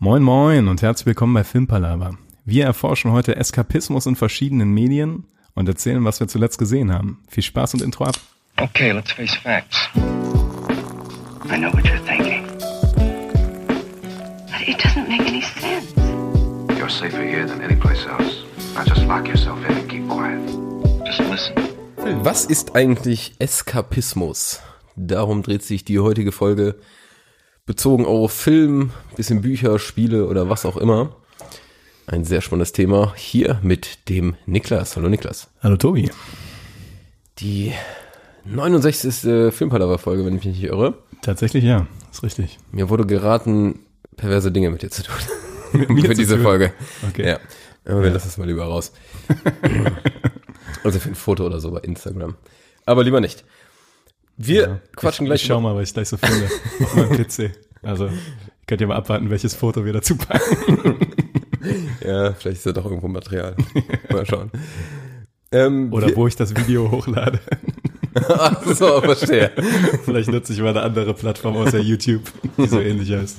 Moin 0.00 0.22
moin 0.22 0.68
und 0.68 0.80
herzlich 0.80 1.06
willkommen 1.06 1.34
bei 1.34 1.42
Filmpalava. 1.42 2.16
Wir 2.44 2.66
erforschen 2.66 3.10
heute 3.10 3.34
Eskapismus 3.34 4.06
in 4.06 4.14
verschiedenen 4.14 4.72
Medien 4.72 5.24
und 5.56 5.68
erzählen, 5.68 6.04
was 6.04 6.20
wir 6.20 6.28
zuletzt 6.28 6.56
gesehen 6.56 6.92
haben. 6.92 7.20
Viel 7.28 7.42
Spaß 7.42 7.74
und 7.74 7.82
Intro 7.82 8.04
ab. 8.04 8.14
Okay, 8.58 8.92
let's 8.92 9.10
face 9.10 9.34
facts. 9.34 9.88
I 9.96 11.56
know 11.56 11.72
what 11.72 11.84
you're 11.84 11.98
thinking. 12.06 12.46
But 14.46 14.68
it 14.68 14.78
doesn't 14.78 15.08
make 15.08 15.26
any 15.26 15.42
sense. 15.42 15.92
You're 16.78 16.88
safer 16.88 17.24
here 17.24 17.44
than 17.44 17.60
anyplace 17.60 18.06
else. 18.06 18.44
Now 18.76 18.84
just 18.84 19.04
lock 19.04 19.26
yourself 19.26 19.58
in 19.68 19.78
and 19.78 19.88
keep 19.90 20.08
quiet. 20.08 20.38
Just 21.06 21.28
listen. 21.28 22.24
Was 22.24 22.44
ist 22.44 22.76
eigentlich 22.76 23.32
Eskapismus? 23.40 24.60
Darum 24.94 25.42
dreht 25.42 25.64
sich 25.64 25.84
die 25.84 25.98
heutige 25.98 26.30
Folge, 26.30 26.76
bezogen 27.68 28.06
auf 28.06 28.32
Film, 28.32 28.92
bisschen 29.14 29.42
Bücher, 29.42 29.78
Spiele 29.78 30.26
oder 30.26 30.48
was 30.48 30.64
auch 30.64 30.78
immer. 30.78 31.14
Ein 32.06 32.24
sehr 32.24 32.40
spannendes 32.40 32.72
Thema 32.72 33.12
hier 33.14 33.60
mit 33.62 34.08
dem 34.08 34.36
Niklas. 34.46 34.96
Hallo 34.96 35.10
Niklas. 35.10 35.50
Hallo 35.62 35.76
Tobi. 35.76 36.10
Die 37.40 37.74
69. 38.46 39.52
Filmpalava-Folge, 39.52 40.24
wenn 40.24 40.36
ich 40.36 40.46
mich 40.46 40.60
nicht 40.60 40.64
irre. 40.64 40.94
Tatsächlich 41.20 41.62
ja, 41.62 41.86
ist 42.10 42.22
richtig. 42.22 42.58
Mir 42.72 42.88
wurde 42.88 43.04
geraten, 43.04 43.80
perverse 44.16 44.50
Dinge 44.50 44.70
mit 44.70 44.80
dir 44.80 44.90
zu 44.90 45.02
tun. 45.02 45.14
Mit 45.74 45.90
mir 45.90 46.04
für 46.06 46.14
diese 46.14 46.36
tun? 46.36 46.44
Folge. 46.44 46.72
Okay. 47.10 47.28
Ja. 47.28 47.38
Aber 47.84 48.02
wir 48.02 48.10
lassen 48.10 48.28
es 48.28 48.38
mal 48.38 48.48
lieber 48.48 48.64
raus. 48.64 48.92
also 50.82 50.98
für 50.98 51.10
ein 51.10 51.14
Foto 51.14 51.44
oder 51.44 51.60
so 51.60 51.70
bei 51.70 51.80
Instagram. 51.80 52.36
Aber 52.86 53.04
lieber 53.04 53.20
nicht. 53.20 53.44
Wir 54.38 54.62
Ja. 54.62 54.80
quatschen 54.96 55.26
ich, 55.26 55.28
gleich. 55.28 55.42
Ich 55.42 55.46
schau 55.48 55.60
mal, 55.60 55.74
was 55.74 55.88
ich 55.88 55.94
gleich 55.94 56.08
so 56.08 56.16
finde 56.16 56.46
auf 56.80 56.94
meinem 56.94 57.10
PC. 57.10 57.50
Also, 57.82 58.08
könnt 58.66 58.80
ihr 58.80 58.86
mal 58.86 58.96
abwarten, 58.96 59.28
welches 59.30 59.54
Foto 59.54 59.84
wir 59.84 59.92
dazu 59.92 60.16
packen. 60.16 60.96
Ja, 62.06 62.32
vielleicht 62.32 62.58
ist 62.58 62.66
da 62.66 62.72
doch 62.72 62.84
irgendwo 62.84 63.08
Material. 63.08 63.54
Mal 64.10 64.24
schauen. 64.24 64.50
Ähm, 65.50 65.92
Oder 65.92 66.14
wo 66.16 66.26
ich 66.26 66.36
das 66.36 66.54
Video 66.56 66.90
hochlade. 66.90 67.40
Ach 68.28 68.64
so, 68.64 69.00
verstehe. 69.02 69.50
Vielleicht 70.04 70.30
nutze 70.30 70.52
ich 70.52 70.60
mal 70.60 70.68
eine 70.70 70.82
andere 70.82 71.12
Plattform 71.14 71.56
außer 71.56 71.80
YouTube, 71.80 72.22
die 72.56 72.68
so 72.68 72.80
ähnlich 72.80 73.10
heißt. 73.12 73.36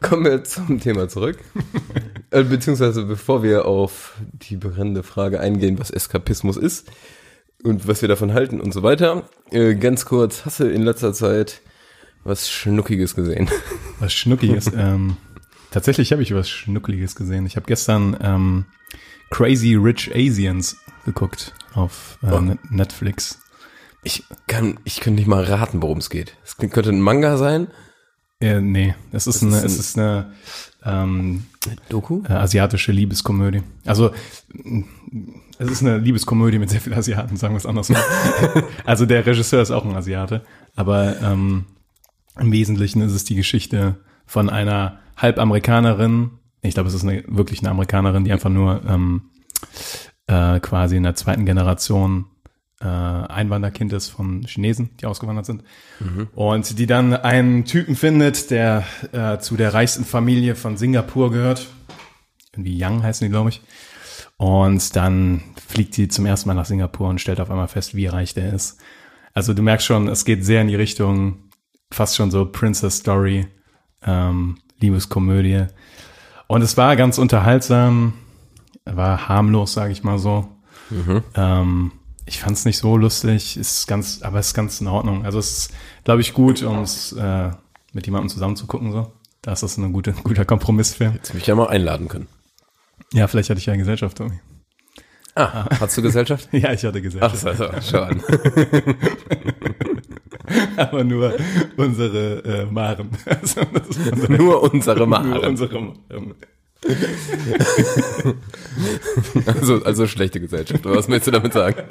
Kommen 0.00 0.24
wir 0.24 0.44
zum 0.44 0.78
Thema 0.80 1.08
zurück. 1.08 1.38
äh, 2.30 2.42
beziehungsweise 2.44 3.04
bevor 3.04 3.42
wir 3.42 3.64
auf 3.66 4.14
die 4.32 4.56
brennende 4.56 5.02
Frage 5.02 5.40
eingehen, 5.40 5.78
was 5.78 5.90
Eskapismus 5.90 6.56
ist 6.56 6.90
und 7.64 7.88
was 7.88 8.02
wir 8.02 8.08
davon 8.08 8.32
halten 8.34 8.60
und 8.60 8.72
so 8.72 8.82
weiter. 8.82 9.28
Äh, 9.50 9.74
ganz 9.76 10.04
kurz, 10.04 10.44
hast 10.44 10.60
du 10.60 10.64
in 10.70 10.82
letzter 10.82 11.12
Zeit 11.12 11.60
was 12.24 12.50
Schnuckiges 12.50 13.14
gesehen? 13.14 13.48
Was 14.00 14.12
Schnuckiges. 14.12 14.70
ähm, 14.76 15.16
tatsächlich 15.70 16.10
habe 16.12 16.22
ich 16.22 16.34
was 16.34 16.50
Schnuckliges 16.50 17.14
gesehen. 17.14 17.46
Ich 17.46 17.56
habe 17.56 17.64
gestern 17.66 18.16
ähm, 18.20 18.64
Crazy 19.30 19.74
Rich 19.74 20.10
Asians 20.14 20.76
geguckt 21.06 21.54
auf 21.72 22.18
äh, 22.22 22.32
Oh. 22.32 22.40
Net- 22.40 22.70
Netflix. 22.70 23.38
Ich 24.02 24.24
kann, 24.48 24.78
ich 24.84 25.00
könnte 25.00 25.20
nicht 25.20 25.28
mal 25.28 25.44
raten, 25.44 25.80
worum 25.82 25.98
es 25.98 26.10
geht. 26.10 26.36
Es 26.44 26.56
könnte 26.58 26.90
ein 26.90 27.00
Manga 27.00 27.36
sein. 27.38 27.68
Äh, 28.40 28.60
nee, 28.60 28.94
es 29.12 29.26
ist, 29.26 29.42
Das 29.42 29.48
eine, 29.48 29.56
ist 29.64 29.64
es 29.64 29.76
ein- 29.76 29.80
ist 29.80 29.98
eine 29.98 30.32
ähm, 30.84 31.44
Doku? 31.88 32.22
äh, 32.28 32.32
asiatische 32.32 32.92
Liebeskomödie. 32.92 33.62
Also 33.86 34.10
m, 34.64 34.84
es 35.58 35.70
ist 35.70 35.82
eine 35.82 35.96
Liebeskomödie 35.98 36.58
mit 36.58 36.68
sehr 36.68 36.80
vielen 36.82 36.98
Asiaten, 36.98 37.36
sagen 37.36 37.54
wir 37.54 37.58
es 37.58 37.66
andersrum. 37.66 37.96
also 38.84 39.06
der 39.06 39.24
Regisseur 39.24 39.62
ist 39.62 39.70
auch 39.70 39.86
ein 39.86 39.96
Asiate, 39.96 40.44
aber 40.74 41.18
ähm, 41.22 41.64
im 42.38 42.52
Wesentlichen 42.52 43.00
ist 43.00 43.12
es 43.12 43.24
die 43.24 43.36
Geschichte 43.36 43.96
von 44.26 44.50
einer 44.50 44.98
Halbamerikanerin. 45.16 46.30
Ich 46.60 46.74
glaube, 46.74 46.90
es 46.90 46.94
ist 46.94 47.04
eine, 47.04 47.24
wirklich 47.28 47.60
eine 47.60 47.70
Amerikanerin, 47.70 48.24
die 48.24 48.32
einfach 48.32 48.50
nur 48.50 48.82
ähm, 48.86 49.22
äh, 50.26 50.60
quasi 50.60 50.96
in 50.98 51.04
der 51.04 51.14
zweiten 51.14 51.46
Generation 51.46 52.26
äh, 52.80 52.84
Einwanderkind 52.86 53.92
ist 53.92 54.08
von 54.08 54.42
Chinesen, 54.42 54.90
die 55.00 55.06
ausgewandert 55.06 55.46
sind. 55.46 55.62
Und 56.34 56.78
die 56.78 56.86
dann 56.86 57.14
einen 57.14 57.64
Typen 57.64 57.96
findet, 57.96 58.50
der 58.50 58.84
äh, 59.12 59.38
zu 59.38 59.56
der 59.56 59.72
reichsten 59.72 60.04
Familie 60.04 60.54
von 60.54 60.76
Singapur 60.76 61.30
gehört. 61.30 61.66
Irgendwie 62.52 62.76
Yang 62.76 63.02
heißen 63.02 63.24
die, 63.24 63.30
glaube 63.30 63.50
ich. 63.50 63.62
Und 64.36 64.94
dann 64.96 65.42
fliegt 65.66 65.94
sie 65.94 66.08
zum 66.08 66.26
ersten 66.26 66.48
Mal 66.48 66.54
nach 66.54 66.66
Singapur 66.66 67.08
und 67.08 67.20
stellt 67.20 67.40
auf 67.40 67.50
einmal 67.50 67.68
fest, 67.68 67.94
wie 67.94 68.06
reich 68.06 68.34
der 68.34 68.52
ist. 68.52 68.78
Also 69.32 69.54
du 69.54 69.62
merkst 69.62 69.86
schon, 69.86 70.08
es 70.08 70.24
geht 70.24 70.44
sehr 70.44 70.62
in 70.62 70.68
die 70.68 70.74
Richtung, 70.74 71.50
fast 71.90 72.16
schon 72.16 72.30
so 72.30 72.44
Princess 72.46 72.98
Story, 72.98 73.46
ähm, 74.02 74.58
Liebeskomödie. 74.80 75.66
Und 76.46 76.62
es 76.62 76.76
war 76.76 76.96
ganz 76.96 77.18
unterhaltsam, 77.18 78.14
war 78.84 79.28
harmlos, 79.28 79.72
sage 79.72 79.92
ich 79.92 80.04
mal 80.04 80.18
so. 80.18 80.48
Ähm, 81.34 81.92
ich 82.26 82.40
fand 82.40 82.56
es 82.56 82.64
nicht 82.64 82.78
so 82.78 82.96
lustig, 82.96 83.56
ist 83.56 83.86
ganz, 83.86 84.22
aber 84.22 84.38
es 84.40 84.48
ist 84.48 84.54
ganz 84.54 84.80
in 84.80 84.88
Ordnung. 84.88 85.24
Also 85.24 85.38
es 85.38 85.58
ist, 85.58 85.74
glaube 86.04 86.20
ich, 86.20 86.34
gut, 86.34 86.62
um 86.62 86.80
es 86.80 87.12
äh, 87.12 87.50
mit 87.92 88.06
jemandem 88.06 88.28
zusammen 88.28 88.56
zu 88.56 88.66
gucken. 88.66 88.92
So. 88.92 89.12
Da 89.42 89.52
ist 89.52 89.62
das 89.62 89.76
ein 89.76 89.92
gute, 89.92 90.12
guter 90.24 90.44
Kompromissfilm. 90.44 91.14
Jetzt 91.14 91.34
mich 91.34 91.46
ja 91.46 91.54
mal 91.54 91.68
einladen 91.68 92.08
können. 92.08 92.26
Ja, 93.12 93.28
vielleicht 93.28 93.50
hatte 93.50 93.60
ich 93.60 93.66
ja 93.66 93.76
Gesellschaft, 93.76 94.18
Tommy. 94.18 94.40
Ah, 95.36 95.66
hast 95.80 95.96
du 95.96 96.02
Gesellschaft? 96.02 96.48
Ja, 96.52 96.72
ich 96.72 96.82
hatte 96.84 96.98
Ach, 96.98 97.02
Gesellschaft. 97.02 97.58
so, 97.58 97.64
so, 97.66 97.70
schau 97.82 98.02
an. 98.02 98.22
aber 100.76 101.04
nur 101.04 101.34
unsere 101.76 102.42
äh, 102.44 102.66
Maren. 102.66 103.10
Also, 103.26 103.60
das 103.64 103.96
unsere, 103.96 104.32
Nur 104.32 104.62
unsere 104.72 104.96
nur 104.98 105.06
Maren. 105.06 105.38
unsere 105.44 105.80
Maren. 105.80 106.34
Also, 109.46 109.82
also 109.84 110.06
schlechte 110.06 110.40
Gesellschaft. 110.40 110.84
Was 110.84 111.08
möchtest 111.08 111.28
du 111.28 111.30
damit 111.30 111.52
sagen? 111.52 111.84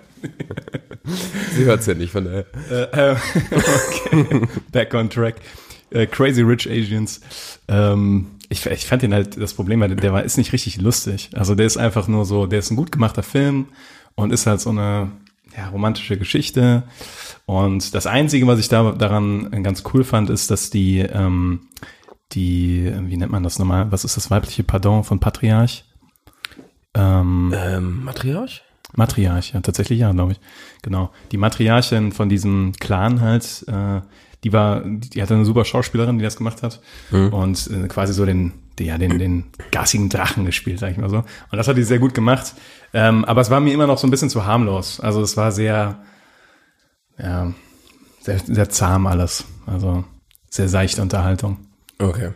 Sie 1.55 1.65
hört's 1.65 1.85
ja 1.85 1.93
nicht, 1.93 2.11
von 2.11 2.25
daher. 2.25 2.45
Äh, 2.69 3.11
äh, 3.11 3.15
okay. 3.51 4.47
Back 4.71 4.93
on 4.93 5.09
track. 5.09 5.35
Äh, 5.89 6.07
Crazy 6.07 6.41
Rich 6.41 6.69
Asians. 6.69 7.21
Ähm, 7.67 8.27
ich, 8.49 8.65
ich 8.65 8.85
fand 8.85 9.01
den 9.01 9.13
halt, 9.13 9.39
das 9.41 9.53
Problem 9.53 9.79
war, 9.79 9.87
der 9.87 10.13
war, 10.13 10.23
ist 10.23 10.37
nicht 10.37 10.53
richtig 10.53 10.79
lustig. 10.81 11.29
Also 11.33 11.55
der 11.55 11.65
ist 11.65 11.77
einfach 11.77 12.07
nur 12.07 12.25
so, 12.25 12.45
der 12.45 12.59
ist 12.59 12.71
ein 12.71 12.75
gut 12.75 12.91
gemachter 12.91 13.23
Film 13.23 13.67
und 14.15 14.31
ist 14.31 14.45
halt 14.45 14.61
so 14.61 14.69
eine 14.69 15.11
ja, 15.57 15.69
romantische 15.69 16.17
Geschichte. 16.17 16.83
Und 17.45 17.93
das 17.93 18.07
Einzige, 18.07 18.47
was 18.47 18.59
ich 18.59 18.69
da 18.69 18.91
daran 18.91 19.63
ganz 19.63 19.83
cool 19.93 20.03
fand, 20.03 20.29
ist, 20.29 20.51
dass 20.51 20.69
die, 20.69 20.99
ähm, 20.99 21.61
die, 22.31 22.91
wie 23.01 23.17
nennt 23.17 23.31
man 23.31 23.43
das 23.43 23.59
nochmal? 23.59 23.91
Was 23.91 24.03
ist 24.03 24.17
das 24.17 24.31
weibliche 24.31 24.63
Pardon 24.63 25.03
von 25.03 25.19
Patriarch? 25.19 25.85
Ähm, 26.93 27.53
Ähm, 27.55 28.03
Matriarch? 28.03 28.63
Matriarch, 28.93 29.53
ja, 29.53 29.59
tatsächlich 29.61 29.99
ja, 29.99 30.11
glaube 30.11 30.33
ich. 30.33 30.39
Genau. 30.81 31.11
Die 31.31 31.37
Matriarchin 31.37 32.11
von 32.11 32.29
diesem 32.29 32.73
Clan 32.79 33.19
halt, 33.21 33.65
äh, 33.67 34.01
die 34.43 34.53
war, 34.53 34.81
die 34.85 35.21
hatte 35.21 35.33
eine 35.33 35.43
super 35.45 35.65
Schauspielerin, 35.65 36.17
die 36.17 36.23
das 36.23 36.37
gemacht 36.37 36.63
hat. 36.63 36.81
Und 37.29 37.69
äh, 37.71 37.87
quasi 37.87 38.13
so 38.13 38.25
den, 38.25 38.53
die, 38.79 38.85
ja, 38.85 38.97
den, 38.97 39.17
den 39.19 39.45
gassigen 39.71 40.07
Drachen 40.09 40.45
gespielt, 40.45 40.79
sag 40.79 40.91
ich 40.91 40.97
mal 40.97 41.09
so. 41.09 41.17
Und 41.17 41.57
das 41.57 41.67
hat 41.67 41.77
die 41.77 41.83
sehr 41.83 41.99
gut 41.99 42.13
gemacht. 42.13 42.53
Ähm, 42.93 43.25
aber 43.25 43.41
es 43.41 43.49
war 43.49 43.59
mir 43.59 43.73
immer 43.73 43.87
noch 43.87 43.97
so 43.97 44.07
ein 44.07 44.11
bisschen 44.11 44.29
zu 44.29 44.45
harmlos. 44.45 44.99
Also 44.99 45.21
es 45.21 45.35
war 45.35 45.51
sehr, 45.51 45.99
ja, 47.17 47.51
sehr, 48.21 48.39
sehr 48.39 48.69
zahm 48.69 49.07
alles. 49.07 49.45
Also 49.65 50.05
sehr 50.49 50.69
seichte 50.69 51.01
Unterhaltung. 51.01 51.57
Okay. 51.99 52.31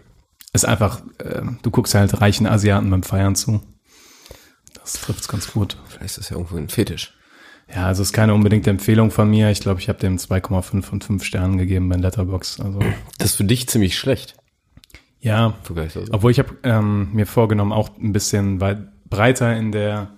Ist 0.53 0.66
einfach, 0.66 1.02
äh, 1.20 1.42
du 1.62 1.72
guckst 1.72 1.94
halt 1.96 2.22
reichen 2.22 2.47
Asiaten 2.47 2.90
beim 2.90 3.03
Feiern 3.03 3.36
zu. 3.36 3.62
Das 4.74 4.94
trifft's 4.94 5.28
ganz 5.28 5.52
gut. 5.52 5.78
Vielleicht 5.88 6.06
ist 6.06 6.18
das 6.18 6.30
ja 6.30 6.38
irgendwo 6.38 6.58
ein 6.58 6.70
Fetisch. 6.70 7.14
Ja, 7.74 7.86
also 7.86 8.02
ist 8.02 8.14
keine 8.14 8.34
unbedingte 8.34 8.72
Empfehlung 8.72 9.12
von 9.12 9.30
mir. 9.30 9.52
Ich 9.52 9.59
glaube, 9.59 9.80
ich 9.80 9.90
habe 9.90 10.00
dem 10.00 10.18
2,5 10.18 10.81
von 10.81 11.02
5 11.02 11.24
Sternen 11.24 11.58
gegeben 11.59 11.88
bei 11.88 11.98
Letterbox. 11.98 12.59
Also 12.59 12.80
Das 13.19 13.31
ist 13.31 13.36
für 13.36 13.44
dich 13.44 13.69
ziemlich 13.69 13.98
schlecht. 13.98 14.36
ja, 15.19 15.54
also. 15.75 16.06
obwohl 16.12 16.31
ich 16.31 16.39
habe 16.39 16.56
ähm, 16.63 17.10
mir 17.13 17.28
vorgenommen, 17.28 17.72
auch 17.72 17.95
ein 17.98 18.12
bisschen 18.12 18.60
weit 18.60 18.88
breiter 19.10 19.56
in 19.56 19.72
der 19.72 20.13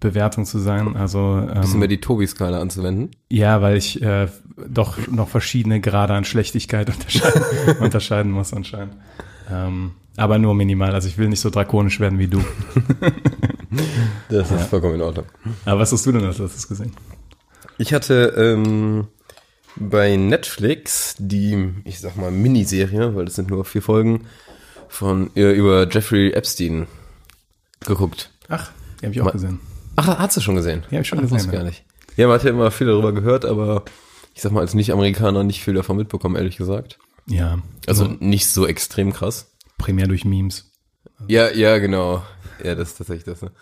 Bewertung 0.00 0.44
zu 0.46 0.58
sein. 0.58 0.96
Also 0.96 1.42
Bisschen 1.46 1.74
ähm, 1.74 1.78
mehr 1.80 1.88
die 1.88 2.00
Tobi-Skala 2.00 2.60
anzuwenden. 2.60 3.10
ja, 3.28 3.60
weil 3.62 3.76
ich 3.76 4.00
äh, 4.02 4.28
doch 4.68 4.96
noch 5.08 5.28
verschiedene 5.28 5.80
Grade 5.80 6.14
an 6.14 6.24
Schlechtigkeit 6.24 6.88
unterscheiden, 6.94 7.42
unterscheiden 7.80 8.32
muss 8.32 8.52
anscheinend. 8.52 8.94
Ähm, 9.50 9.92
aber 10.16 10.38
nur 10.38 10.54
minimal. 10.54 10.92
Also 10.94 11.08
ich 11.08 11.18
will 11.18 11.28
nicht 11.28 11.40
so 11.40 11.50
drakonisch 11.50 12.00
werden 12.00 12.18
wie 12.18 12.28
du. 12.28 12.42
Das 14.28 14.50
ist 14.50 14.64
vollkommen 14.66 14.96
in 14.96 15.02
Ordnung. 15.02 15.26
Aber 15.64 15.80
was 15.80 15.92
hast 15.92 16.04
du 16.06 16.10
denn 16.12 16.24
als 16.24 16.38
letztes 16.38 16.66
gesehen? 16.66 16.92
Ich 17.78 17.94
hatte 17.94 18.34
ähm, 18.36 19.06
bei 19.76 20.16
Netflix 20.16 21.14
die, 21.18 21.68
ich 21.84 22.00
sag 22.00 22.16
mal, 22.16 22.30
Miniserie, 22.32 23.14
weil 23.14 23.26
das 23.26 23.36
sind 23.36 23.48
nur 23.50 23.64
vier 23.64 23.82
Folgen, 23.82 24.26
von 24.88 25.30
äh, 25.36 25.52
über 25.52 25.88
Jeffrey 25.88 26.32
Epstein 26.32 26.86
geguckt. 27.86 28.30
Ach, 28.48 28.72
die 29.00 29.06
habe 29.06 29.14
ich 29.14 29.20
auch 29.20 29.26
Ma- 29.26 29.30
gesehen. 29.32 29.60
Ach, 29.96 30.18
hast 30.18 30.36
du 30.36 30.40
schon 30.40 30.54
gesehen? 30.56 30.82
Ja, 30.90 30.96
hab 30.96 31.02
ich 31.02 31.08
schon 31.08 31.18
Ach, 31.18 31.22
gesehen, 31.22 31.38
wusste 31.38 31.52
ja. 31.52 31.58
gar 31.58 31.64
nicht. 31.64 31.84
Ja, 32.16 32.26
man 32.26 32.34
hat 32.38 32.44
ja 32.44 32.50
immer 32.50 32.70
viel 32.70 32.86
darüber 32.86 33.12
gehört, 33.12 33.44
aber 33.44 33.84
ich 34.34 34.42
sag 34.42 34.52
mal, 34.52 34.60
als 34.60 34.74
Nicht-Amerikaner 34.74 35.44
nicht 35.44 35.62
viel 35.62 35.74
davon 35.74 35.96
mitbekommen, 35.96 36.36
ehrlich 36.36 36.56
gesagt. 36.56 36.98
Ja. 37.26 37.58
Also 37.86 38.04
Also 38.04 38.16
nicht 38.20 38.48
so 38.48 38.66
extrem 38.66 39.12
krass. 39.12 39.52
primär 39.78 40.06
durch 40.06 40.24
Memes. 40.24 40.72
Ja, 41.28 41.50
ja, 41.50 41.78
genau. 41.78 42.22
Ja, 42.62 42.74
das 42.74 42.90
ist 42.90 42.98
tatsächlich 42.98 43.24
das. 43.24 43.42
Ne? 43.42 43.52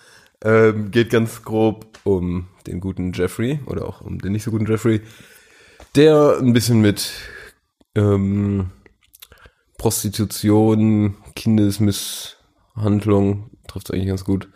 Ähm, 0.45 0.91
geht 0.91 1.11
ganz 1.11 1.43
grob 1.43 1.99
um 2.05 2.49
den 2.67 2.81
guten 2.81 3.13
Jeffrey 3.13 3.61
oder 3.67 3.87
auch 3.87 4.01
um 4.01 4.19
den 4.19 4.33
nicht 4.33 4.45
so 4.45 4.51
guten 4.51 4.67
Jeffrey, 4.67 5.01
der 5.97 6.39
ein 6.41 6.53
bisschen 6.53 6.81
mit 6.81 7.11
ähm, 7.95 8.71
Prostitution, 9.79 11.17
Kindesmisshandlung, 11.35 13.51
trifft 13.67 13.93
eigentlich 13.93 14.09
ganz 14.09 14.25
gut, 14.25 14.49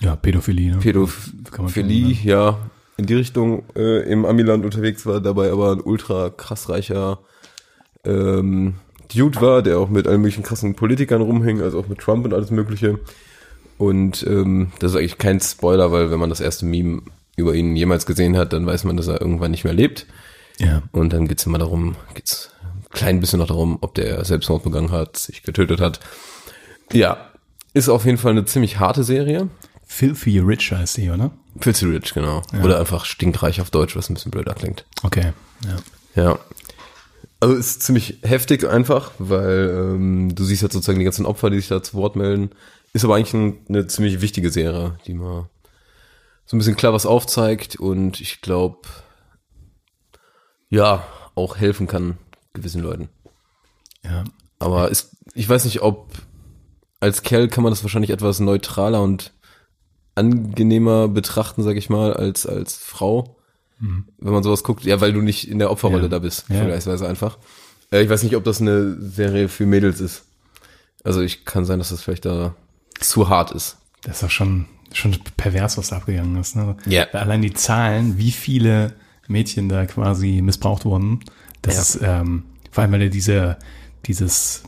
Ja, 0.00 0.16
Pädophilie. 0.16 0.72
Ne? 0.72 0.78
Pädophilie, 0.78 2.14
schon 2.14 2.28
ja, 2.28 2.58
in 2.96 3.06
die 3.06 3.14
Richtung 3.14 3.64
äh, 3.76 4.10
im 4.10 4.24
Amiland 4.24 4.64
unterwegs 4.64 5.06
war, 5.06 5.20
dabei 5.20 5.50
aber 5.50 5.72
ein 5.72 5.80
ultra 5.80 6.30
krass 6.30 6.68
reicher 6.68 7.20
ähm, 8.04 8.74
Dude 9.14 9.40
war, 9.40 9.62
der 9.62 9.78
auch 9.78 9.88
mit 9.88 10.06
allen 10.06 10.20
möglichen 10.20 10.42
krassen 10.42 10.74
Politikern 10.74 11.22
rumhing, 11.22 11.62
also 11.62 11.80
auch 11.80 11.88
mit 11.88 11.98
Trump 11.98 12.24
und 12.24 12.34
alles 12.34 12.50
mögliche. 12.50 12.98
Und 13.78 14.26
ähm, 14.26 14.72
das 14.80 14.92
ist 14.92 14.96
eigentlich 14.96 15.18
kein 15.18 15.40
Spoiler, 15.40 15.92
weil 15.92 16.10
wenn 16.10 16.18
man 16.18 16.30
das 16.30 16.40
erste 16.40 16.66
Meme 16.66 17.02
über 17.36 17.54
ihn 17.54 17.76
jemals 17.76 18.06
gesehen 18.06 18.36
hat, 18.36 18.52
dann 18.52 18.66
weiß 18.66 18.84
man, 18.84 18.96
dass 18.96 19.06
er 19.06 19.20
irgendwann 19.20 19.52
nicht 19.52 19.64
mehr 19.64 19.72
lebt. 19.72 20.06
Ja. 20.58 20.82
Und 20.92 21.12
dann 21.12 21.28
geht's 21.28 21.46
immer 21.46 21.58
darum, 21.58 21.94
geht's 22.14 22.50
ein 22.62 22.84
klein 22.90 23.20
bisschen 23.20 23.38
noch 23.38 23.46
darum, 23.46 23.78
ob 23.80 23.94
der 23.94 24.24
Selbstmord 24.24 24.64
begangen 24.64 24.90
hat, 24.90 25.16
sich 25.16 25.44
getötet 25.44 25.80
hat. 25.80 26.00
Ja, 26.92 27.30
ist 27.74 27.88
auf 27.88 28.04
jeden 28.04 28.18
Fall 28.18 28.32
eine 28.32 28.44
ziemlich 28.44 28.80
harte 28.80 29.04
Serie. 29.04 29.48
Filthy 29.88 30.38
Rich 30.38 30.70
heißt 30.70 30.98
die, 30.98 31.10
oder? 31.10 31.32
Filthy 31.58 31.86
Rich, 31.86 32.14
genau. 32.14 32.42
Oder 32.62 32.78
einfach 32.78 33.04
stinkreich 33.04 33.60
auf 33.60 33.70
Deutsch, 33.70 33.96
was 33.96 34.08
ein 34.08 34.14
bisschen 34.14 34.30
blöder 34.30 34.54
klingt. 34.54 34.84
Okay. 35.02 35.32
Ja. 35.64 35.76
Ja. 36.14 36.38
Also 37.40 37.54
ist 37.54 37.82
ziemlich 37.82 38.18
heftig 38.22 38.68
einfach, 38.68 39.12
weil 39.18 39.70
ähm, 39.70 40.34
du 40.34 40.44
siehst 40.44 40.62
halt 40.62 40.72
sozusagen 40.72 40.98
die 40.98 41.04
ganzen 41.04 41.26
Opfer, 41.26 41.50
die 41.50 41.58
sich 41.58 41.68
da 41.68 41.82
zu 41.82 41.94
Wort 41.94 42.16
melden. 42.16 42.50
Ist 42.92 43.04
aber 43.04 43.16
eigentlich 43.16 43.34
ein, 43.34 43.58
eine 43.68 43.86
ziemlich 43.86 44.20
wichtige 44.20 44.50
Serie, 44.50 44.98
die 45.06 45.14
mal 45.14 45.48
so 46.44 46.56
ein 46.56 46.58
bisschen 46.58 46.76
klar 46.76 46.92
was 46.92 47.06
aufzeigt 47.06 47.76
und 47.76 48.20
ich 48.20 48.40
glaube, 48.40 48.88
ja, 50.68 51.06
auch 51.34 51.56
helfen 51.56 51.86
kann 51.86 52.18
gewissen 52.52 52.82
Leuten. 52.82 53.08
Ja. 54.04 54.24
Aber 54.58 54.90
ist, 54.90 55.16
ich 55.34 55.48
weiß 55.48 55.64
nicht, 55.64 55.80
ob 55.82 56.12
als 57.00 57.22
Kerl 57.22 57.48
kann 57.48 57.62
man 57.62 57.72
das 57.72 57.82
wahrscheinlich 57.82 58.10
etwas 58.10 58.40
neutraler 58.40 59.02
und 59.02 59.32
angenehmer 60.18 61.08
betrachten, 61.08 61.62
sag 61.62 61.76
ich 61.76 61.88
mal, 61.88 62.12
als 62.12 62.46
als 62.46 62.76
Frau. 62.76 63.36
Wenn 63.80 64.32
man 64.32 64.42
sowas 64.42 64.64
guckt, 64.64 64.82
ja, 64.84 65.00
weil 65.00 65.12
du 65.12 65.20
nicht 65.22 65.48
in 65.48 65.60
der 65.60 65.70
Opferrolle 65.70 66.02
Ja. 66.04 66.08
da 66.08 66.18
bist, 66.18 66.46
Ja. 66.48 66.56
vergleichsweise 66.56 67.06
einfach. 67.08 67.38
Äh, 67.92 68.02
ich 68.02 68.10
weiß 68.10 68.24
nicht, 68.24 68.34
ob 68.34 68.42
das 68.42 68.60
eine 68.60 69.00
Serie 69.00 69.48
für 69.48 69.66
Mädels 69.66 70.00
ist. 70.00 70.24
Also 71.04 71.20
ich 71.20 71.44
kann 71.44 71.64
sein, 71.64 71.78
dass 71.78 71.90
das 71.90 72.02
vielleicht 72.02 72.24
da 72.24 72.56
zu 72.98 73.28
hart 73.28 73.52
ist. 73.52 73.76
Das 74.02 74.16
ist 74.16 74.22
doch 74.24 74.30
schon, 74.30 74.66
schon 74.92 75.16
pervers, 75.36 75.78
was 75.78 75.90
da 75.90 75.98
abgegangen 75.98 76.36
ist. 76.40 76.56
Ne? 76.56 76.76
Ja. 76.86 77.06
Weil 77.12 77.22
Allein 77.22 77.40
die 77.42 77.54
Zahlen, 77.54 78.18
wie 78.18 78.32
viele 78.32 78.94
Mädchen 79.28 79.68
da 79.68 79.86
quasi 79.86 80.40
missbraucht 80.42 80.84
wurden, 80.84 81.20
das 81.62 81.76
Ja. 81.76 81.80
ist, 81.82 81.98
ähm, 82.02 82.42
vor 82.72 82.82
allem, 82.82 82.90
weil 82.92 83.02
er 83.02 83.10
diese, 83.10 83.58
dieses 84.06 84.64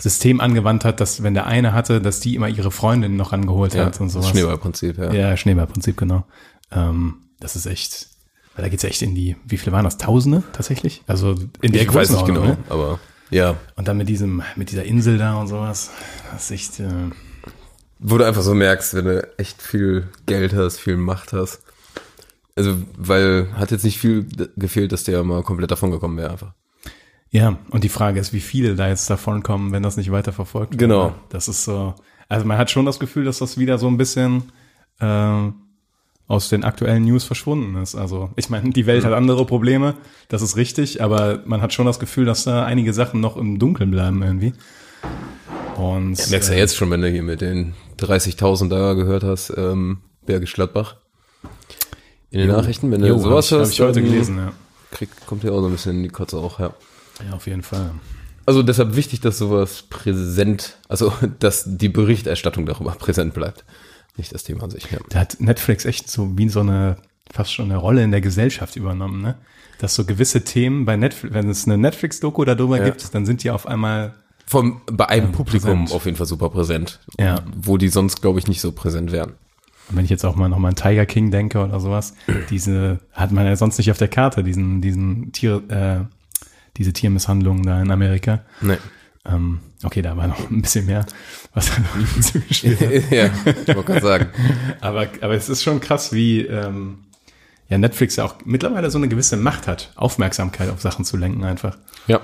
System 0.00 0.40
angewandt 0.40 0.84
hat, 0.84 1.00
dass 1.00 1.22
wenn 1.22 1.34
der 1.34 1.46
eine 1.46 1.72
hatte, 1.72 2.00
dass 2.00 2.20
die 2.20 2.34
immer 2.34 2.48
ihre 2.48 2.70
Freundin 2.70 3.16
noch 3.16 3.32
rangeholt 3.32 3.74
Ja, 3.74 3.86
hat 3.86 4.00
und 4.00 4.10
sowas. 4.10 4.30
Schneeballprinzip, 4.30 4.98
ja. 4.98 5.12
Ja, 5.12 5.36
Schneeballprinzip, 5.36 5.96
genau. 5.96 6.24
Ähm, 6.70 7.16
das 7.40 7.56
ist 7.56 7.66
echt, 7.66 8.08
weil 8.54 8.64
da 8.64 8.68
geht's 8.68 8.84
echt 8.84 9.02
in 9.02 9.14
die, 9.14 9.36
wie 9.46 9.56
viele 9.56 9.72
waren 9.72 9.84
das? 9.84 9.98
Tausende 9.98 10.42
tatsächlich? 10.52 11.02
Also 11.06 11.34
in 11.60 11.72
der 11.72 11.82
ich 11.82 11.92
weiß 11.92 12.10
nicht 12.10 12.26
genau, 12.26 12.44
ne? 12.44 12.58
aber 12.68 12.98
ja, 13.30 13.56
Und 13.76 13.88
dann 13.88 13.96
mit 13.98 14.08
diesem, 14.08 14.42
mit 14.56 14.70
dieser 14.70 14.84
Insel 14.84 15.18
da 15.18 15.34
und 15.34 15.48
sowas. 15.48 15.90
Das 16.32 16.44
ist 16.44 16.50
echt, 16.50 16.80
äh, 16.80 17.10
wo 17.98 18.16
du 18.16 18.24
einfach 18.24 18.42
so 18.42 18.54
merkst, 18.54 18.94
wenn 18.94 19.04
du 19.04 19.38
echt 19.38 19.60
viel 19.60 20.08
Geld 20.26 20.54
hast, 20.54 20.78
viel 20.78 20.96
Macht 20.96 21.32
hast. 21.32 21.60
Also, 22.56 22.76
weil 22.96 23.48
hat 23.54 23.70
jetzt 23.70 23.84
nicht 23.84 23.98
viel 23.98 24.26
gefehlt, 24.56 24.92
dass 24.92 25.04
der 25.04 25.22
mal 25.24 25.42
komplett 25.42 25.70
davon 25.70 25.90
gekommen 25.90 26.16
wäre 26.16 26.30
einfach. 26.30 26.54
Ja, 27.30 27.58
und 27.70 27.84
die 27.84 27.88
Frage 27.88 28.20
ist, 28.20 28.32
wie 28.32 28.40
viele 28.40 28.74
da 28.74 28.88
jetzt 28.88 29.08
davon 29.10 29.42
kommen, 29.42 29.72
wenn 29.72 29.82
das 29.82 29.96
nicht 29.96 30.10
weiter 30.10 30.32
verfolgt 30.32 30.72
wird. 30.72 30.80
Genau. 30.80 31.14
Das 31.28 31.48
ist 31.48 31.64
so, 31.64 31.94
also 32.28 32.46
man 32.46 32.56
hat 32.58 32.70
schon 32.70 32.86
das 32.86 32.98
Gefühl, 32.98 33.24
dass 33.24 33.38
das 33.38 33.58
wieder 33.58 33.78
so 33.78 33.86
ein 33.88 33.98
bisschen 33.98 34.44
äh, 35.00 35.50
aus 36.26 36.48
den 36.48 36.64
aktuellen 36.64 37.04
News 37.04 37.24
verschwunden 37.24 37.76
ist. 37.76 37.94
Also 37.94 38.30
ich 38.36 38.50
meine, 38.50 38.70
die 38.70 38.86
Welt 38.86 39.04
hat 39.04 39.12
andere 39.12 39.46
Probleme, 39.46 39.94
das 40.28 40.42
ist 40.42 40.56
richtig, 40.56 41.02
aber 41.02 41.42
man 41.46 41.60
hat 41.62 41.72
schon 41.72 41.86
das 41.86 41.98
Gefühl, 41.98 42.24
dass 42.24 42.44
da 42.44 42.64
einige 42.64 42.92
Sachen 42.92 43.20
noch 43.20 43.36
im 43.36 43.58
Dunkeln 43.58 43.90
bleiben 43.90 44.22
irgendwie. 44.22 44.52
Und 45.76 46.18
Das 46.18 46.30
merkst 46.30 46.48
du 46.48 46.54
ja 46.54 46.58
jetzt 46.58 46.76
schon, 46.76 46.90
wenn 46.90 47.02
du 47.02 47.10
hier 47.10 47.22
mit 47.22 47.40
den 47.40 47.74
30.000 47.98 48.68
da 48.68 48.94
gehört 48.94 49.22
hast, 49.22 49.52
ähm, 49.56 49.98
Bergisch 50.26 50.52
Gladbach. 50.52 50.96
In 52.30 52.40
den 52.40 52.48
Nachrichten, 52.48 52.90
wenn 52.90 53.00
du 53.00 53.08
Jo, 53.08 53.18
sowas 53.18 53.50
hab 53.52 53.60
ich, 53.60 53.64
hab 53.64 53.72
ich 53.72 53.80
heute 53.80 53.92
dann 54.02 54.10
gelesen, 54.10 54.36
ja. 54.36 54.52
Kriegt, 54.90 55.26
kommt 55.26 55.44
ja 55.44 55.52
auch 55.52 55.60
so 55.60 55.66
ein 55.66 55.72
bisschen 55.72 55.96
in 55.96 56.02
die 56.02 56.08
Kotze 56.10 56.36
auch, 56.36 56.60
ja. 56.60 56.74
Ja, 57.26 57.34
auf 57.34 57.46
jeden 57.46 57.62
Fall. 57.62 57.90
Also 58.46 58.62
deshalb 58.62 58.96
wichtig, 58.96 59.20
dass 59.20 59.38
sowas 59.38 59.84
präsent, 59.90 60.78
also 60.88 61.12
dass 61.38 61.64
die 61.66 61.88
Berichterstattung 61.88 62.66
darüber 62.66 62.92
präsent 62.92 63.34
bleibt. 63.34 63.64
Nicht 64.16 64.34
das 64.34 64.42
Thema 64.44 64.64
an 64.64 64.70
sich, 64.70 64.90
ja. 64.90 64.98
Da 65.10 65.20
hat 65.20 65.36
Netflix 65.40 65.84
echt 65.84 66.10
so 66.10 66.36
wie 66.36 66.48
so 66.48 66.60
eine, 66.60 66.96
fast 67.30 67.52
schon 67.52 67.66
eine 67.66 67.76
Rolle 67.76 68.02
in 68.02 68.10
der 68.10 68.20
Gesellschaft 68.20 68.74
übernommen, 68.76 69.20
ne? 69.22 69.36
Dass 69.80 69.94
so 69.94 70.04
gewisse 70.04 70.42
Themen 70.42 70.84
bei 70.86 70.96
Netflix, 70.96 71.34
wenn 71.34 71.48
es 71.48 71.66
eine 71.66 71.78
Netflix-Doku 71.78 72.44
darüber 72.44 72.78
Ja. 72.78 72.84
gibt, 72.86 73.14
dann 73.14 73.26
sind 73.26 73.44
die 73.44 73.50
auf 73.52 73.66
einmal, 73.66 74.14
Vom, 74.46 74.80
bei 74.90 75.08
einem 75.08 75.30
Publikum 75.30 75.84
präsent. 75.84 75.92
auf 75.92 76.04
jeden 76.06 76.16
Fall 76.16 76.26
super 76.26 76.48
präsent. 76.50 76.98
Ja. 77.16 77.42
Wo 77.54 77.76
die 77.76 77.88
sonst, 77.88 78.20
glaube 78.20 78.40
ich, 78.40 78.48
nicht 78.48 78.60
so 78.60 78.72
präsent 78.72 79.12
wären. 79.12 79.34
wenn 79.90 80.04
ich 80.04 80.10
jetzt 80.10 80.24
auch 80.24 80.34
mal 80.34 80.48
nochmal 80.48 80.70
an 80.70 80.76
Tiger 80.76 81.06
King 81.06 81.30
denke 81.30 81.60
oder 81.64 81.78
sowas, 81.78 82.14
diese 82.50 82.98
hat 83.12 83.30
man 83.30 83.46
ja 83.46 83.54
sonst 83.54 83.78
nicht 83.78 83.90
auf 83.92 83.98
der 83.98 84.08
Karte, 84.08 84.42
diesen, 84.42 84.80
diesen 84.80 85.30
Tier, 85.32 85.62
äh, 85.68 86.00
diese 86.78 86.92
Tiermisshandlungen 86.92 87.64
da 87.64 87.80
in 87.82 87.90
Amerika. 87.90 88.40
Nee. 88.60 88.78
Ähm, 89.26 89.60
okay, 89.82 90.00
da 90.00 90.16
war 90.16 90.28
noch 90.28 90.50
ein 90.50 90.62
bisschen 90.62 90.86
mehr, 90.86 91.04
was 91.52 91.66
da 91.66 91.80
noch 91.80 92.20
zugespielt 92.20 92.80
hat. 92.80 92.90
ja, 93.10 93.26
ich 93.26 93.74
wollte 93.74 93.84
gerade 93.84 94.00
sagen. 94.00 94.26
Aber, 94.80 95.08
aber 95.20 95.34
es 95.34 95.48
ist 95.48 95.62
schon 95.62 95.80
krass, 95.80 96.12
wie 96.12 96.42
ähm, 96.42 96.98
ja 97.68 97.78
Netflix 97.78 98.16
ja 98.16 98.24
auch 98.24 98.36
mittlerweile 98.44 98.90
so 98.90 98.98
eine 98.98 99.08
gewisse 99.08 99.36
Macht 99.36 99.66
hat, 99.66 99.92
Aufmerksamkeit 99.96 100.70
auf 100.70 100.80
Sachen 100.80 101.04
zu 101.04 101.16
lenken 101.16 101.44
einfach. 101.44 101.76
Ja. 102.06 102.20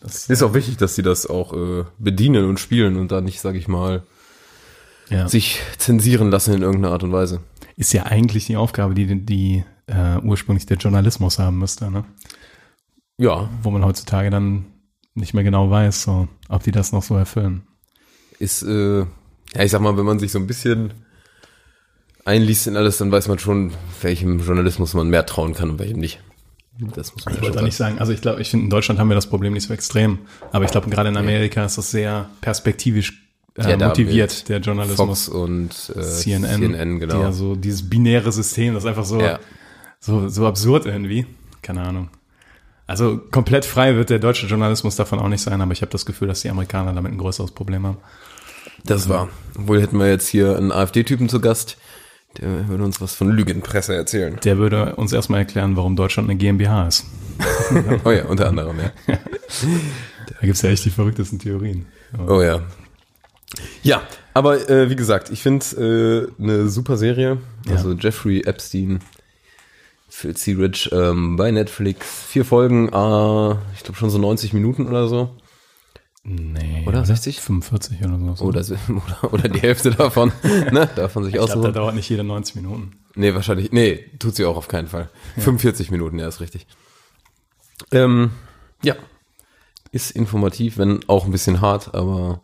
Das 0.00 0.26
Ist 0.28 0.42
auch 0.42 0.54
wichtig, 0.54 0.76
dass 0.76 0.94
sie 0.94 1.02
das 1.02 1.26
auch 1.26 1.52
äh, 1.54 1.84
bedienen 1.98 2.44
und 2.44 2.60
spielen 2.60 2.96
und 2.96 3.10
da 3.10 3.20
nicht, 3.20 3.40
sage 3.40 3.58
ich 3.58 3.66
mal, 3.66 4.02
ja. 5.08 5.28
sich 5.28 5.60
zensieren 5.78 6.30
lassen 6.30 6.54
in 6.54 6.62
irgendeiner 6.62 6.92
Art 6.92 7.02
und 7.02 7.12
Weise. 7.12 7.40
ist 7.76 7.92
ja 7.92 8.04
eigentlich 8.04 8.46
die 8.46 8.56
Aufgabe, 8.56 8.94
die, 8.94 9.24
die 9.24 9.64
äh, 9.86 10.18
ursprünglich 10.22 10.66
der 10.66 10.76
Journalismus 10.76 11.38
haben 11.38 11.58
müsste, 11.58 11.90
ne? 11.90 12.04
Ja, 13.18 13.48
wo 13.62 13.70
man 13.70 13.84
heutzutage 13.84 14.30
dann 14.30 14.66
nicht 15.14 15.32
mehr 15.32 15.44
genau 15.44 15.70
weiß, 15.70 16.02
so, 16.02 16.28
ob 16.48 16.62
die 16.62 16.70
das 16.72 16.92
noch 16.92 17.02
so 17.02 17.16
erfüllen. 17.16 17.62
ist, 18.38 18.62
äh, 18.62 18.98
ja, 19.00 19.62
ich 19.62 19.70
sag 19.70 19.80
mal, 19.80 19.96
wenn 19.96 20.04
man 20.04 20.18
sich 20.18 20.32
so 20.32 20.38
ein 20.38 20.46
bisschen 20.46 20.92
einliest 22.24 22.66
in 22.66 22.76
alles, 22.76 22.98
dann 22.98 23.10
weiß 23.10 23.28
man 23.28 23.38
schon, 23.38 23.72
welchem 24.02 24.40
Journalismus 24.40 24.92
man 24.94 25.08
mehr 25.08 25.24
trauen 25.24 25.54
kann 25.54 25.70
und 25.70 25.78
welchem 25.78 26.00
nicht. 26.00 26.20
Das 26.94 27.14
muss 27.14 27.24
man 27.24 27.32
Ich 27.34 27.38
ja 27.38 27.42
wollte 27.44 27.58
da 27.58 27.62
nicht 27.64 27.76
sagen, 27.76 27.98
also 28.00 28.12
ich 28.12 28.20
glaube, 28.20 28.42
ich 28.42 28.50
finde, 28.50 28.64
in 28.64 28.70
Deutschland 28.70 29.00
haben 29.00 29.08
wir 29.08 29.14
das 29.14 29.28
Problem 29.28 29.54
nicht 29.54 29.66
so 29.66 29.72
extrem, 29.72 30.18
aber 30.52 30.66
ich 30.66 30.70
glaube, 30.70 30.90
gerade 30.90 31.08
in 31.08 31.16
Amerika 31.16 31.64
ist 31.64 31.78
das 31.78 31.90
sehr 31.90 32.28
perspektivisch 32.42 33.22
äh, 33.56 33.70
Ja, 33.70 33.88
motiviert, 33.88 34.46
der 34.50 34.58
Journalismus. 34.58 35.26
Fox 35.26 35.28
und 35.30 35.70
äh, 35.96 36.02
CNN, 36.02 36.60
CNN, 36.60 36.94
die 36.94 37.06
genau. 37.06 37.22
ja 37.22 37.32
so 37.32 37.54
dieses 37.56 37.88
binäre 37.88 38.30
System, 38.30 38.74
das 38.74 38.84
ist 38.84 38.88
einfach 38.88 39.06
so, 39.06 39.20
Ja. 39.20 39.38
so, 40.00 40.28
so 40.28 40.46
absurd 40.46 40.84
irgendwie. 40.84 41.24
Keine 41.62 41.80
Ahnung. 41.80 42.10
Also 42.86 43.20
komplett 43.30 43.64
frei 43.64 43.96
wird 43.96 44.10
der 44.10 44.18
deutsche 44.18 44.46
Journalismus 44.46 44.96
davon 44.96 45.18
auch 45.18 45.28
nicht 45.28 45.42
sein, 45.42 45.60
aber 45.60 45.72
ich 45.72 45.82
habe 45.82 45.90
das 45.90 46.06
Gefühl, 46.06 46.28
dass 46.28 46.42
die 46.42 46.50
Amerikaner 46.50 46.92
damit 46.92 47.12
ein 47.12 47.18
größeres 47.18 47.50
Problem 47.50 47.86
haben. 47.86 47.98
Das 48.84 49.08
war. 49.08 49.28
Wohl 49.54 49.82
hätten 49.82 49.98
wir 49.98 50.08
jetzt 50.08 50.28
hier 50.28 50.56
einen 50.56 50.70
AfD-Typen 50.70 51.28
zu 51.28 51.40
Gast, 51.40 51.76
der 52.38 52.68
würde 52.68 52.84
uns 52.84 53.00
was 53.00 53.14
von 53.14 53.30
Lügenpresse 53.30 53.94
erzählen. 53.94 54.38
Der 54.44 54.58
würde 54.58 54.94
uns 54.96 55.12
erstmal 55.12 55.40
erklären, 55.40 55.76
warum 55.76 55.96
Deutschland 55.96 56.28
eine 56.28 56.38
GmbH 56.38 56.88
ist. 56.88 57.06
Oh 58.04 58.10
ja, 58.10 58.24
unter 58.24 58.48
anderem, 58.48 58.78
ja. 58.78 58.90
Da 60.28 60.46
gibt's 60.46 60.62
ja 60.62 60.70
echt 60.70 60.84
die 60.84 60.90
verrücktesten 60.90 61.38
Theorien. 61.38 61.86
Oh 62.28 62.40
ja. 62.40 62.60
Ja, 63.82 64.02
aber 64.34 64.68
äh, 64.68 64.90
wie 64.90 64.96
gesagt, 64.96 65.30
ich 65.30 65.42
finde 65.42 66.30
äh, 66.38 66.42
eine 66.42 66.68
super 66.68 66.96
Serie. 66.96 67.38
Also 67.68 67.92
Jeffrey 67.92 68.42
Epstein, 68.42 69.00
Filthy 70.16 70.52
Rich 70.52 70.88
ähm, 70.92 71.36
bei 71.36 71.50
Netflix. 71.50 72.24
Vier 72.28 72.46
Folgen, 72.46 72.88
äh, 72.88 73.50
ich 73.74 73.82
glaube 73.84 73.98
schon 73.98 74.08
so 74.08 74.16
90 74.16 74.54
Minuten 74.54 74.88
oder 74.88 75.08
so. 75.08 75.36
Nee. 76.24 76.84
Oder 76.86 77.04
60? 77.04 77.38
45 77.42 78.02
oder 78.02 78.34
so. 78.34 78.46
Oder, 78.46 78.60
oder, 78.88 79.34
oder 79.34 79.48
die 79.50 79.60
Hälfte 79.60 79.90
davon. 79.90 80.32
ne? 80.42 80.88
Man 80.96 80.96
sich 80.96 80.96
ich 80.96 81.32
glaube, 81.32 81.32
da 81.32 81.42
aussuchen. 81.42 81.72
dauert 81.74 81.94
nicht 81.94 82.08
jede 82.08 82.24
90 82.24 82.56
Minuten. 82.56 82.92
Nee, 83.14 83.34
wahrscheinlich. 83.34 83.72
Nee, 83.72 84.10
tut 84.18 84.34
sie 84.36 84.46
auch 84.46 84.56
auf 84.56 84.68
keinen 84.68 84.88
Fall. 84.88 85.10
45 85.36 85.90
Minuten, 85.90 86.18
ja, 86.18 86.26
ist 86.26 86.40
richtig. 86.40 86.66
Ähm, 87.92 88.30
ja. 88.82 88.94
Ist 89.92 90.12
informativ, 90.12 90.78
wenn 90.78 91.06
auch 91.10 91.26
ein 91.26 91.30
bisschen 91.30 91.60
hart, 91.60 91.94
aber 91.94 92.40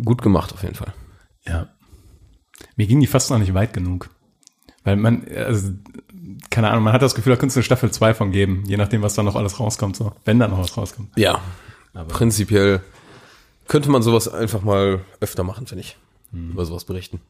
gut 0.00 0.22
gemacht 0.22 0.52
auf 0.52 0.62
jeden 0.62 0.76
Fall. 0.76 0.94
Ja. 1.44 1.68
Mir 2.76 2.86
ging 2.86 3.00
die 3.00 3.08
fast 3.08 3.28
noch 3.30 3.38
nicht 3.38 3.54
weit 3.54 3.72
genug. 3.72 4.08
Weil 4.84 4.94
man, 4.94 5.26
also, 5.34 5.72
keine 6.50 6.70
Ahnung, 6.70 6.84
man 6.84 6.92
hat 6.92 7.02
das 7.02 7.14
Gefühl, 7.14 7.32
da 7.32 7.36
könnte 7.38 7.52
es 7.52 7.56
eine 7.56 7.64
Staffel 7.64 7.90
2 7.90 8.14
von 8.14 8.32
geben, 8.32 8.64
je 8.66 8.76
nachdem, 8.76 9.02
was 9.02 9.14
da 9.14 9.22
noch 9.22 9.36
alles 9.36 9.60
rauskommt, 9.60 9.96
so. 9.96 10.12
Wenn 10.24 10.38
da 10.38 10.48
noch 10.48 10.58
was 10.58 10.76
rauskommt. 10.76 11.10
Ja, 11.16 11.40
prinzipiell 12.08 12.82
könnte 13.68 13.90
man 13.90 14.02
sowas 14.02 14.28
einfach 14.28 14.62
mal 14.62 15.00
öfter 15.20 15.44
machen, 15.44 15.66
finde 15.66 15.82
ich. 15.82 15.96
Über 16.32 16.64
sowas 16.66 16.84
berichten. 16.84 17.20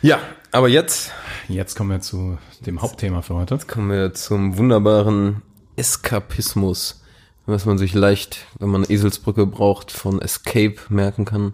Ja, 0.00 0.18
aber 0.50 0.68
jetzt 0.68 1.12
Jetzt 1.48 1.74
kommen 1.74 1.90
wir 1.90 2.00
zu 2.00 2.38
dem 2.64 2.82
Hauptthema 2.82 3.22
für 3.22 3.34
heute. 3.34 3.58
kommen 3.58 3.90
wir 3.90 4.14
zum 4.14 4.56
wunderbaren 4.56 5.42
Eskapismus, 5.76 7.02
was 7.46 7.66
man 7.66 7.78
sich 7.78 7.94
leicht, 7.94 8.46
wenn 8.58 8.70
man 8.70 8.84
Eselsbrücke 8.88 9.46
braucht, 9.46 9.90
von 9.90 10.22
Escape 10.22 10.76
merken 10.88 11.24
kann. 11.24 11.52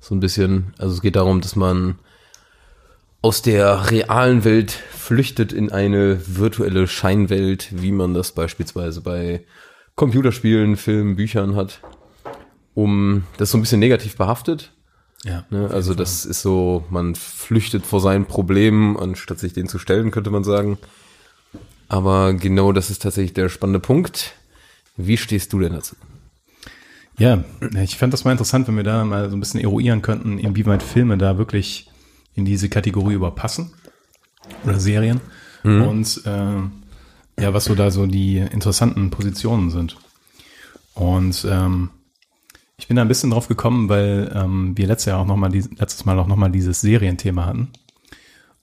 So 0.00 0.14
ein 0.14 0.20
bisschen, 0.20 0.74
also 0.78 0.94
es 0.94 1.02
geht 1.02 1.16
darum, 1.16 1.40
dass 1.42 1.54
man 1.54 1.98
aus 3.22 3.40
der 3.40 3.90
realen 3.90 4.44
Welt 4.44 4.72
flüchtet 4.72 5.52
in 5.52 5.70
eine 5.70 6.20
virtuelle 6.26 6.86
Scheinwelt, 6.88 7.68
wie 7.70 7.92
man 7.92 8.14
das 8.14 8.32
beispielsweise 8.32 9.00
bei 9.00 9.44
Computerspielen, 9.94 10.76
Filmen, 10.76 11.16
Büchern 11.16 11.54
hat. 11.54 11.80
Um 12.74 13.24
das 13.36 13.48
ist 13.48 13.52
so 13.52 13.58
ein 13.58 13.62
bisschen 13.62 13.80
negativ 13.80 14.16
behaftet, 14.16 14.72
Ja. 15.24 15.44
Ne? 15.50 15.70
Also 15.70 15.94
das 15.94 16.24
ist 16.24 16.42
so, 16.42 16.84
man 16.90 17.14
flüchtet 17.14 17.86
vor 17.86 18.00
seinen 18.00 18.24
Problemen, 18.24 18.96
anstatt 18.96 19.38
sich 19.38 19.52
denen 19.52 19.68
zu 19.68 19.78
stellen, 19.78 20.10
könnte 20.10 20.30
man 20.30 20.42
sagen. 20.42 20.78
Aber 21.88 22.32
genau 22.32 22.72
das 22.72 22.90
ist 22.90 23.02
tatsächlich 23.02 23.34
der 23.34 23.48
spannende 23.50 23.80
Punkt. 23.80 24.32
Wie 24.96 25.16
stehst 25.18 25.52
du 25.52 25.60
denn 25.60 25.74
dazu? 25.74 25.94
Ja, 27.18 27.44
ich 27.82 27.98
fand 27.98 28.12
das 28.14 28.24
mal 28.24 28.32
interessant, 28.32 28.66
wenn 28.66 28.76
wir 28.76 28.84
da 28.84 29.04
mal 29.04 29.28
so 29.28 29.36
ein 29.36 29.40
bisschen 29.40 29.60
eruieren 29.60 30.00
könnten, 30.00 30.38
inwieweit 30.38 30.82
Filme 30.82 31.18
da 31.18 31.36
wirklich 31.36 31.91
in 32.34 32.44
diese 32.44 32.68
Kategorie 32.68 33.14
überpassen 33.14 33.72
oder 34.64 34.80
Serien 34.80 35.20
und 35.88 36.22
äh, 36.26 37.42
ja, 37.42 37.54
was 37.54 37.64
so 37.64 37.74
da 37.74 37.90
so 37.90 38.06
die 38.06 38.38
interessanten 38.38 39.10
Positionen 39.10 39.70
sind. 39.70 39.96
Und 40.94 41.46
ähm, 41.50 41.90
ich 42.76 42.88
bin 42.88 42.96
da 42.96 43.02
ein 43.02 43.08
bisschen 43.08 43.30
drauf 43.30 43.48
gekommen, 43.48 43.88
weil 43.88 44.32
ähm, 44.34 44.76
wir 44.76 44.86
letztes 44.86 45.06
Jahr 45.06 45.20
auch 45.20 45.26
noch 45.26 45.36
mal 45.36 45.48
dies, 45.48 45.70
letztes 45.76 46.04
Mal 46.04 46.18
auch 46.18 46.26
noch 46.26 46.36
mal 46.36 46.50
dieses 46.50 46.80
Serienthema 46.80 47.46
hatten 47.46 47.68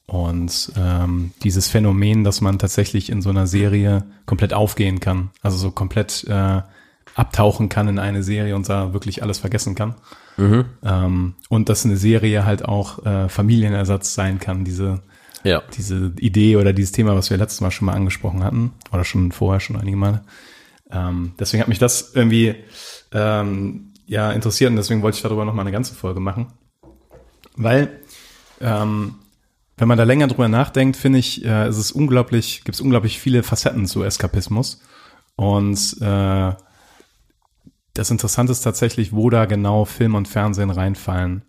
und 0.09 0.71
ähm, 0.75 1.31
dieses 1.43 1.67
Phänomen, 1.67 2.23
dass 2.23 2.41
man 2.41 2.57
tatsächlich 2.57 3.09
in 3.11 3.21
so 3.21 3.29
einer 3.29 3.47
Serie 3.47 4.03
komplett 4.25 4.53
aufgehen 4.53 4.99
kann, 4.99 5.29
also 5.41 5.57
so 5.57 5.71
komplett 5.71 6.25
äh, 6.27 6.61
abtauchen 7.15 7.69
kann 7.69 7.87
in 7.87 7.99
eine 7.99 8.23
Serie 8.23 8.55
und 8.55 8.67
da 8.67 8.93
wirklich 8.93 9.21
alles 9.21 9.37
vergessen 9.37 9.75
kann. 9.75 9.95
Ähm, 10.83 11.33
und 11.49 11.69
dass 11.69 11.85
eine 11.85 11.97
Serie 11.97 12.45
halt 12.45 12.63
auch 12.65 13.05
äh, 13.05 13.29
Familienersatz 13.29 14.13
sein 14.13 14.39
kann, 14.39 14.63
diese, 14.63 15.01
Ja. 15.43 15.61
diese 15.77 16.13
Idee 16.19 16.55
oder 16.57 16.73
dieses 16.73 16.91
Thema, 16.91 17.15
was 17.15 17.29
wir 17.29 17.37
letztes 17.37 17.61
Mal 17.61 17.71
schon 17.71 17.85
mal 17.87 17.93
angesprochen 17.93 18.43
hatten, 18.43 18.71
oder 18.91 19.03
schon 19.03 19.31
vorher 19.31 19.59
schon 19.59 19.75
einige 19.75 19.97
Male. 19.97 20.21
Ähm, 20.91 21.33
deswegen 21.39 21.61
hat 21.61 21.67
mich 21.67 21.79
das 21.79 22.13
irgendwie 22.15 22.55
ähm, 23.11 23.93
ja 24.07 24.31
interessiert 24.31 24.69
und 24.71 24.75
deswegen 24.77 25.01
wollte 25.01 25.17
ich 25.17 25.21
darüber 25.23 25.45
noch 25.45 25.53
mal 25.53 25.61
eine 25.61 25.71
ganze 25.71 25.93
Folge 25.93 26.19
machen. 26.19 26.47
Weil 27.55 27.99
ähm, 28.61 29.15
wenn 29.77 29.87
man 29.87 29.97
da 29.97 30.03
länger 30.03 30.27
drüber 30.27 30.47
nachdenkt, 30.47 30.97
finde 30.97 31.19
ich, 31.19 31.45
äh, 31.45 31.69
ist 31.69 31.77
es 31.77 31.91
unglaublich, 31.91 32.63
gibt 32.65 32.75
es 32.75 32.81
unglaublich 32.81 33.19
viele 33.19 33.43
Facetten 33.43 33.85
zu 33.85 34.03
Eskapismus. 34.03 34.81
Und 35.35 35.95
äh, 36.01 36.51
das 37.99 38.11
Interessante 38.11 38.53
ist 38.53 38.61
tatsächlich, 38.61 39.11
wo 39.11 39.29
da 39.29 39.45
genau 39.45 39.83
Film 39.83 40.15
und 40.15 40.27
Fernsehen 40.27 40.69
reinfallen. 40.69 41.41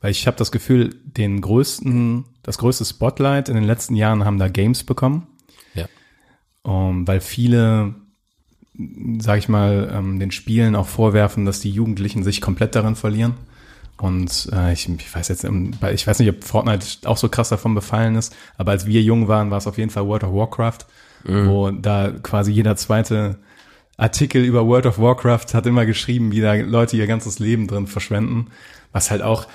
Weil 0.00 0.10
ich 0.10 0.26
habe 0.26 0.36
das 0.36 0.50
Gefühl, 0.50 0.96
den 1.04 1.40
größten, 1.40 2.24
das 2.42 2.58
größte 2.58 2.84
Spotlight 2.84 3.48
in 3.48 3.54
den 3.54 3.64
letzten 3.64 3.94
Jahren 3.94 4.24
haben 4.24 4.38
da 4.38 4.48
Games 4.48 4.82
bekommen. 4.82 5.28
Ja. 5.72 5.86
Um, 6.62 7.06
weil 7.06 7.20
viele, 7.20 7.94
sag 9.18 9.38
ich 9.38 9.48
mal, 9.48 9.88
ähm, 9.94 10.18
den 10.18 10.32
Spielen 10.32 10.74
auch 10.74 10.88
vorwerfen, 10.88 11.44
dass 11.44 11.60
die 11.60 11.70
Jugendlichen 11.70 12.24
sich 12.24 12.40
komplett 12.40 12.74
darin 12.74 12.96
verlieren. 12.96 13.34
Und 13.96 14.50
äh, 14.52 14.72
ich, 14.72 14.88
ich 14.88 15.14
weiß 15.14 15.28
jetzt, 15.28 15.44
ähm, 15.44 15.70
ich 15.92 16.06
weiß 16.08 16.18
nicht, 16.18 16.28
ob 16.28 16.42
Fortnite 16.42 17.08
auch 17.08 17.18
so 17.18 17.28
krass 17.28 17.50
davon 17.50 17.76
befallen 17.76 18.16
ist, 18.16 18.34
aber 18.58 18.72
als 18.72 18.84
wir 18.84 19.00
jung 19.00 19.28
waren, 19.28 19.52
war 19.52 19.58
es 19.58 19.68
auf 19.68 19.78
jeden 19.78 19.90
Fall 19.90 20.06
World 20.08 20.24
of 20.24 20.34
Warcraft, 20.34 20.78
wo 21.26 21.70
da 21.70 22.12
quasi 22.22 22.50
jeder 22.50 22.76
zweite 22.76 23.38
Artikel 23.96 24.44
über 24.44 24.66
World 24.66 24.86
of 24.86 24.98
Warcraft 24.98 25.54
hat 25.54 25.66
immer 25.66 25.86
geschrieben, 25.86 26.32
wie 26.32 26.40
da 26.40 26.54
Leute 26.54 26.96
ihr 26.96 27.06
ganzes 27.06 27.38
Leben 27.38 27.66
drin 27.66 27.86
verschwenden. 27.86 28.48
Was 28.92 29.10
halt 29.10 29.22
auch, 29.22 29.46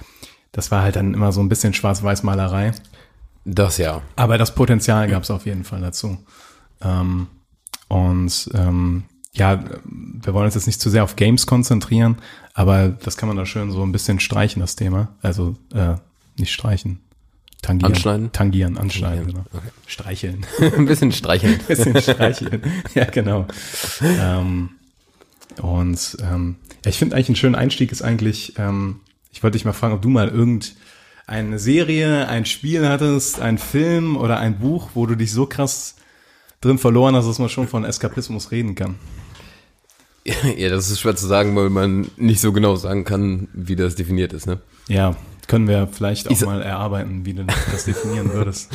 das 0.52 0.72
war 0.72 0.82
halt 0.82 0.96
dann 0.96 1.14
immer 1.14 1.32
so 1.32 1.42
ein 1.42 1.50
bisschen 1.50 1.74
Schwarz-Weiß-Malerei. 1.74 2.72
Das 3.46 3.78
ja. 3.78 4.02
Aber 4.16 4.38
das 4.38 4.56
Potenzial 4.56 5.10
gab 5.10 5.24
es 5.24 5.32
auf 5.32 5.46
jeden 5.46 5.64
Fall 5.64 5.82
dazu. 5.82 6.18
Ähm, 6.82 7.28
und 7.88 8.50
ähm, 8.54 9.04
ja, 9.34 9.64
wir 9.84 10.34
wollen 10.34 10.46
uns 10.46 10.56
jetzt 10.56 10.68
nicht 10.68 10.82
zu 10.82 10.90
sehr 10.90 11.04
auf 11.04 11.16
Games 11.16 11.46
konzentrieren, 11.46 12.18
aber 12.54 12.90
das 12.90 13.18
kann 13.18 13.28
man 13.28 13.38
da 13.38 13.46
schön 13.46 13.72
so 13.72 13.84
ein 13.84 13.92
bisschen 13.92 14.20
streichen, 14.20 14.60
das 14.62 14.76
Thema. 14.76 15.16
Also 15.22 15.56
äh, 15.74 15.96
nicht 16.38 16.52
streichen. 16.52 17.00
Tangieren. 17.62 17.94
Anschneiden? 17.94 18.32
Tangieren, 18.32 18.78
anschneiden, 18.78 19.34
Tangieren, 19.34 19.46
genau. 19.52 19.64
Streicheln. 19.88 20.46
Ein 20.60 20.86
bisschen 20.86 21.12
streicheln. 21.12 21.60
bisschen 21.68 22.02
streicheln. 22.02 22.62
ja, 22.96 23.06
genau. 23.06 23.48
Ähm, 24.02 24.70
und 25.62 26.18
ähm, 26.22 26.56
ja, 26.86 26.90
ich 26.90 26.98
finde 26.98 27.16
eigentlich 27.16 27.30
einen 27.30 27.36
schönen 27.36 27.56
Einstieg 27.56 27.92
ist 27.92 28.02
eigentlich, 28.02 28.54
ähm, 28.58 29.02
ich 29.32 29.44
wollte 29.44 29.58
dich 29.58 29.66
mal 29.66 29.74
fragen, 29.74 29.94
ob 29.94 30.02
du 30.02 30.10
mal 30.10 30.30
irgendeine 30.30 31.60
Serie, 31.60 32.28
ein 32.30 32.46
Spiel 32.46 32.88
hattest, 32.88 33.42
ein 33.42 33.58
Film 33.58 34.16
oder 34.16 34.40
ein 34.40 34.60
Buch, 34.60 34.92
wo 34.94 35.06
du 35.06 35.16
dich 35.16 35.32
so 35.32 35.46
krass 35.46 35.96
drin 36.62 36.78
verloren 36.78 37.16
hast, 37.16 37.28
dass 37.28 37.40
man 37.40 37.50
schon 37.50 37.68
von 37.68 37.84
Eskapismus 37.84 38.52
reden 38.52 38.76
kann. 38.76 38.96
ja, 40.58 40.70
das 40.70 40.90
ist 40.90 41.00
schwer 41.00 41.16
zu 41.16 41.28
sagen, 41.28 41.56
weil 41.56 41.70
man 41.70 42.10
nicht 42.18 42.42
so 42.42 42.54
genau 42.54 42.76
sagen 42.76 43.04
kann, 43.04 43.48
wie 43.54 43.76
das 43.76 43.96
definiert 43.96 44.34
ist, 44.34 44.48
ne? 44.48 44.60
Ja, 44.88 45.16
können 45.50 45.68
wir 45.68 45.88
vielleicht 45.88 46.28
auch 46.28 46.32
Ich 46.32 46.46
mal 46.46 46.62
erarbeiten, 46.62 47.26
wie 47.26 47.34
du 47.34 47.44
das 47.44 47.86
definieren 47.86 48.32
würdest. 48.34 48.72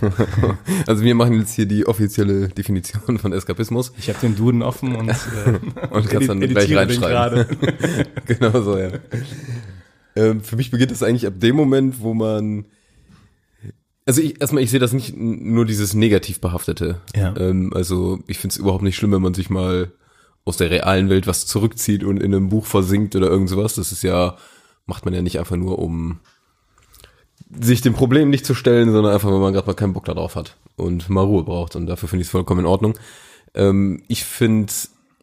Also 0.86 1.02
wir 1.02 1.14
machen 1.14 1.38
jetzt 1.38 1.54
hier 1.54 1.64
die 1.64 1.86
offizielle 1.86 2.48
Definition 2.48 3.18
von 3.18 3.32
Eskapismus 3.32 3.92
Ich 3.98 4.08
habe 4.08 4.18
den 4.20 4.36
Duden 4.36 4.62
offen 4.62 4.94
und, 4.94 5.08
äh, 5.46 5.58
und 5.90 6.08
kannst 6.08 6.28
dann 6.28 6.40
gleich 6.40 6.74
reinschreiben. 6.74 7.46
genau 8.26 8.62
so, 8.62 8.78
ja. 8.78 8.90
Ähm, 10.14 10.42
für 10.42 10.56
mich 10.56 10.70
beginnt 10.70 10.90
das 10.90 11.02
eigentlich 11.02 11.26
ab 11.26 11.34
dem 11.38 11.56
Moment, 11.56 12.00
wo 12.00 12.14
man 12.14 12.66
also 14.06 14.20
ich, 14.22 14.40
erstmal, 14.40 14.62
ich 14.62 14.70
sehe 14.70 14.80
das 14.80 14.92
nicht 14.92 15.16
nur 15.16 15.66
dieses 15.66 15.94
negativ 15.94 16.40
behaftete. 16.40 17.00
Ja. 17.14 17.34
Ähm, 17.36 17.72
also 17.74 18.20
ich 18.26 18.38
finde 18.38 18.52
es 18.52 18.58
überhaupt 18.58 18.84
nicht 18.84 18.96
schlimm, 18.96 19.12
wenn 19.12 19.22
man 19.22 19.34
sich 19.34 19.50
mal 19.50 19.92
aus 20.44 20.56
der 20.56 20.70
realen 20.70 21.08
Welt 21.08 21.26
was 21.26 21.46
zurückzieht 21.46 22.04
und 22.04 22.22
in 22.22 22.34
einem 22.34 22.48
Buch 22.48 22.66
versinkt 22.66 23.16
oder 23.16 23.28
irgend 23.28 23.48
sowas. 23.48 23.74
Das 23.74 23.92
ist 23.92 24.02
ja, 24.02 24.36
macht 24.86 25.04
man 25.04 25.14
ja 25.14 25.22
nicht 25.22 25.38
einfach 25.38 25.56
nur, 25.56 25.78
um 25.78 26.20
sich 27.60 27.80
dem 27.80 27.94
Problem 27.94 28.30
nicht 28.30 28.46
zu 28.46 28.54
stellen, 28.54 28.92
sondern 28.92 29.12
einfach, 29.12 29.30
wenn 29.30 29.40
man 29.40 29.52
gerade 29.52 29.66
mal 29.66 29.74
keinen 29.74 29.92
Bock 29.92 30.04
darauf 30.04 30.36
hat 30.36 30.56
und 30.76 31.08
mal 31.08 31.24
Ruhe 31.24 31.44
braucht. 31.44 31.76
Und 31.76 31.86
dafür 31.86 32.08
finde 32.08 32.22
ich 32.22 32.28
es 32.28 32.32
vollkommen 32.32 32.60
in 32.60 32.66
Ordnung. 32.66 32.94
Ähm, 33.54 34.02
ich 34.08 34.24
finde, 34.24 34.72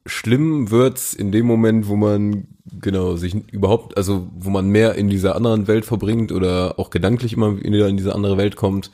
schlimm 0.05 0.72
wird's 0.72 1.13
in 1.13 1.32
dem 1.32 1.46
Moment, 1.46 1.88
wo 1.88 1.96
man 1.96 2.48
genau 2.79 3.15
sich 3.15 3.36
überhaupt, 3.51 3.98
also 3.98 4.29
wo 4.36 4.50
man 4.50 4.67
mehr 4.70 4.96
in 4.96 5.10
dieser 5.10 5.36
anderen 5.36 5.67
Welt 5.67 5.86
verbringt 5.86 6.32
oder 6.32 6.79
auch 6.79 6.89
gedanklich 6.89 7.34
immer 7.34 7.62
wieder 7.62 7.88
in 7.88 7.98
diese 7.98 8.15
andere 8.15 8.38
Welt 8.38 8.55
kommt 8.55 8.91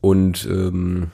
und 0.00 0.46
ähm, 0.46 1.10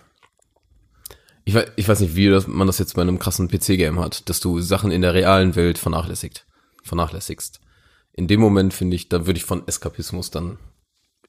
ich 1.44 1.54
weiß, 1.54 1.66
ich 1.76 1.88
weiß 1.88 2.00
nicht, 2.00 2.16
wie 2.16 2.28
das, 2.28 2.46
man 2.46 2.66
das 2.66 2.78
jetzt 2.78 2.94
bei 2.94 3.02
einem 3.02 3.18
krassen 3.18 3.48
PC-Game 3.48 4.00
hat, 4.00 4.28
dass 4.28 4.40
du 4.40 4.60
Sachen 4.60 4.90
in 4.90 5.02
der 5.02 5.14
realen 5.14 5.54
Welt 5.54 5.78
vernachlässigt, 5.78 6.44
vernachlässigst. 6.82 7.60
In 8.16 8.26
dem 8.28 8.40
Moment 8.40 8.72
finde 8.74 8.96
ich, 8.96 9.08
da 9.08 9.26
würde 9.26 9.38
ich 9.38 9.44
von 9.44 9.66
Eskapismus 9.68 10.30
dann 10.30 10.58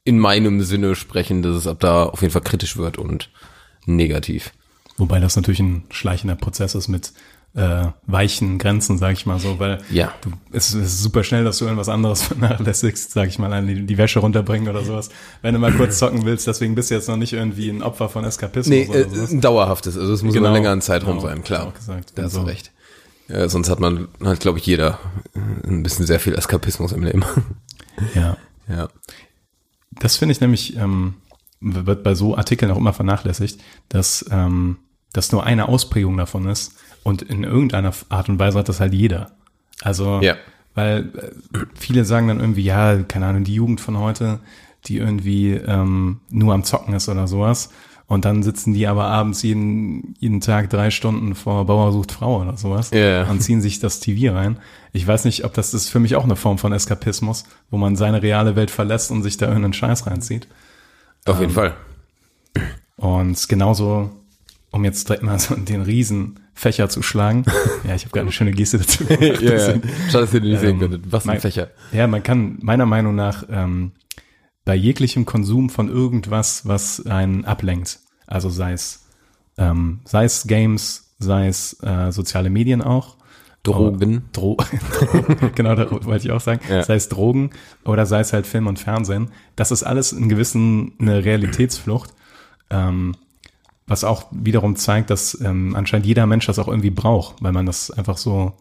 in 0.04 0.20
meinem 0.20 0.62
Sinne 0.62 0.96
sprechen, 0.96 1.42
dass 1.42 1.56
es 1.56 1.68
ab 1.68 1.82
da 1.82 2.04
auf 2.06 2.22
jeden 2.22 2.32
Fall 2.32 2.42
kritisch 2.42 2.78
wird 2.78 2.98
und 2.98 3.30
negativ. 3.86 4.54
Wobei 4.98 5.20
das 5.20 5.36
natürlich 5.36 5.60
ein 5.60 5.84
schleichender 5.92 6.36
Prozess 6.36 6.76
ist 6.76 6.88
mit 6.88 7.12
äh, 7.56 7.88
weichen 8.06 8.58
Grenzen, 8.58 8.98
sag 8.98 9.14
ich 9.14 9.26
mal 9.26 9.40
so, 9.40 9.60
weil 9.60 9.82
Ja. 9.90 10.14
du, 10.22 10.32
es, 10.52 10.74
ist 10.74 11.02
super 11.02 11.24
schnell, 11.24 11.44
dass 11.44 11.58
du 11.58 11.66
irgendwas 11.66 11.90
anderes 11.90 12.24
vernachlässigst, 12.24 13.12
sag 13.12 13.28
ich 13.30 13.38
mal, 13.40 13.52
an 13.52 13.68
die, 13.68 13.86
die 13.86 13.98
Wäsche 13.98 14.20
runterbringen 14.20 14.70
oder 14.70 14.84
sowas, 14.84 15.10
wenn 15.42 15.54
du 15.54 15.60
mal 15.60 15.72
kurz 15.74 15.98
zocken 16.00 16.24
willst. 16.26 16.48
Deswegen 16.48 16.76
bist 16.76 16.90
du 16.92 16.96
jetzt 16.96 17.08
noch 17.10 17.18
nicht 17.18 17.34
irgendwie 17.34 17.70
ein 17.70 17.82
Opfer 17.84 18.10
von 18.10 18.24
Eskapismus 18.26 18.70
Nee, 18.70 18.84
äh, 18.94 19.06
ein 19.30 19.42
dauerhaftes, 19.42 19.98
also 19.98 20.14
es 20.14 20.24
muss 20.24 20.34
Genau, 20.34 20.46
über 20.46 20.48
einen 20.56 20.64
längeren 20.64 20.82
Zeitraum 20.82 21.18
genau, 21.18 21.28
sein, 21.30 21.44
klar. 21.44 21.74
genau. 21.86 22.00
Da 22.16 22.24
hast 22.24 22.36
du 22.36 22.40
Also- 22.40 22.44
recht. 22.44 22.72
Ja, 23.28 23.50
sonst 23.50 23.70
hat 23.70 23.80
man, 23.80 24.08
hat 24.24 24.40
glaube 24.40 24.60
ich 24.60 24.66
jeder 24.66 25.00
ein 25.66 25.84
bisschen 25.84 26.06
sehr 26.06 26.20
viel 26.20 26.34
Eskapismus 26.36 26.92
im 26.92 27.04
Leben. 27.04 27.24
Ja. 28.16 28.38
ja. 28.70 28.88
Das 29.92 30.16
finde 30.18 30.32
ich 30.34 30.42
nämlich, 30.42 30.78
ähm, 30.78 31.16
wird 31.60 32.04
bei 32.04 32.14
so 32.16 32.38
Artikeln 32.38 32.72
auch 32.72 32.78
immer 32.78 32.94
vernachlässigt, 32.94 33.60
dass 33.90 34.26
ähm, 34.32 34.78
das 35.14 35.32
nur 35.32 35.44
eine 35.44 35.68
Ausprägung 35.68 36.16
davon 36.18 36.48
ist 36.48 36.74
Und 37.04 37.22
in 37.24 37.44
irgendeiner 37.44 37.94
Art 38.10 38.30
und 38.30 38.38
Weise 38.40 38.60
hat 38.60 38.70
das 38.70 38.80
halt 38.80 38.94
jeder. 38.94 39.32
Also, 39.82 40.20
Ja. 40.22 40.36
weil 40.76 41.12
äh, 41.54 41.60
viele 41.76 42.06
sagen 42.06 42.28
dann 42.28 42.40
irgendwie, 42.40 42.64
ja, 42.64 43.02
keine 43.04 43.26
Ahnung, 43.28 43.44
die 43.44 43.56
Jugend 43.56 43.82
von 43.82 43.98
heute, 43.98 44.40
die 44.86 44.98
irgendwie 44.98 45.54
ähm, 45.54 46.20
nur 46.30 46.54
am 46.54 46.64
Zocken 46.64 46.94
ist 46.94 47.10
oder 47.10 47.28
sowas. 47.28 47.72
Und 48.10 48.24
dann 48.24 48.42
sitzen 48.42 48.74
die 48.74 48.88
aber 48.88 49.04
abends 49.08 49.42
jeden, 49.44 50.16
jeden 50.20 50.40
Tag 50.40 50.70
drei 50.70 50.92
Stunden 50.92 51.36
vor 51.36 51.66
Bauer 51.66 51.92
sucht 51.92 52.14
Frau 52.14 52.42
oder 52.42 52.56
sowas 52.56 52.90
Ja. 52.92 53.30
und 53.30 53.42
ziehen 53.42 53.62
sich 53.62 53.80
das 53.80 54.00
TV 54.00 54.34
rein. 54.34 54.58
Ich 54.94 55.06
weiß 55.06 55.26
nicht, 55.26 55.44
ob 55.44 55.54
das 55.54 55.74
ist 55.74 55.90
für 55.90 56.00
mich 56.00 56.16
auch 56.16 56.24
eine 56.24 56.38
Form 56.38 56.58
von 56.58 56.72
Eskapismus, 56.72 57.44
wo 57.70 57.78
man 57.78 57.98
seine 57.98 58.22
reale 58.22 58.56
Welt 58.56 58.72
verlässt 58.72 59.12
und 59.12 59.24
sich 59.24 59.36
da 59.36 59.48
irgendeinen 59.48 59.74
Scheiß 59.74 60.08
reinzieht. 60.08 60.48
Auf 61.26 61.36
Ähm, 61.36 61.42
jeden 61.42 61.54
Fall. 61.54 61.74
Und 62.96 63.50
genauso, 63.50 64.10
um 64.72 64.84
jetzt 64.86 65.08
direkt 65.10 65.24
mal 65.24 65.38
so 65.40 65.56
den 65.56 65.82
riesen 65.82 66.40
Fächer 66.54 66.90
zu 66.90 67.02
schlagen. 67.04 67.44
ja, 67.88 67.94
ich 67.96 68.04
habe 68.04 68.12
gerade 68.14 68.22
eine 68.22 68.32
schöne 68.32 68.52
Geste 68.52 68.78
dazu 68.80 69.06
gemacht. 69.06 69.22
Ja, 69.42 69.52
ja. 69.52 69.58
Schade, 69.58 69.82
dass 70.12 70.34
ihr 70.34 70.40
den 70.42 70.52
nicht 70.52 70.62
sehen 70.62 70.70
Ähm, 70.72 70.80
könntet. 70.80 71.04
Was 71.12 71.28
ein 71.28 71.40
Fächer. 71.40 71.70
Ja, 71.92 72.08
man 72.08 72.24
kann 72.24 72.58
meiner 72.62 72.86
Meinung 72.86 73.16
nach 73.16 73.44
ähm, 73.52 73.92
bei 74.68 74.76
jeglichem 74.76 75.26
Konsum 75.26 75.70
von 75.70 75.88
irgendwas, 75.88 76.68
was 76.68 77.06
einen 77.06 77.46
ablenkt, 77.46 78.02
also 78.28 78.50
sei 78.50 78.74
es 78.74 79.06
ähm, 79.58 80.02
sei 80.04 80.26
es 80.26 80.46
Games, 80.46 81.16
sei 81.20 81.48
es 81.48 81.82
äh, 81.82 82.12
soziale 82.12 82.50
Medien 82.50 82.82
auch, 82.82 83.16
Drogen. 83.64 84.24
Dro 84.34 84.58
genau, 85.56 85.74
da 85.76 85.90
wollte 85.90 86.28
ich 86.28 86.32
auch 86.32 86.42
sagen. 86.42 86.60
Ja. 86.70 86.84
Sei 86.84 86.96
es 86.96 87.08
Drogen 87.08 87.52
oder 87.86 88.06
sei 88.06 88.20
es 88.20 88.34
halt 88.34 88.46
Film 88.46 88.68
und 88.68 88.78
Fernsehen. 88.78 89.30
Das 89.56 89.72
ist 89.72 89.84
alles 89.84 90.12
in 90.12 90.28
gewissen 90.28 90.94
eine 91.00 91.24
Realitätsflucht, 91.24 92.14
ähm, 92.70 93.16
was 93.88 94.04
auch 94.04 94.28
wiederum 94.32 94.76
zeigt, 94.76 95.10
dass 95.10 95.40
ähm, 95.40 95.76
anscheinend 95.76 96.06
jeder 96.06 96.26
Mensch 96.26 96.46
das 96.46 96.60
auch 96.60 96.68
irgendwie 96.68 96.92
braucht, 96.92 97.42
weil 97.42 97.54
man 97.54 97.66
das 97.66 97.90
einfach 97.90 98.18
so 98.18 98.54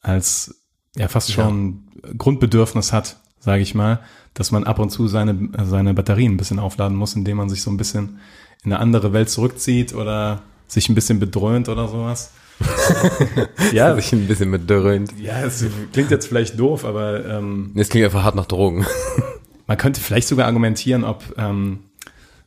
als 0.00 0.62
ja 0.96 1.08
fast 1.08 1.32
schon 1.32 1.88
Grundbedürfnis 2.16 2.92
hat, 2.92 3.18
sage 3.44 3.62
ich 3.62 3.74
mal, 3.74 4.00
dass 4.32 4.50
man 4.50 4.64
ab 4.64 4.78
und 4.78 4.90
zu 4.90 5.06
seine 5.06 5.48
seine 5.64 5.94
Batterien 5.94 6.34
ein 6.34 6.36
bisschen 6.36 6.58
aufladen 6.58 6.96
muss, 6.96 7.14
indem 7.14 7.36
man 7.36 7.48
sich 7.48 7.62
so 7.62 7.70
ein 7.70 7.76
bisschen 7.76 8.18
in 8.64 8.72
eine 8.72 8.80
andere 8.80 9.12
Welt 9.12 9.28
zurückzieht 9.30 9.94
oder 9.94 10.42
sich 10.66 10.88
ein 10.88 10.94
bisschen 10.94 11.20
bedröhnt 11.20 11.68
oder 11.68 11.88
sowas. 11.88 12.32
ja, 13.72 13.94
Sich 13.96 14.12
ein 14.12 14.26
bisschen 14.26 14.50
mit 14.50 14.70
dröhnt. 14.70 15.12
ja, 15.20 15.42
es 15.42 15.64
klingt 15.92 16.10
jetzt 16.10 16.26
vielleicht 16.26 16.58
doof, 16.58 16.84
aber 16.84 17.24
ähm, 17.26 17.72
Das 17.74 17.88
klingt 17.88 18.04
einfach 18.04 18.22
hart 18.22 18.36
nach 18.36 18.46
Drogen. 18.46 18.86
man 19.66 19.76
könnte 19.76 20.00
vielleicht 20.00 20.28
sogar 20.28 20.46
argumentieren, 20.46 21.04
ob, 21.04 21.24
ähm, 21.36 21.80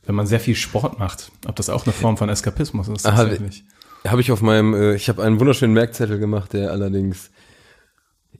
wenn 0.06 0.14
man 0.14 0.26
sehr 0.26 0.40
viel 0.40 0.54
Sport 0.54 0.98
macht, 0.98 1.30
ob 1.46 1.56
das 1.56 1.68
auch 1.68 1.84
eine 1.84 1.92
Form 1.92 2.16
von 2.16 2.28
Eskapismus 2.28 2.88
ist. 2.88 3.02
Tatsächlich. 3.02 3.64
habe 4.06 4.20
ich 4.20 4.32
auf 4.32 4.40
meinem, 4.40 4.74
äh, 4.74 4.94
ich 4.94 5.08
habe 5.08 5.22
einen 5.22 5.38
wunderschönen 5.40 5.74
Merkzettel 5.74 6.18
gemacht, 6.18 6.54
der 6.54 6.72
allerdings, 6.72 7.30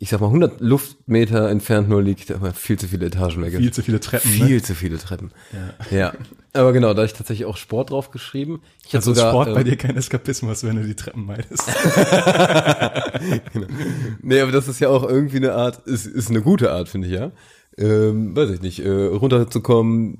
ich 0.00 0.10
sag 0.10 0.20
mal, 0.20 0.26
100 0.28 0.60
Luftmeter 0.60 1.48
entfernt 1.50 1.88
nur 1.88 2.00
liegt, 2.02 2.30
aber 2.30 2.52
viel 2.52 2.78
zu 2.78 2.86
viele 2.86 3.06
Etagen 3.06 3.42
weg. 3.42 3.54
Viel 3.56 3.72
zu 3.72 3.82
viele 3.82 3.98
Treppen. 3.98 4.30
Viel 4.30 4.56
Ne? 4.56 4.62
zu 4.62 4.74
viele 4.76 4.96
Treppen. 4.98 5.32
Ja. 5.90 6.12
Aber 6.52 6.72
genau, 6.72 6.94
da 6.94 7.02
hab 7.02 7.06
ich 7.06 7.14
tatsächlich 7.14 7.46
auch 7.46 7.56
Sport 7.56 7.90
drauf 7.90 8.10
geschrieben. 8.12 8.60
Ich 8.86 8.94
Also 8.94 9.12
sogar, 9.12 9.30
Sport 9.32 9.54
bei 9.54 9.60
ähm, 9.60 9.66
dir 9.66 9.76
kein 9.76 9.96
Eskapismus, 9.96 10.62
wenn 10.64 10.76
du 10.76 10.84
die 10.86 10.94
Treppen 10.94 11.26
meidest. 11.26 11.62
Nee, 14.22 14.40
aber 14.40 14.52
das 14.52 14.68
ist 14.68 14.80
ja 14.80 14.88
auch 14.88 15.02
irgendwie 15.08 15.36
eine 15.38 15.52
Art, 15.54 15.86
ist, 15.86 16.06
ist 16.06 16.30
eine 16.30 16.42
gute 16.42 16.72
Art, 16.72 16.88
finde 16.88 17.08
ich 17.08 17.14
ja. 17.14 17.30
Ähm, 17.76 18.34
weiß 18.36 18.50
ich 18.50 18.60
nicht, 18.60 18.80
äh, 18.84 18.88
runterzukommen, 19.06 20.18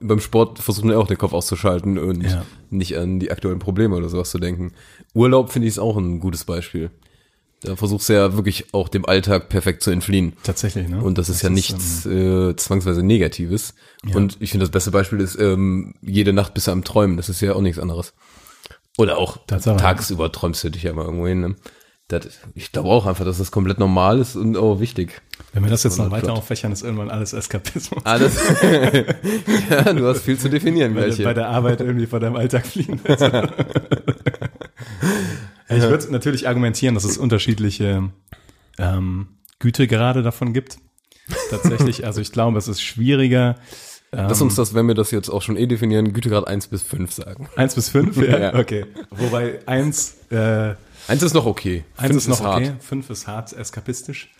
beim 0.00 0.20
Sport 0.20 0.58
versucht 0.58 0.84
man 0.84 0.94
ja 0.94 0.98
auch 1.00 1.06
den 1.08 1.18
Kopf 1.18 1.32
auszuschalten 1.32 1.98
und 1.98 2.22
Ja. 2.22 2.44
nicht 2.70 2.96
an 2.96 3.18
die 3.18 3.30
aktuellen 3.30 3.58
Probleme 3.58 3.96
oder 3.96 4.08
sowas 4.08 4.30
zu 4.30 4.38
denken. 4.38 4.72
Urlaub 5.14 5.50
finde 5.50 5.66
ich 5.68 5.74
ist 5.74 5.78
auch 5.78 5.96
ein 5.96 6.20
gutes 6.20 6.44
Beispiel. 6.44 6.90
Da 7.62 7.74
versuchst 7.74 8.08
du 8.08 8.12
ja 8.12 8.34
wirklich 8.34 8.74
auch 8.74 8.88
dem 8.88 9.06
Alltag 9.06 9.48
perfekt 9.48 9.82
zu 9.82 9.90
entfliehen. 9.90 10.34
Tatsächlich, 10.42 10.88
ne? 10.88 11.02
Und 11.02 11.18
das 11.18 11.28
ist 11.28 11.42
ja 11.42 11.48
nichts 11.48 12.04
äh, 12.04 12.54
zwangsweise 12.54 13.02
Negatives. 13.02 13.74
Und 14.14 14.36
ich 14.40 14.50
finde, 14.50 14.64
das 14.64 14.70
beste 14.70 14.90
Beispiel 14.90 15.20
ist, 15.20 15.38
ähm, 15.40 15.94
jede 16.00 16.32
Nacht 16.32 16.54
bist 16.54 16.66
du 16.66 16.72
am 16.72 16.84
Träumen. 16.84 17.16
Das 17.16 17.28
ist 17.28 17.40
ja 17.40 17.54
auch 17.54 17.60
nichts 17.60 17.78
anderes. 17.78 18.12
Oder 18.98 19.18
auch 19.18 19.38
Tatsache. 19.46 19.76
tagsüber 19.76 20.30
träumst 20.32 20.64
du 20.64 20.70
dich 20.70 20.84
ja 20.84 20.92
mal 20.92 21.04
irgendwo 21.04 21.26
hin. 21.26 21.40
Ne? 21.40 21.56
Das, 22.08 22.28
ich 22.54 22.70
glaube 22.70 22.88
auch 22.88 23.04
einfach, 23.06 23.24
dass 23.24 23.38
das 23.38 23.50
komplett 23.50 23.80
normal 23.80 24.20
ist 24.20 24.36
und 24.36 24.56
auch 24.56 24.78
wichtig. 24.78 25.20
Wenn 25.52 25.64
wir 25.64 25.70
das 25.70 25.82
jetzt 25.82 25.98
noch 25.98 26.04
Sondern 26.04 26.22
weiter 26.22 26.32
auffächern, 26.34 26.70
ist 26.70 26.82
irgendwann 26.82 27.10
alles 27.10 27.32
Eskapismus. 27.32 28.04
Alles. 28.06 28.36
ja, 29.70 29.92
du 29.92 30.06
hast 30.06 30.22
viel 30.22 30.38
zu 30.38 30.48
definieren 30.48 30.94
Weil 30.94 31.06
gleich 31.06 31.16
du 31.16 31.24
bei 31.24 31.34
der 31.34 31.48
Arbeit 31.48 31.80
irgendwie 31.80 32.06
vor 32.06 32.20
deinem 32.20 32.36
Alltag 32.36 32.64
fliehen. 32.64 33.00
ich 35.68 35.82
würde 35.82 36.10
natürlich 36.12 36.48
argumentieren, 36.48 36.94
dass 36.94 37.04
es 37.04 37.18
unterschiedliche 37.18 38.10
ähm, 38.78 39.28
Gütegrade 39.58 40.22
davon 40.22 40.52
gibt. 40.52 40.78
Tatsächlich, 41.50 42.04
also 42.06 42.20
ich 42.20 42.30
glaube, 42.32 42.58
es 42.58 42.68
ist 42.68 42.80
schwieriger. 42.82 43.56
Ähm, 44.12 44.26
Lass 44.28 44.40
uns 44.40 44.54
das, 44.54 44.74
wenn 44.74 44.86
wir 44.86 44.94
das 44.94 45.10
jetzt 45.10 45.28
auch 45.28 45.42
schon 45.42 45.56
eh 45.56 45.66
definieren, 45.66 46.12
Gütegrad 46.12 46.46
1 46.46 46.68
bis 46.68 46.82
5 46.82 47.12
sagen. 47.12 47.48
Eins 47.56 47.74
bis 47.74 47.88
fünf, 47.88 48.16
ja, 48.22 48.38
Ja. 48.38 48.54
okay. 48.54 48.86
Wobei 49.10 49.66
eins, 49.66 50.16
äh, 50.30 50.74
Eins 51.08 51.22
ist 51.22 51.34
noch 51.34 51.46
okay. 51.46 51.84
eins 51.96 52.08
Fünf 52.10 52.16
ist 52.22 52.28
noch 52.28 52.40
okay, 52.56 52.72
fünf 52.80 53.10
ist 53.10 53.26
hart 53.26 53.52
eskapistisch. 53.52 54.30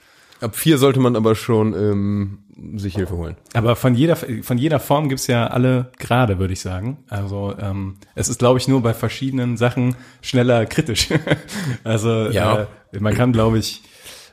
Ab 0.41 0.57
4 0.57 0.79
sollte 0.79 1.01
man 1.01 1.17
aber 1.17 1.35
schon 1.35 1.75
ähm, 1.75 2.39
sich 2.79 2.95
Hilfe 2.95 3.17
holen. 3.17 3.37
Aber 3.55 3.77
von 3.77 3.95
jeder, 3.95 4.17
von 4.17 4.59
jeder 4.59 4.81
Form 4.81 5.09
gibt's 5.09 5.27
ja 5.27 5.47
alle 5.47 5.93
Grade, 5.99 6.39
würde 6.39 6.53
ich 6.53 6.61
sagen. 6.61 6.99
Also 7.09 7.55
ähm, 7.59 7.97
es 8.15 8.29
ist, 8.29 8.39
glaube 8.39 8.59
ich, 8.59 8.69
nur 8.69 8.83
bei 8.83 8.95
verschiedenen 8.95 9.57
Sachen 9.57 9.97
schneller 10.23 10.67
kritisch. 10.67 11.09
also 11.85 12.29
Ja. 12.31 12.67
äh, 12.93 13.01
man 13.01 13.15
kann, 13.15 13.33
glaube 13.33 13.59
ich, 13.59 13.83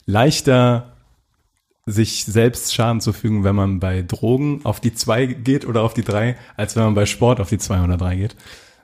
leichter 0.05 0.93
sich 1.85 2.23
selbst 2.25 2.73
Schaden 2.73 3.01
zufügen, 3.01 3.43
wenn 3.43 3.55
man 3.55 3.79
bei 3.79 4.01
Drogen 4.03 4.61
auf 4.63 4.79
die 4.79 4.93
zwei 4.93 5.25
geht 5.25 5.65
oder 5.65 5.81
auf 5.81 5.93
die 5.93 6.03
drei, 6.03 6.37
als 6.55 6.75
wenn 6.75 6.83
man 6.83 6.93
bei 6.95 7.05
Sport 7.05 7.41
auf 7.41 7.49
die 7.49 7.57
zwei 7.57 7.81
oder 7.83 7.97
drei 7.97 8.15
geht. 8.15 8.35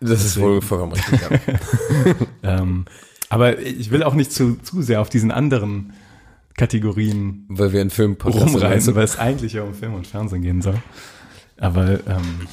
Das 0.01 0.23
ist 0.23 0.39
wohl 0.39 0.61
vollkommen 0.61 0.93
richtig. 0.93 1.21
Ja. 1.21 2.15
Ähm, 2.61 2.85
aber 3.29 3.59
ich 3.59 3.91
will 3.91 4.01
auch 4.01 4.15
nicht 4.15 4.31
zu, 4.31 4.55
zu 4.55 4.81
sehr 4.81 5.01
auf 5.01 5.09
diesen 5.09 5.29
anderen 5.29 5.93
Kategorien 6.59 7.45
Weil 7.47 7.71
wir 7.71 7.79
einen 7.79 7.89
Film 7.89 8.17
rumreißen, 8.21 8.93
weil 8.93 9.05
es 9.05 9.17
eigentlich 9.17 9.53
ja 9.53 9.63
um 9.63 9.73
Film 9.73 9.93
und 9.93 10.05
Fernsehen 10.07 10.41
gehen 10.41 10.61
soll. 10.61 10.75
Aber 11.57 11.99
ähm, 12.05 12.47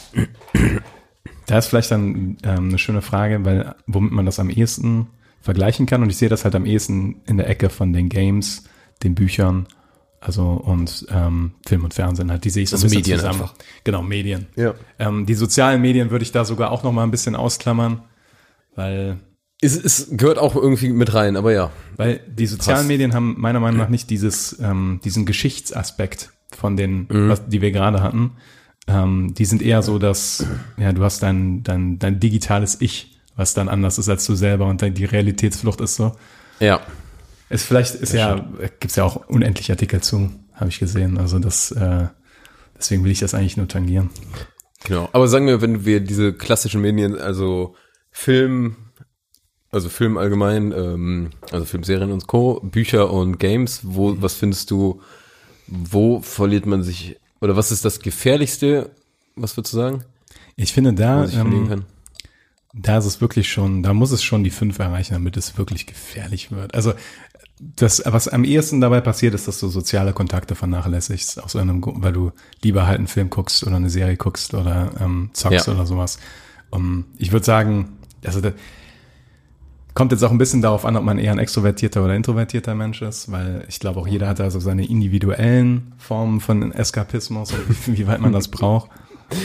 da 1.47 1.59
ist 1.59 1.67
vielleicht 1.67 1.91
dann 1.91 2.37
ähm, 2.45 2.69
eine 2.69 2.79
schöne 2.79 3.03
Frage, 3.03 3.45
weil 3.45 3.75
womit 3.87 4.13
man 4.13 4.25
das 4.25 4.39
am 4.39 4.49
ehesten 4.49 5.09
vergleichen 5.41 5.87
kann. 5.87 6.03
Und 6.03 6.11
ich 6.11 6.17
sehe 6.17 6.29
das 6.29 6.45
halt 6.45 6.55
am 6.55 6.67
ehesten 6.67 7.23
in 7.27 7.37
der 7.37 7.49
Ecke 7.49 7.69
von 7.69 7.93
den 7.93 8.09
Games, 8.09 8.65
den 9.03 9.15
Büchern, 9.17 9.67
also 10.21 10.51
und 10.53 11.07
ähm, 11.11 11.53
Film 11.67 11.83
und 11.85 11.95
Fernsehen 11.95 12.31
halt. 12.31 12.45
Die 12.45 12.51
sehe 12.51 12.63
ich 12.63 12.71
so 12.71 12.77
ein 12.77 12.79
Also 12.79 12.87
bisschen 12.87 13.01
Medien 13.01 13.19
zusammen. 13.19 13.43
einfach. 13.43 13.55
Genau, 13.85 14.03
Medien. 14.03 14.47
Ja. 14.55 14.75
Ähm, 15.01 15.27
die 15.27 15.35
sozialen 15.35 15.81
Medien 15.83 16.11
würde 16.11 16.23
ich 16.23 16.33
da 16.33 16.45
sogar 16.45 16.71
auch 16.71 16.85
noch 16.85 16.93
mal 16.93 17.03
ein 17.03 17.11
bisschen 17.11 17.35
ausklammern, 17.35 18.03
weil 18.77 19.19
Es, 19.61 19.77
es 19.77 20.09
gehört 20.11 20.39
auch 20.39 20.55
irgendwie 20.55 20.91
mit 20.91 21.15
rein, 21.15 21.37
aber 21.37 21.53
ja. 21.53 21.71
Weil 21.97 22.21
die 22.27 22.47
sozialen 22.47 22.79
Passt. 22.79 22.89
Medien 22.89 23.15
haben 23.15 23.37
meiner 23.39 23.61
Meinung 23.61 23.79
nach 23.79 23.89
nicht 23.89 24.11
dieses, 24.11 24.59
ähm, 24.61 25.01
diesen 25.03 25.25
Geschichtsaspekt 25.25 26.31
von 26.57 26.77
den, 26.77 27.07
was, 27.09 27.47
die 27.49 27.61
wir 27.63 27.73
gerade 27.73 28.03
hatten. 28.03 28.33
Ähm, 28.87 29.35
die 29.35 29.45
sind 29.45 29.63
eher 29.63 29.83
so, 29.83 29.99
dass 29.99 30.47
ja, 30.77 30.93
du 30.93 31.03
hast 31.03 31.23
dein, 31.23 31.63
dein, 31.63 31.99
dein 31.99 32.21
digitales 32.21 32.81
Ich, 32.81 33.19
was 33.35 33.55
dann 33.55 33.69
anders 33.69 33.99
ist 33.99 34.09
als 34.09 34.25
du 34.27 34.35
selber 34.35 34.67
und 34.67 34.83
dann 34.83 34.95
die 34.95 35.05
Realitätsflucht 35.05 35.81
ist 35.81 35.97
so. 35.97 36.13
Ja. 36.61 36.81
Ist 37.49 37.65
vielleicht, 37.65 37.95
ist 37.95 38.13
ja, 38.13 38.47
gibt's 38.81 38.97
ja 38.97 39.05
auch 39.05 39.29
unendlich 39.29 39.71
Artikel 39.71 40.01
zu, 40.01 40.31
habe 40.53 40.69
ich 40.69 40.79
gesehen. 40.79 41.19
Also 41.19 41.39
das, 41.39 41.71
äh, 41.73 42.07
deswegen 42.77 43.05
will 43.05 43.11
ich 43.11 43.21
das 43.21 43.35
eigentlich 43.35 43.57
nur 43.57 43.69
tangieren. 43.69 44.11
Genau. 44.85 45.09
Aber 45.13 45.29
sagen 45.29 45.47
wir, 45.47 45.63
wenn 45.63 45.85
wir 45.85 46.01
diese 46.01 46.33
klassischen 46.33 46.81
Medien, 46.81 47.19
also 47.19 47.75
Film, 48.11 48.77
also 49.77 49.89
Film 49.89 50.17
allgemein, 50.19 50.73
ähm, 50.73 51.31
also 51.53 51.65
Filmserien 51.65 52.11
und 52.11 52.27
Co., 52.27 52.61
Bücher 52.63 53.13
und 53.13 53.39
Games, 53.39 53.81
wo, 53.85 54.21
was 54.21 54.35
findest 54.35 54.71
du, 54.73 55.01
wo 55.69 56.21
verliert 56.21 56.67
man 56.67 56.83
sich, 56.83 57.17
oder 57.41 57.57
was 57.57 57.71
ist 57.71 57.85
das 57.85 58.01
Gefährlichste, 58.01 58.91
was 59.37 59.57
würdest 59.57 59.75
du 59.75 59.79
sagen, 59.79 60.05
Ich 60.57 60.73
finde 60.73 60.95
da, 60.95 61.27
verlieren 61.29 61.71
ähm? 61.71 61.85
Da 62.73 62.99
ist 62.99 63.07
es 63.07 63.21
wirklich 63.21 63.49
schon, 63.51 63.83
da 63.83 63.95
muss 63.95 64.11
es 64.11 64.23
schon 64.23 64.45
die 64.45 64.51
fünf 64.51 64.79
erreichen, 64.79 65.15
damit 65.15 65.37
es 65.37 65.57
wirklich 65.57 65.87
gefährlich 65.87 66.51
wird. 66.51 66.75
Also 66.75 66.93
das, 67.59 68.03
was 68.05 68.29
am 68.29 68.45
ehesten 68.45 68.81
dabei 68.83 69.01
passiert, 69.01 69.35
ist, 69.35 69.49
dass 69.49 69.61
du 69.61 69.69
soziale 69.69 70.13
Kontakte 70.13 70.55
vernachlässigst, 70.55 71.43
aus 71.43 71.57
einem, 71.57 71.83
weil 71.85 72.13
du 72.13 72.33
lieber 72.63 72.87
halt 72.87 72.99
einen 72.99 73.07
Film 73.07 73.31
guckst 73.31 73.67
oder 73.67 73.77
eine 73.77 73.89
Serie 73.89 74.17
guckst 74.17 74.53
oder 74.53 74.91
ähm, 75.01 75.31
zockst 75.33 75.67
Ja. 75.67 75.73
oder 75.73 75.87
sowas. 75.87 76.19
Um, 76.71 77.07
ich 77.17 77.33
würde 77.33 77.47
sagen, 77.47 77.97
also 78.25 78.41
da, 78.41 78.53
kommt 79.97 80.13
jetzt 80.13 80.23
auch 80.23 80.31
ein 80.31 80.39
bisschen 80.39 80.61
darauf 80.61 80.85
an, 80.85 80.95
ob 80.97 81.03
man 81.03 81.19
eher 81.19 81.33
ein 81.33 81.39
extrovertierter 81.39 82.05
oder 82.05 82.15
introvertierter 82.15 82.75
Mensch 82.75 83.01
ist, 83.01 83.33
weil 83.33 83.65
ich 83.67 83.81
glaube 83.81 83.99
auch 83.99 84.07
jeder 84.07 84.29
hat 84.29 84.39
da 84.39 84.51
so 84.51 84.61
seine 84.61 84.87
individuellen 84.87 85.95
Formen 85.97 86.41
von 86.41 86.71
Eskapismus 86.71 87.53
und 87.53 87.87
wie, 87.99 88.07
weit 88.07 88.21
man 88.21 88.33
das 88.33 88.49
braucht. 88.49 88.91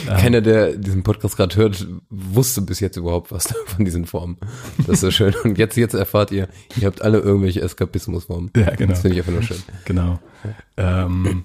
Keiner, 0.06 0.42
der 0.42 0.76
diesen 0.76 1.02
Podcast 1.02 1.38
gerade 1.38 1.56
hört, 1.56 1.88
wusste 2.10 2.62
bis 2.62 2.82
jetzt 2.82 2.98
überhaupt 2.98 3.32
was 3.32 3.48
von 3.66 3.86
diesen 3.86 4.06
Formen. 4.06 4.38
Das 4.78 4.90
ist 4.90 5.00
so 5.00 5.10
schön. 5.10 5.34
Und 5.44 5.58
jetzt, 5.58 5.78
jetzt 5.78 5.96
erfahrt 5.96 6.32
ihr, 6.32 6.50
ihr 6.76 6.86
habt 6.86 7.02
alle 7.02 7.20
irgendwelche 7.20 7.62
Eskapismusformen. 7.62 8.52
Ja, 8.56 8.76
genau. 8.76 8.92
Das 8.92 9.02
finde 9.02 9.16
ich 9.16 9.22
einfach 9.22 9.34
nur 9.34 9.44
schön. 9.44 9.64
Genau. 9.86 10.20
Ähm, 10.76 11.44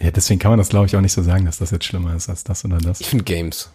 ja, 0.00 0.10
deswegen 0.10 0.38
kann 0.38 0.52
man 0.52 0.58
das, 0.58 0.68
glaube 0.68 0.86
ich, 0.86 0.94
auch 0.94 1.00
nicht 1.00 1.14
so 1.14 1.22
sagen, 1.22 1.46
dass 1.46 1.58
das 1.58 1.70
jetzt 1.72 1.86
schlimmer 1.86 2.14
ist 2.14 2.28
als 2.28 2.44
das 2.44 2.64
oder 2.64 2.78
das. 2.78 3.00
Ich 3.00 3.08
finde 3.08 3.24
Games. 3.24 3.70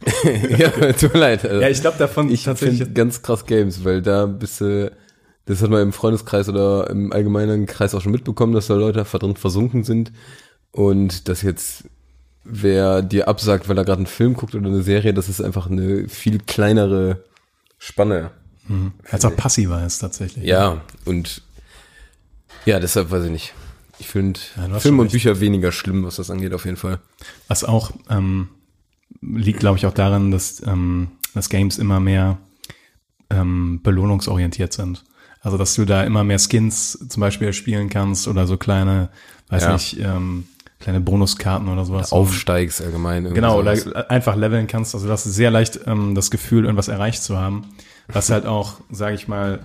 ja, 0.58 0.70
tut 0.92 1.12
mir 1.14 1.20
leid. 1.20 1.44
Also, 1.44 1.60
Ja, 1.60 1.68
ich 1.68 1.80
glaube 1.80 1.98
davon 1.98 2.30
ich 2.30 2.44
finde 2.44 2.90
ganz 2.90 3.22
krass 3.22 3.44
Games, 3.46 3.84
weil 3.84 4.02
da 4.02 4.26
bist 4.26 4.60
du, 4.60 4.90
das 5.46 5.62
hat 5.62 5.70
man 5.70 5.82
im 5.82 5.92
Freundeskreis 5.92 6.48
oder 6.48 6.88
im 6.90 7.12
allgemeinen 7.12 7.66
Kreis 7.66 7.94
auch 7.94 8.00
schon 8.00 8.12
mitbekommen, 8.12 8.52
dass 8.52 8.68
da 8.68 8.74
Leute 8.74 9.02
drin 9.02 9.36
versunken 9.36 9.84
sind 9.84 10.12
und 10.72 11.28
dass 11.28 11.42
jetzt 11.42 11.84
wer 12.44 13.02
dir 13.02 13.28
absagt, 13.28 13.68
weil 13.68 13.76
er 13.76 13.84
gerade 13.84 13.98
einen 13.98 14.06
Film 14.06 14.34
guckt 14.34 14.54
oder 14.54 14.68
eine 14.68 14.82
Serie, 14.82 15.12
das 15.12 15.28
ist 15.28 15.40
einfach 15.40 15.68
eine 15.68 16.08
viel 16.08 16.38
kleinere 16.38 17.22
Spanne. 17.78 18.30
als 19.10 19.24
auch 19.24 19.36
passiver 19.36 19.84
ist 19.84 19.98
tatsächlich. 19.98 20.44
Ja, 20.44 20.80
und 21.04 21.42
ja, 22.64 22.80
deshalb 22.80 23.10
weiß 23.10 23.24
ich 23.24 23.30
nicht. 23.30 23.54
Ich 23.98 24.08
finde 24.08 24.40
Ja, 24.56 24.78
Filme 24.78 25.02
und. 25.02 25.12
Bücher 25.12 25.40
weniger 25.40 25.72
schlimm, 25.72 26.04
was 26.04 26.16
das 26.16 26.30
angeht, 26.30 26.54
auf 26.54 26.64
jeden 26.64 26.76
Fall. 26.76 27.00
Was 27.48 27.64
auch 27.64 27.90
ähm, 28.08 28.48
liegt, 29.22 29.60
glaube 29.60 29.78
ich, 29.78 29.86
auch 29.86 29.92
daran, 29.94 30.30
dass, 30.30 30.62
ähm, 30.66 31.08
dass 31.34 31.48
Games 31.48 31.78
immer 31.78 32.00
mehr 32.00 32.38
ähm, 33.30 33.80
belohnungsorientiert 33.82 34.72
sind. 34.72 35.04
Also, 35.42 35.56
dass 35.56 35.74
du 35.74 35.84
da 35.84 36.04
immer 36.04 36.24
mehr 36.24 36.38
Skins 36.38 36.98
zum 37.08 37.20
Beispiel 37.20 37.52
spielen 37.52 37.88
kannst 37.88 38.28
oder 38.28 38.46
so 38.46 38.56
kleine, 38.56 39.08
weiß 39.48 39.62
Ja. 39.64 39.72
nicht, 39.72 39.98
ähm, 40.00 40.44
kleine 40.80 41.00
Bonuskarten 41.00 41.68
oder 41.68 41.84
sowas. 41.84 42.12
Aufsteigst 42.12 42.82
allgemein. 42.82 43.24
Genau, 43.32 43.58
oder 43.58 43.76
sowas. 43.76 44.08
einfach 44.10 44.36
leveln 44.36 44.66
kannst. 44.66 44.94
Also, 44.94 45.08
das 45.08 45.26
ist 45.26 45.34
sehr 45.34 45.50
leicht 45.50 45.80
ähm, 45.86 46.14
das 46.14 46.30
Gefühl, 46.30 46.64
irgendwas 46.64 46.88
erreicht 46.88 47.22
zu 47.22 47.38
haben. 47.38 47.66
Was 48.08 48.30
halt 48.30 48.44
auch, 48.44 48.74
sage 48.90 49.14
ich 49.14 49.28
mal, 49.28 49.60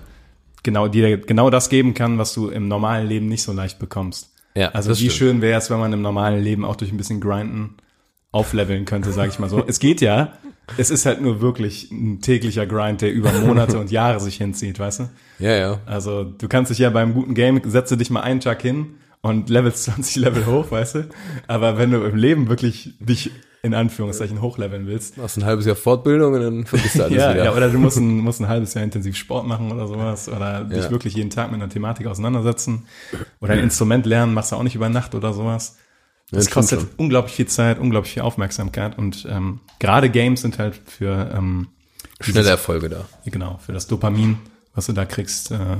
genau 0.62 0.88
dir 0.88 1.18
genau 1.18 1.50
das 1.50 1.68
geben 1.68 1.94
kann, 1.94 2.18
was 2.18 2.32
du 2.32 2.48
im 2.48 2.68
normalen 2.68 3.06
Leben 3.08 3.26
nicht 3.28 3.42
so 3.42 3.52
leicht 3.52 3.78
bekommst. 3.78 4.30
Ja, 4.54 4.68
Also 4.68 4.90
wie 4.92 4.94
stimmt. 4.96 5.12
schön 5.12 5.40
wäre 5.42 5.58
es, 5.58 5.68
wenn 5.68 5.78
man 5.80 5.92
im 5.92 6.00
normalen 6.00 6.42
Leben 6.42 6.64
auch 6.64 6.76
durch 6.76 6.90
ein 6.92 6.96
bisschen 6.96 7.20
Grinden 7.20 7.74
aufleveln 8.36 8.84
könnte, 8.84 9.12
sage 9.12 9.30
ich 9.30 9.38
mal 9.38 9.48
so. 9.48 9.64
Es 9.66 9.78
geht 9.78 10.00
ja. 10.00 10.32
Es 10.76 10.90
ist 10.90 11.06
halt 11.06 11.20
nur 11.22 11.40
wirklich 11.40 11.90
ein 11.92 12.20
täglicher 12.20 12.66
Grind, 12.66 13.00
der 13.00 13.12
über 13.12 13.32
Monate 13.32 13.78
und 13.78 13.90
Jahre 13.90 14.18
sich 14.20 14.36
hinzieht, 14.36 14.78
weißt 14.78 15.00
du? 15.00 15.08
Ja, 15.38 15.54
ja. 15.56 15.80
Also 15.86 16.24
du 16.24 16.48
kannst 16.48 16.70
dich 16.70 16.78
ja 16.78 16.90
beim 16.90 17.14
guten 17.14 17.34
Game, 17.34 17.60
setze 17.64 17.96
dich 17.96 18.10
mal 18.10 18.20
einen 18.20 18.40
Tag 18.40 18.62
hin 18.62 18.96
und 19.22 19.48
levelst 19.48 19.84
20 19.84 20.16
Level 20.16 20.44
hoch, 20.46 20.70
weißt 20.70 20.94
du? 20.96 21.08
Aber 21.46 21.78
wenn 21.78 21.92
du 21.92 22.02
im 22.04 22.16
Leben 22.16 22.48
wirklich 22.48 22.94
dich 23.00 23.30
in 23.62 23.74
Anführungszeichen 23.74 24.42
hochleveln 24.42 24.86
willst, 24.86 25.16
Machst 25.18 25.36
ein 25.38 25.44
halbes 25.44 25.66
Jahr 25.66 25.74
Fortbildung 25.76 26.34
und 26.34 26.40
dann 26.40 26.66
vergisst 26.66 26.96
du 26.98 27.04
alles 27.04 27.16
ja, 27.22 27.32
wieder. 27.34 27.44
ja, 27.46 27.52
oder 27.52 27.68
du 27.68 27.78
musst 27.78 27.96
ein, 27.98 28.18
musst 28.18 28.40
ein 28.40 28.48
halbes 28.48 28.74
Jahr 28.74 28.84
intensiv 28.84 29.16
Sport 29.16 29.46
machen 29.46 29.72
oder 29.72 29.86
sowas 29.88 30.28
oder 30.28 30.62
dich 30.64 30.84
Ja. 30.84 30.90
wirklich 30.90 31.14
jeden 31.14 31.30
Tag 31.30 31.50
mit 31.50 31.60
einer 31.60 31.70
Thematik 31.70 32.06
auseinandersetzen 32.06 32.86
oder 33.40 33.54
ein 33.54 33.60
Instrument 33.60 34.04
lernen, 34.06 34.34
machst 34.34 34.52
du 34.52 34.56
auch 34.56 34.62
nicht 34.62 34.74
über 34.76 34.88
Nacht 34.88 35.14
oder 35.14 35.32
sowas. 35.32 35.78
Das 36.30 36.44
stimmt 36.44 36.54
kostet 36.54 36.80
schon. 36.80 36.90
unglaublich 36.96 37.34
viel 37.34 37.46
Zeit, 37.46 37.78
unglaublich 37.78 38.14
viel 38.14 38.22
Aufmerksamkeit 38.22 38.98
und 38.98 39.26
ähm, 39.30 39.60
gerade 39.78 40.10
Games 40.10 40.40
sind 40.40 40.58
halt 40.58 40.74
für 40.84 41.30
ähm, 41.34 41.68
Schnelle 42.20 42.50
Erfolge 42.50 42.88
da. 42.88 43.04
genau 43.24 43.58
für 43.64 43.72
das 43.72 43.86
Dopamin, 43.86 44.38
was 44.74 44.86
du 44.86 44.92
da 44.92 45.04
kriegst, 45.04 45.50
äh, 45.50 45.76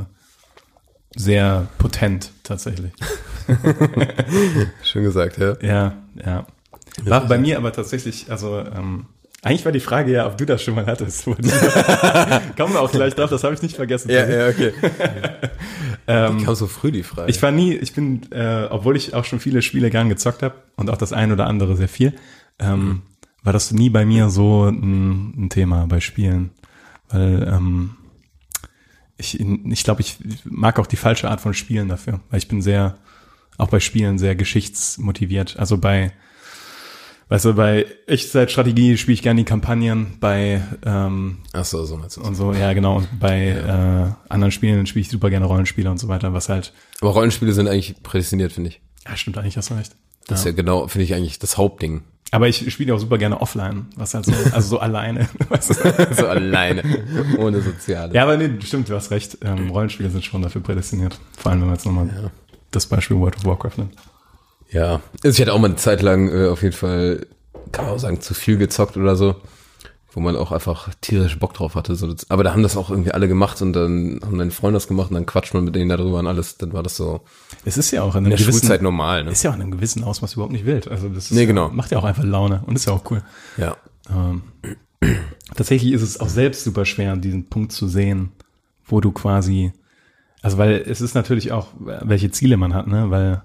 sehr 1.16 1.66
potent 1.78 2.30
tatsächlich. 2.42 2.92
Schön 4.82 5.02
gesagt, 5.02 5.38
ja. 5.38 5.56
Ja, 5.62 5.94
ja. 6.24 6.46
War 7.04 7.26
bei 7.26 7.38
mir 7.38 7.58
aber 7.58 7.72
tatsächlich, 7.72 8.30
also 8.30 8.58
ähm, 8.58 9.06
eigentlich 9.42 9.64
war 9.64 9.72
die 9.72 9.80
Frage 9.80 10.12
ja, 10.12 10.26
ob 10.26 10.38
du 10.38 10.46
das 10.46 10.62
schon 10.62 10.74
mal 10.74 10.86
hattest. 10.86 11.24
Kommen 12.56 12.72
wir 12.72 12.80
auch 12.80 12.90
gleich 12.90 13.14
drauf, 13.14 13.30
das 13.30 13.44
habe 13.44 13.54
ich 13.54 13.62
nicht 13.62 13.76
vergessen. 13.76 14.10
Ja, 14.10 14.28
ja, 14.28 14.48
okay. 14.48 14.72
Ähm, 16.08 16.44
kam 16.44 16.54
so 16.54 16.68
früh, 16.68 16.92
die 16.92 17.02
Frage. 17.02 17.28
Ich 17.30 17.42
war 17.42 17.50
nie, 17.50 17.74
ich 17.74 17.92
bin, 17.92 18.30
äh, 18.30 18.68
obwohl 18.70 18.96
ich 18.96 19.14
auch 19.14 19.24
schon 19.24 19.40
viele 19.40 19.60
Spiele 19.60 19.90
gern 19.90 20.08
gezockt 20.08 20.44
habe 20.44 20.54
und 20.76 20.88
auch 20.88 20.98
das 20.98 21.12
ein 21.12 21.32
oder 21.32 21.48
andere 21.48 21.76
sehr 21.76 21.88
viel, 21.88 22.12
ähm, 22.60 23.02
war 23.42 23.52
das 23.52 23.72
nie 23.72 23.90
bei 23.90 24.04
mir 24.04 24.30
so 24.30 24.66
ein, 24.66 25.34
ein 25.36 25.50
Thema 25.50 25.86
bei 25.88 25.98
Spielen. 25.98 26.50
Weil 27.08 27.48
ähm, 27.52 27.96
ich, 29.16 29.40
ich 29.40 29.84
glaube, 29.84 30.00
ich 30.00 30.18
mag 30.44 30.78
auch 30.78 30.86
die 30.86 30.96
falsche 30.96 31.28
Art 31.30 31.40
von 31.40 31.54
Spielen 31.54 31.88
dafür, 31.88 32.20
weil 32.30 32.38
ich 32.38 32.48
bin 32.48 32.62
sehr, 32.62 32.98
auch 33.58 33.68
bei 33.68 33.80
Spielen 33.80 34.18
sehr 34.18 34.36
geschichtsmotiviert. 34.36 35.56
Also 35.58 35.78
bei, 35.78 36.12
weißt 37.28 37.44
du, 37.46 37.54
bei 37.54 37.86
Echtzeitstrategie 38.06 38.96
spiele 38.96 39.14
ich 39.14 39.22
gerne 39.22 39.38
die 39.40 39.44
Kampagnen, 39.44 40.16
bei 40.20 40.62
ähm, 40.84 41.38
Ach 41.52 41.64
so, 41.64 41.84
so 41.84 41.96
meinst 41.96 42.16
du. 42.16 42.22
und 42.22 42.34
so, 42.34 42.52
ja 42.52 42.72
genau, 42.72 42.96
und 42.98 43.08
bei 43.18 43.48
äh, 43.48 44.32
anderen 44.32 44.52
Spielen 44.52 44.86
spiele 44.86 45.02
ich 45.02 45.08
super 45.10 45.30
gerne 45.30 45.46
Rollenspiele 45.46 45.90
und 45.90 45.98
so 45.98 46.08
weiter, 46.08 46.32
was 46.32 46.48
halt 46.48 46.72
Aber 47.00 47.10
Rollenspiele 47.10 47.52
sind 47.52 47.68
eigentlich 47.68 48.02
prädestiniert, 48.02 48.52
finde 48.52 48.70
ich. 48.70 48.80
ja, 49.08 49.16
stimmt 49.16 49.38
eigentlich, 49.38 49.56
hast 49.56 49.70
du 49.70 49.74
recht. 49.74 49.96
Das 50.28 50.40
ist 50.40 50.44
ja 50.46 50.52
genau, 50.52 50.88
finde 50.88 51.04
ich 51.04 51.14
eigentlich 51.14 51.38
das 51.38 51.56
Hauptding. 51.56 52.02
Aber 52.32 52.48
ich 52.48 52.72
spiele 52.72 52.92
auch 52.92 52.98
super 52.98 53.18
gerne 53.18 53.40
offline, 53.40 53.86
was 53.94 54.12
halt 54.14 54.24
so, 54.26 54.32
also 54.52 54.68
so 54.68 54.78
alleine. 54.80 55.28
Weißt 55.48 55.70
du? 55.70 56.14
so 56.14 56.26
alleine, 56.26 56.82
ohne 57.38 57.60
Soziale. 57.60 58.12
Ja, 58.12 58.24
aber 58.24 58.36
nee, 58.36 58.50
stimmt, 58.64 58.88
du 58.88 58.96
hast 58.96 59.12
recht. 59.12 59.38
Ähm, 59.42 59.70
Rollenspiele 59.70 60.10
sind 60.10 60.24
schon 60.24 60.42
dafür 60.42 60.60
prädestiniert. 60.60 61.16
Vor 61.38 61.52
allem, 61.52 61.60
wenn 61.60 61.68
man 61.68 61.76
jetzt 61.76 61.86
nochmal 61.86 62.32
das 62.72 62.86
Beispiel 62.86 63.16
World 63.16 63.36
of 63.36 63.44
Warcraft 63.44 63.78
nimmt. 63.78 63.94
Ja, 64.70 65.00
also 65.22 65.34
ich 65.34 65.40
hatte 65.40 65.52
auch 65.52 65.58
mal 65.58 65.68
eine 65.68 65.76
Zeit 65.76 66.02
lang 66.02 66.28
äh, 66.28 66.48
auf 66.48 66.62
jeden 66.62 66.74
Fall, 66.74 67.26
kann 67.72 67.84
man 67.84 67.94
auch 67.94 67.98
sagen, 67.98 68.20
zu 68.20 68.34
viel 68.34 68.56
gezockt 68.58 68.96
oder 68.96 69.16
so, 69.16 69.36
wo 70.12 70.20
man 70.20 70.34
auch 70.36 70.50
einfach 70.50 70.90
tierisch 71.00 71.38
Bock 71.38 71.54
drauf 71.54 71.74
hatte. 71.74 71.94
So, 71.94 72.12
aber 72.28 72.42
da 72.42 72.52
haben 72.52 72.62
das 72.62 72.76
auch 72.76 72.90
irgendwie 72.90 73.12
alle 73.12 73.28
gemacht 73.28 73.62
und 73.62 73.72
dann 73.74 74.20
haben 74.24 74.36
meine 74.36 74.50
Freunde 74.50 74.76
das 74.76 74.88
gemacht 74.88 75.10
und 75.10 75.14
dann 75.14 75.26
quatscht 75.26 75.54
man 75.54 75.64
mit 75.64 75.74
denen 75.74 75.88
darüber 75.88 76.18
und 76.18 76.26
alles. 76.26 76.56
Dann 76.56 76.72
war 76.72 76.82
das 76.82 76.96
so 76.96 77.20
Es 77.64 77.76
ist 77.78 77.90
ja 77.90 78.02
auch 78.02 78.16
in 78.16 78.24
in 78.24 78.30
der 78.30 78.38
gewissen, 78.38 78.60
Schulzeit 78.60 78.82
normal. 78.82 79.24
Ne? 79.24 79.30
ist 79.30 79.42
ja 79.42 79.50
auch 79.50 79.54
in 79.54 79.62
einem 79.62 79.70
gewissen 79.70 80.02
Ausmaß 80.04 80.34
überhaupt 80.34 80.52
nicht 80.52 80.66
wild. 80.66 80.88
Also 80.88 81.08
das 81.08 81.26
ist 81.26 81.32
Nee, 81.32 81.46
genau. 81.46 81.68
macht 81.68 81.90
ja 81.92 81.98
auch 81.98 82.04
einfach 82.04 82.24
Laune 82.24 82.62
und 82.66 82.76
ist 82.76 82.86
ja 82.86 82.92
auch 82.92 83.10
cool. 83.10 83.22
Ja. 83.56 83.76
Ähm, 84.10 84.42
tatsächlich 85.54 85.92
ist 85.92 86.02
es 86.02 86.18
auch 86.20 86.28
selbst 86.28 86.64
super 86.64 86.84
schwer, 86.84 87.16
diesen 87.16 87.48
Punkt 87.48 87.72
zu 87.72 87.86
sehen, 87.86 88.32
wo 88.84 89.00
du 89.00 89.12
quasi, 89.12 89.72
also 90.42 90.58
weil 90.58 90.82
es 90.86 91.00
ist 91.00 91.14
natürlich 91.14 91.52
auch, 91.52 91.68
welche 91.78 92.30
Ziele 92.30 92.56
man 92.56 92.74
hat, 92.74 92.86
ne? 92.86 93.10
Weil 93.10 93.42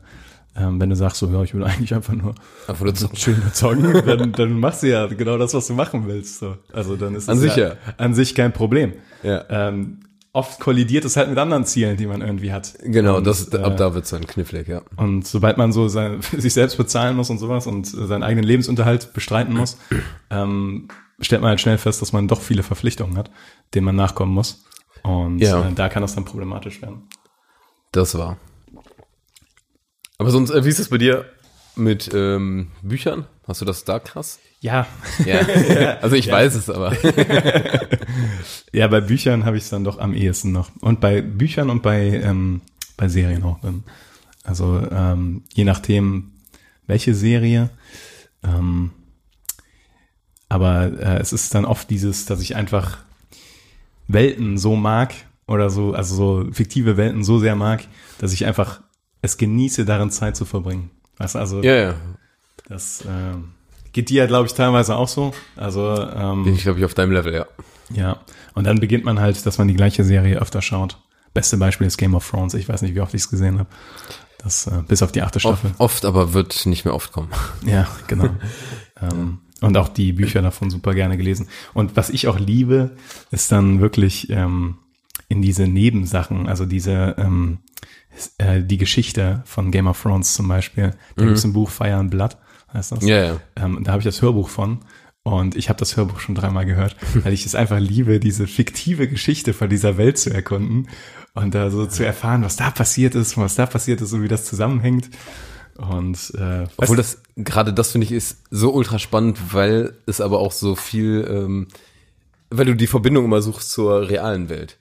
ähm, 0.55 0.79
wenn 0.81 0.89
du 0.89 0.95
sagst 0.95 1.17
so, 1.19 1.29
ja, 1.29 1.41
ich 1.43 1.53
will 1.53 1.63
eigentlich 1.63 1.93
einfach 1.93 2.13
nur 2.13 2.35
Einfach 2.67 2.83
nur 2.85 2.93
zocken. 2.93 3.15
schön 3.17 3.41
zocken, 3.53 3.93
dann, 4.05 4.31
dann 4.33 4.59
machst 4.59 4.83
du 4.83 4.89
ja 4.89 5.05
genau 5.07 5.37
das, 5.37 5.53
was 5.53 5.67
du 5.67 5.73
machen 5.73 6.07
willst. 6.07 6.39
So. 6.39 6.57
Also 6.73 6.95
dann 6.95 7.15
ist 7.15 7.29
An 7.29 7.37
es 7.37 7.41
sich 7.43 7.55
ja, 7.55 7.69
ja. 7.69 7.75
an 7.97 8.13
sich 8.13 8.35
kein 8.35 8.51
Problem. 8.51 8.93
Ja. 9.23 9.45
Ähm, 9.49 9.99
oft 10.33 10.59
kollidiert 10.59 11.05
es 11.05 11.17
halt 11.17 11.29
mit 11.29 11.37
anderen 11.37 11.65
Zielen, 11.65 11.97
die 11.97 12.07
man 12.07 12.21
irgendwie 12.21 12.51
hat. 12.53 12.73
Genau, 12.83 13.17
und, 13.17 13.27
das, 13.27 13.53
äh, 13.53 13.57
ab 13.59 13.77
da 13.77 13.93
wird's 13.93 14.09
dann 14.11 14.25
knifflig, 14.25 14.67
ja. 14.67 14.81
und 14.95 15.27
sobald 15.27 15.57
man 15.57 15.71
so 15.73 15.87
sein, 15.89 16.21
sich 16.37 16.53
selbst 16.53 16.77
bezahlen 16.77 17.15
muss 17.15 17.29
und 17.29 17.37
sowas 17.37 17.67
und 17.67 17.85
seinen 17.85 18.23
eigenen 18.23 18.45
Lebensunterhalt 18.45 19.13
bestreiten 19.13 19.53
muss, 19.55 19.77
ähm, 20.29 20.87
stellt 21.19 21.41
man 21.41 21.49
halt 21.49 21.61
schnell 21.61 21.77
fest, 21.77 22.01
dass 22.01 22.13
man 22.13 22.27
doch 22.27 22.41
viele 22.41 22.63
Verpflichtungen 22.63 23.17
hat, 23.17 23.29
denen 23.73 23.85
man 23.85 23.95
nachkommen 23.95 24.33
muss. 24.33 24.63
Und 25.03 25.39
Ja. 25.39 25.67
äh, 25.67 25.73
da 25.73 25.89
kann 25.89 26.01
das 26.01 26.15
dann 26.15 26.25
problematisch 26.25 26.81
werden. 26.81 27.03
Das 27.91 28.17
war. 28.17 28.37
Aber 30.21 30.29
sonst, 30.29 30.51
äh, 30.51 30.63
wie 30.63 30.69
ist 30.69 30.77
es 30.77 30.89
bei 30.89 30.99
dir 30.99 31.25
mit 31.75 32.11
ähm, 32.13 32.67
Büchern? 32.83 33.25
Hast 33.47 33.59
du 33.59 33.65
das 33.65 33.85
da 33.85 33.97
krass? 33.97 34.37
Ja, 34.59 34.85
Ja. 35.25 35.39
also 36.01 36.15
ich 36.15 36.29
weiß 36.29 36.53
es, 36.53 36.69
aber. 36.69 36.95
ja, 38.71 38.87
bei 38.87 39.01
Büchern 39.01 39.45
habe 39.45 39.57
ich 39.57 39.63
es 39.63 39.71
dann 39.71 39.83
doch 39.83 39.97
am 39.97 40.13
ehesten 40.13 40.51
noch. 40.51 40.69
Und 40.79 41.01
bei 41.01 41.23
Büchern 41.23 41.71
und 41.71 41.81
bei, 41.81 42.21
ähm, 42.23 42.61
bei 42.97 43.07
Serien 43.07 43.41
auch. 43.41 43.59
Dann. 43.61 43.83
Also 44.43 44.87
ähm, 44.91 45.41
je 45.55 45.63
nachdem, 45.63 46.33
welche 46.85 47.15
Serie. 47.15 47.71
Ähm, 48.43 48.91
aber 50.49 50.99
äh, 50.99 51.17
es 51.17 51.33
ist 51.33 51.55
dann 51.55 51.65
oft 51.65 51.89
dieses, 51.89 52.27
dass 52.27 52.41
ich 52.41 52.55
einfach 52.55 52.99
Welten 54.07 54.59
so 54.59 54.75
mag 54.75 55.15
oder 55.47 55.71
so, 55.71 55.95
also 55.95 56.13
so 56.13 56.51
fiktive 56.51 56.95
Welten 56.95 57.23
so 57.23 57.39
sehr 57.39 57.55
mag, 57.55 57.87
dass 58.19 58.33
ich 58.33 58.45
einfach 58.45 58.81
es 59.21 59.37
genieße, 59.37 59.85
darin 59.85 60.11
Zeit 60.11 60.35
zu 60.35 60.45
verbringen. 60.45 60.89
Weißt 61.17 61.35
also 61.35 61.61
ja, 61.61 61.75
ja. 61.75 61.93
das 62.67 63.03
ähm, 63.07 63.49
geht 63.93 64.09
dir 64.09 64.23
ja, 64.23 64.25
glaube 64.27 64.47
ich, 64.47 64.53
teilweise 64.53 64.95
auch 64.95 65.07
so. 65.07 65.33
Also 65.55 65.95
ähm, 65.95 66.43
Bin 66.43 66.55
ich, 66.55 66.63
glaube 66.63 66.79
ich, 66.79 66.85
auf 66.85 66.93
deinem 66.93 67.11
Level, 67.11 67.33
ja. 67.33 67.45
ja, 67.89 68.19
und 68.53 68.65
dann 68.65 68.79
beginnt 68.79 69.05
man 69.05 69.19
halt, 69.19 69.45
dass 69.45 69.57
man 69.57 69.67
die 69.67 69.75
gleiche 69.75 70.03
Serie 70.03 70.39
öfter 70.39 70.61
schaut. 70.61 70.97
Beste 71.33 71.57
Beispiel 71.57 71.87
ist 71.87 71.97
Game 71.97 72.15
of 72.15 72.29
Thrones. 72.29 72.53
Ich 72.55 72.67
weiß 72.67 72.81
nicht, 72.81 72.95
wie 72.95 72.99
oft 72.99 73.13
ich 73.13 73.21
es 73.21 73.29
gesehen 73.29 73.59
habe. 73.59 73.69
Das 74.43 74.67
äh, 74.67 74.81
bis 74.87 75.03
auf 75.03 75.11
die 75.11 75.21
achte 75.21 75.37
Oft, 75.37 75.59
Staffel. 75.59 75.71
oft, 75.77 76.03
aber 76.05 76.33
wird 76.33 76.65
nicht 76.65 76.83
mehr 76.85 76.95
oft 76.95 77.11
kommen. 77.11 77.29
Ja, 77.65 77.87
genau. 78.07 78.29
ähm, 79.01 79.39
und 79.61 79.77
auch 79.77 79.89
die 79.89 80.11
Bücher 80.13 80.41
davon 80.41 80.71
super 80.71 80.95
gerne 80.95 81.17
gelesen. 81.17 81.47
Und 81.73 81.95
was 81.95 82.09
ich 82.09 82.27
auch 82.27 82.39
liebe, 82.39 82.95
ist 83.29 83.51
dann 83.51 83.79
wirklich 83.79 84.29
ähm, 84.31 84.79
in 85.29 85.43
diese 85.43 85.67
Nebensachen, 85.67 86.47
also 86.47 86.65
diese 86.65 87.15
äh, 88.37 88.61
die 88.61 88.77
Geschichte 88.77 89.41
von 89.45 89.71
Game 89.71 89.87
of 89.87 90.01
Thrones 90.01 90.33
zum 90.33 90.47
Beispiel. 90.47 90.91
Da 91.15 91.25
gibt's 91.25 91.43
ein 91.43 91.53
Buch 91.53 91.69
Fire 91.69 91.95
and 91.95 92.11
Blood. 92.11 92.37
heißt 92.73 92.91
das. 92.93 93.03
Ja, 93.03 93.23
ja. 93.23 93.37
Ähm, 93.55 93.83
da 93.83 93.91
habe 93.91 93.99
ich 93.99 94.05
das 94.05 94.21
Hörbuch 94.21 94.49
von. 94.49 94.79
Und 95.23 95.55
ich 95.55 95.69
habe 95.69 95.77
das 95.77 95.97
Hörbuch 95.97 96.19
schon 96.19 96.33
dreimal 96.33 96.65
gehört, 96.65 96.95
weil 97.13 97.33
ich 97.33 97.45
es 97.45 97.55
einfach 97.55 97.79
liebe, 97.79 98.19
diese 98.19 98.47
fiktive 98.47 99.07
Geschichte 99.07 99.53
von 99.53 99.69
dieser 99.69 99.97
Welt 99.97 100.17
zu 100.17 100.33
erkunden 100.33 100.87
und 101.33 101.53
da 101.53 101.69
so 101.69 101.85
zu 101.85 102.05
erfahren, 102.05 102.43
was 102.43 102.55
da 102.55 102.71
passiert 102.71 103.15
ist, 103.15 103.37
was 103.37 103.55
da 103.55 103.65
passiert 103.65 104.01
ist 104.01 104.13
und 104.13 104.23
wie 104.23 104.27
das 104.27 104.45
zusammenhängt. 104.45 105.09
Und 105.77 106.33
äh, 106.37 106.65
Obwohl 106.77 106.97
das, 106.97 107.21
gerade 107.35 107.73
das 107.73 107.91
finde 107.91 108.05
ich 108.05 108.11
ist 108.11 108.41
so 108.49 108.73
ultra 108.73 108.99
spannend, 108.99 109.53
weil 109.53 109.93
es 110.05 110.21
aber 110.21 110.39
auch 110.39 110.51
so 110.51 110.75
viel, 110.75 111.25
ähm, 111.29 111.67
weil 112.49 112.65
du 112.65 112.75
die 112.75 112.87
Verbindung 112.87 113.25
immer 113.25 113.41
suchst 113.41 113.71
zur 113.71 114.09
realen 114.09 114.49
Welt. 114.49 114.77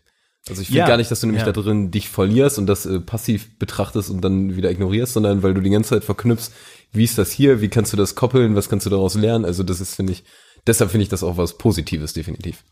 Also 0.48 0.62
ich 0.62 0.68
finde 0.68 0.80
Ja, 0.80 0.86
gar 0.86 0.96
nicht, 0.96 1.10
dass 1.10 1.20
du 1.20 1.26
nämlich 1.26 1.44
ja. 1.44 1.52
da 1.52 1.60
drin 1.60 1.90
dich 1.90 2.08
verlierst 2.08 2.58
und 2.58 2.66
das 2.66 2.86
äh, 2.86 2.98
passiv 3.00 3.58
betrachtest 3.58 4.10
und 4.10 4.22
dann 4.22 4.56
wieder 4.56 4.70
ignorierst, 4.70 5.12
sondern 5.12 5.42
weil 5.42 5.54
du 5.54 5.60
die 5.60 5.70
ganze 5.70 5.90
Zeit 5.90 6.04
verknüpfst, 6.04 6.50
wie 6.92 7.04
ist 7.04 7.18
das 7.18 7.30
hier, 7.30 7.60
wie 7.60 7.68
kannst 7.68 7.92
du 7.92 7.96
das 7.96 8.14
koppeln, 8.14 8.56
was 8.56 8.68
kannst 8.68 8.86
du 8.86 8.90
daraus 8.90 9.14
lernen. 9.14 9.44
Also 9.44 9.62
das 9.62 9.80
ist, 9.80 9.94
finde 9.94 10.12
ich, 10.12 10.24
deshalb 10.66 10.90
finde 10.90 11.02
ich 11.04 11.08
das 11.08 11.22
auch 11.22 11.36
was 11.36 11.56
Positives, 11.58 12.14
definitiv. 12.14 12.64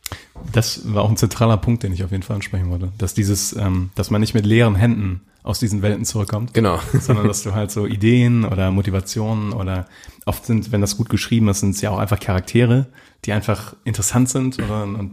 Das 0.52 0.92
war 0.92 1.02
auch 1.04 1.10
ein 1.10 1.16
zentraler 1.16 1.56
Punkt, 1.58 1.82
den 1.82 1.92
ich 1.92 2.02
auf 2.02 2.10
jeden 2.10 2.22
Fall 2.22 2.36
ansprechen 2.36 2.70
wollte. 2.70 2.90
Dass 2.98 3.14
dieses, 3.14 3.54
ähm, 3.54 3.90
dass 3.94 4.10
man 4.10 4.20
nicht 4.20 4.34
mit 4.34 4.46
leeren 4.46 4.74
Händen 4.74 5.20
aus 5.44 5.60
diesen 5.60 5.82
Welten 5.82 6.04
zurückkommt. 6.04 6.54
Genau. 6.54 6.80
sondern 7.00 7.28
dass 7.28 7.42
du 7.42 7.54
halt 7.54 7.70
so 7.70 7.86
Ideen 7.86 8.44
oder 8.44 8.70
Motivationen 8.72 9.52
oder 9.52 9.86
oft 10.26 10.44
sind, 10.46 10.72
wenn 10.72 10.80
das 10.80 10.96
gut 10.96 11.10
geschrieben 11.10 11.48
ist, 11.48 11.60
sind 11.60 11.74
es 11.74 11.80
ja 11.80 11.90
auch 11.90 11.98
einfach 11.98 12.18
Charaktere, 12.18 12.86
die 13.24 13.32
einfach 13.32 13.76
interessant 13.84 14.30
sind 14.30 14.58
oder, 14.58 14.82
und 14.84 15.12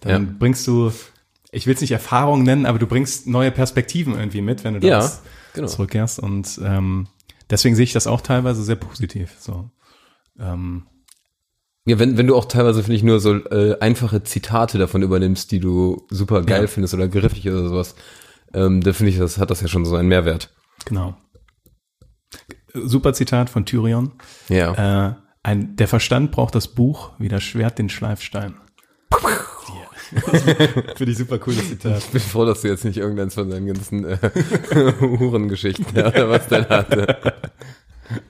dann 0.00 0.24
Ja. 0.26 0.32
bringst 0.38 0.66
du, 0.66 0.92
ich 1.52 1.66
will 1.66 1.74
es 1.74 1.80
nicht 1.80 1.92
Erfahrung 1.92 2.42
nennen, 2.42 2.66
aber 2.66 2.78
du 2.80 2.86
bringst 2.88 3.26
neue 3.28 3.50
Perspektiven 3.52 4.14
irgendwie 4.14 4.40
mit, 4.40 4.64
wenn 4.64 4.80
du 4.80 4.86
Ja, 4.86 4.96
das 4.98 5.22
genau. 5.54 5.68
zurückkehrst 5.68 6.18
und 6.18 6.58
ähm, 6.64 7.06
deswegen 7.50 7.76
sehe 7.76 7.84
ich 7.84 7.92
das 7.92 8.06
auch 8.08 8.20
teilweise 8.22 8.62
sehr 8.64 8.76
positiv. 8.76 9.36
So. 9.38 9.70
Ähm, 10.40 10.86
Ja, 11.84 11.98
wenn, 11.98 12.16
wenn 12.16 12.26
du 12.26 12.36
auch 12.36 12.46
teilweise, 12.46 12.82
finde 12.82 12.96
ich, 12.96 13.02
nur 13.02 13.20
so 13.20 13.34
äh, 13.34 13.78
einfache 13.80 14.22
Zitate 14.24 14.78
davon 14.78 15.02
übernimmst, 15.02 15.50
die 15.52 15.60
du 15.60 16.06
super 16.10 16.42
geil 16.42 16.62
Ja. 16.62 16.66
findest 16.68 16.94
oder 16.94 17.06
griffig 17.08 17.48
oder 17.48 17.68
sowas, 17.68 17.94
ähm, 18.54 18.80
da 18.82 18.92
finde 18.92 19.10
ich, 19.10 19.18
das 19.18 19.38
hat 19.38 19.50
das 19.50 19.60
ja 19.60 19.68
schon 19.68 19.84
so 19.84 19.94
einen 19.96 20.08
Mehrwert. 20.08 20.50
genau. 20.84 21.16
Super 22.74 23.12
Zitat 23.12 23.50
von 23.50 23.66
Tyrion. 23.66 24.12
Ja. 24.48 25.08
Äh, 25.10 25.14
ein, 25.42 25.76
der 25.76 25.88
Verstand 25.88 26.30
braucht 26.32 26.54
das 26.54 26.68
Buch, 26.68 27.10
wie 27.18 27.28
das 27.28 27.42
Schwert 27.42 27.78
den 27.78 27.90
Schleifstein. 27.90 28.54
Ja. 30.14 30.22
Finde 30.96 31.12
ich 31.12 31.18
super 31.18 31.38
cooles 31.38 31.68
Zitat. 31.68 31.98
Ich 31.98 32.08
bin 32.08 32.20
froh, 32.20 32.44
dass 32.44 32.62
du 32.62 32.68
jetzt 32.68 32.84
nicht 32.84 32.98
irgendeins 32.98 33.34
von 33.34 33.50
deinen 33.50 33.66
ganzen 33.66 34.04
äh, 34.04 34.18
Hurengeschichten 35.00 35.86
ja, 35.94 36.08
oder 36.08 36.28
was 36.28 36.48
dann 36.48 36.68
hatte. 36.68 37.16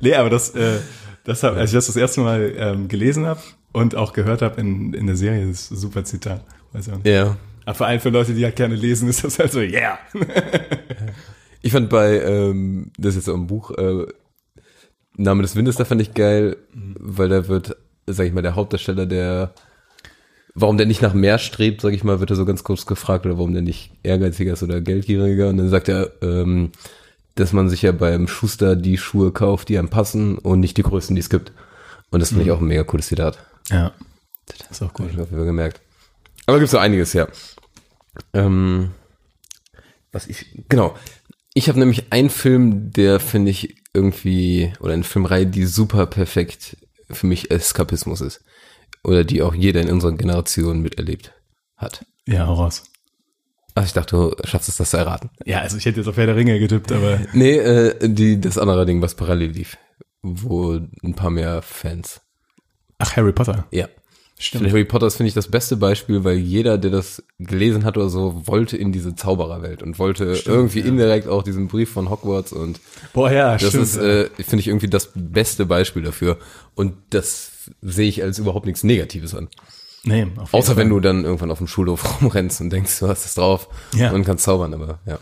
Nee, 0.01 0.15
aber 0.15 0.31
das, 0.31 0.51
äh, 0.51 0.79
das 1.25 1.43
hab, 1.43 1.57
als 1.57 1.71
ich 1.71 1.75
das 1.75 1.87
das 1.87 1.97
erste 1.97 2.21
Mal 2.21 2.55
ähm, 2.57 2.89
gelesen 2.89 3.27
habe 3.27 3.41
und 3.73 3.97
auch 3.97 4.13
gehört 4.13 4.43
habe 4.43 4.61
in, 4.61 4.95
in 4.95 5.07
der 5.07 5.17
Serie, 5.17 5.47
das 5.47 5.63
ist 5.63 5.71
ein 5.73 5.77
super 5.77 6.05
Zitat. 6.05 6.45
Weiß 6.73 6.89
auch 6.89 6.97
nicht. 6.97 7.07
Ja. 7.07 7.37
Aber 7.65 7.75
vor 7.75 7.87
allem 7.87 8.01
für 8.01 8.11
Leute, 8.11 8.35
die 8.35 8.45
halt 8.45 8.57
gerne 8.57 8.75
lesen, 8.75 9.09
ist 9.09 9.25
das 9.25 9.39
halt 9.39 9.53
so, 9.53 9.61
yeah. 9.61 9.99
Ich 11.61 11.73
fand 11.73 11.89
bei, 11.91 12.21
ähm, 12.21 12.91
das 12.99 13.11
ist 13.15 13.27
jetzt 13.27 13.29
auch 13.29 13.39
ein 13.39 13.47
Buch, 13.47 13.71
äh, 13.73 14.07
Name 15.17 15.43
des 15.43 15.55
Windes, 15.55 15.77
da 15.77 15.85
fand 15.85 16.01
ich 16.01 16.15
geil, 16.15 16.57
weil 16.73 17.29
da 17.29 17.47
wird, 17.47 17.77
sag 18.07 18.27
ich 18.27 18.33
mal, 18.33 18.43
der 18.43 18.57
Hauptdarsteller, 18.57 19.07
der, 19.07 19.55
warum 20.55 20.77
der 20.77 20.87
nicht 20.87 21.03
nach 21.03 21.15
mehr 21.15 21.39
strebt, 21.39 21.81
sag 21.81 21.93
ich 21.93 22.05
mal, 22.05 22.21
wird 22.21 22.31
er 22.31 22.37
so 22.37 22.45
ganz 22.45 22.65
kurz 22.65 22.87
gefragt, 22.87 23.27
oder 23.27 23.37
warum 23.37 23.53
der 23.53 23.63
nicht 23.63 23.91
ehrgeiziger 24.03 24.53
ist 24.53 24.63
oder 24.63 24.81
geldgieriger. 24.81 25.49
Und 25.49 25.57
dann 25.57 25.71
sagt 25.71 25.89
er, 25.89 26.13
ähm, 26.23 26.73
dass 27.35 27.53
man 27.53 27.69
sich 27.69 27.83
ja 27.83 27.93
beim 27.93 28.29
Schuster 28.29 28.77
die 28.77 28.99
Schuhe 28.99 29.33
kauft, 29.33 29.69
die 29.69 29.79
einem 29.79 29.89
passen 29.89 30.39
und 30.39 30.61
nicht 30.61 30.77
die 30.77 30.83
größten, 30.83 31.17
die 31.17 31.21
es 31.21 31.31
gibt. 31.31 31.53
Und 32.11 32.21
das 32.21 32.29
finde 32.29 32.45
ich 32.45 32.51
auch 32.51 32.61
ein 32.61 32.67
mega 32.67 32.85
cooles 32.85 33.07
Zitat. 33.07 33.39
Ja. 33.71 33.93
Das 34.47 34.71
ist 34.71 34.83
auch 34.83 34.93
ich 34.93 35.01
cool. 35.01 35.07
auf 35.07 35.31
jeden 35.31 35.37
Fall 35.37 35.47
gemerkt. 35.47 35.81
Aber 36.47 36.59
gibt's 36.59 36.73
so 36.73 36.79
einiges, 36.79 37.15
ja. 37.15 37.27
Ähm, 38.35 38.91
was 40.11 40.27
ich, 40.27 40.47
genau. 40.69 40.95
Ich 41.55 41.69
habe 41.69 41.79
nämlich 41.79 42.13
einen 42.13 42.29
Film, 42.29 42.93
der 42.93 43.21
finde 43.21 43.51
ich 43.51 43.77
irgendwie, 43.95 44.73
oder 44.81 44.93
eine 44.93 45.05
Filmreihe, 45.05 45.47
die 45.47 45.65
super 45.65 46.07
perfekt 46.07 46.77
für 47.11 47.27
mich 47.27 47.51
Eskapismus 47.51 48.21
ist. 48.21 48.43
Oder 49.05 49.25
die 49.25 49.43
auch 49.43 49.55
jeder 49.55 49.81
in 49.81 49.91
unserer 49.91 50.13
Generation 50.13 50.81
miterlebt 50.81 51.33
hat. 51.77 52.05
Ja, 52.27 52.45
raus. 52.45 52.85
Ach, 53.75 53.85
ich 53.85 53.93
dachte, 53.93 54.17
du 54.17 54.37
schaffst 54.47 54.69
es, 54.69 54.77
das 54.77 54.91
zu 54.91 54.99
erraten. 54.99 55.31
Ja, 55.45 55.61
also 55.61 55.77
ich 55.79 55.85
hätte 55.87 56.01
jetzt 56.01 56.09
auf 56.09 56.17
Herr 56.17 56.27
der 56.27 56.37
Ringe 56.37 56.59
getippt, 56.59 56.93
aber 56.93 57.19
Nee, 57.33 57.57
äh, 57.57 58.09
die, 58.09 58.41
das 58.41 58.59
andere 58.59 58.85
Ding, 58.87 59.01
was 59.03 59.15
parallel 59.15 59.51
lief. 59.51 59.77
Wo 60.23 60.79
ein 61.03 61.15
paar 61.15 61.31
mehr 61.31 61.63
Fans. 61.63 62.21
ach, 62.99 63.17
Harry 63.17 63.33
Potter. 63.33 63.67
Ja. 63.71 63.89
Stimmt. 64.43 64.69
Harry 64.69 64.85
Potter 64.85 65.07
ist, 65.07 65.17
finde 65.17 65.29
ich, 65.29 65.35
das 65.35 65.47
beste 65.49 65.77
Beispiel, 65.77 66.25
weil 66.25 66.37
jeder, 66.37 66.77
der 66.77 66.91
das 66.91 67.23
gelesen 67.39 67.85
hat 67.85 67.97
oder 67.97 68.09
so, 68.09 68.43
wollte 68.47 68.77
in 68.77 68.91
diese 68.91 69.15
Zaubererwelt 69.15 69.83
und 69.83 69.99
wollte 70.01 70.37
irgendwie 70.45 70.81
indirekt 70.81 71.29
auch 71.29 71.43
diesen 71.45 71.69
Brief 71.69 71.91
von 71.93 72.11
Hogwarts 72.11 72.53
und 72.53 72.81
Boah, 73.13 73.31
ja, 73.31 73.53
das 73.57 73.69
stimmt. 73.69 73.85
ist, 73.85 73.97
äh, 73.99 74.29
finde 74.41 74.59
ich, 74.61 74.69
irgendwie 74.69 74.89
das 74.89 75.11
beste 75.15 75.65
Beispiel 75.65 76.03
dafür. 76.03 76.39
Und 76.75 76.95
das 77.11 77.53
sehe 77.83 78.09
ich 78.09 78.23
als 78.23 78.39
überhaupt 78.41 78.67
nichts 78.67 78.83
Negatives 78.83 79.35
an. 79.35 79.49
nee, 80.03 80.23
auf 80.25 80.29
jeden 80.29 80.39
Außer 80.53 80.77
wenn 80.77 80.89
Fall. 80.89 80.97
du 80.97 81.01
dann 81.01 81.25
irgendwann 81.25 81.53
auf 81.53 81.59
dem 81.59 81.69
Schulhof 81.69 82.21
rumrennst 82.21 82.61
und 82.61 82.71
denkst, 82.71 82.99
du 82.99 83.07
hast 83.09 83.25
es 83.25 83.35
drauf 83.35 83.69
Ja. 83.95 84.11
und 84.11 84.25
kannst 84.25 84.45
zaubern, 84.45 84.75
aber 84.75 84.99
ja. 85.07 85.19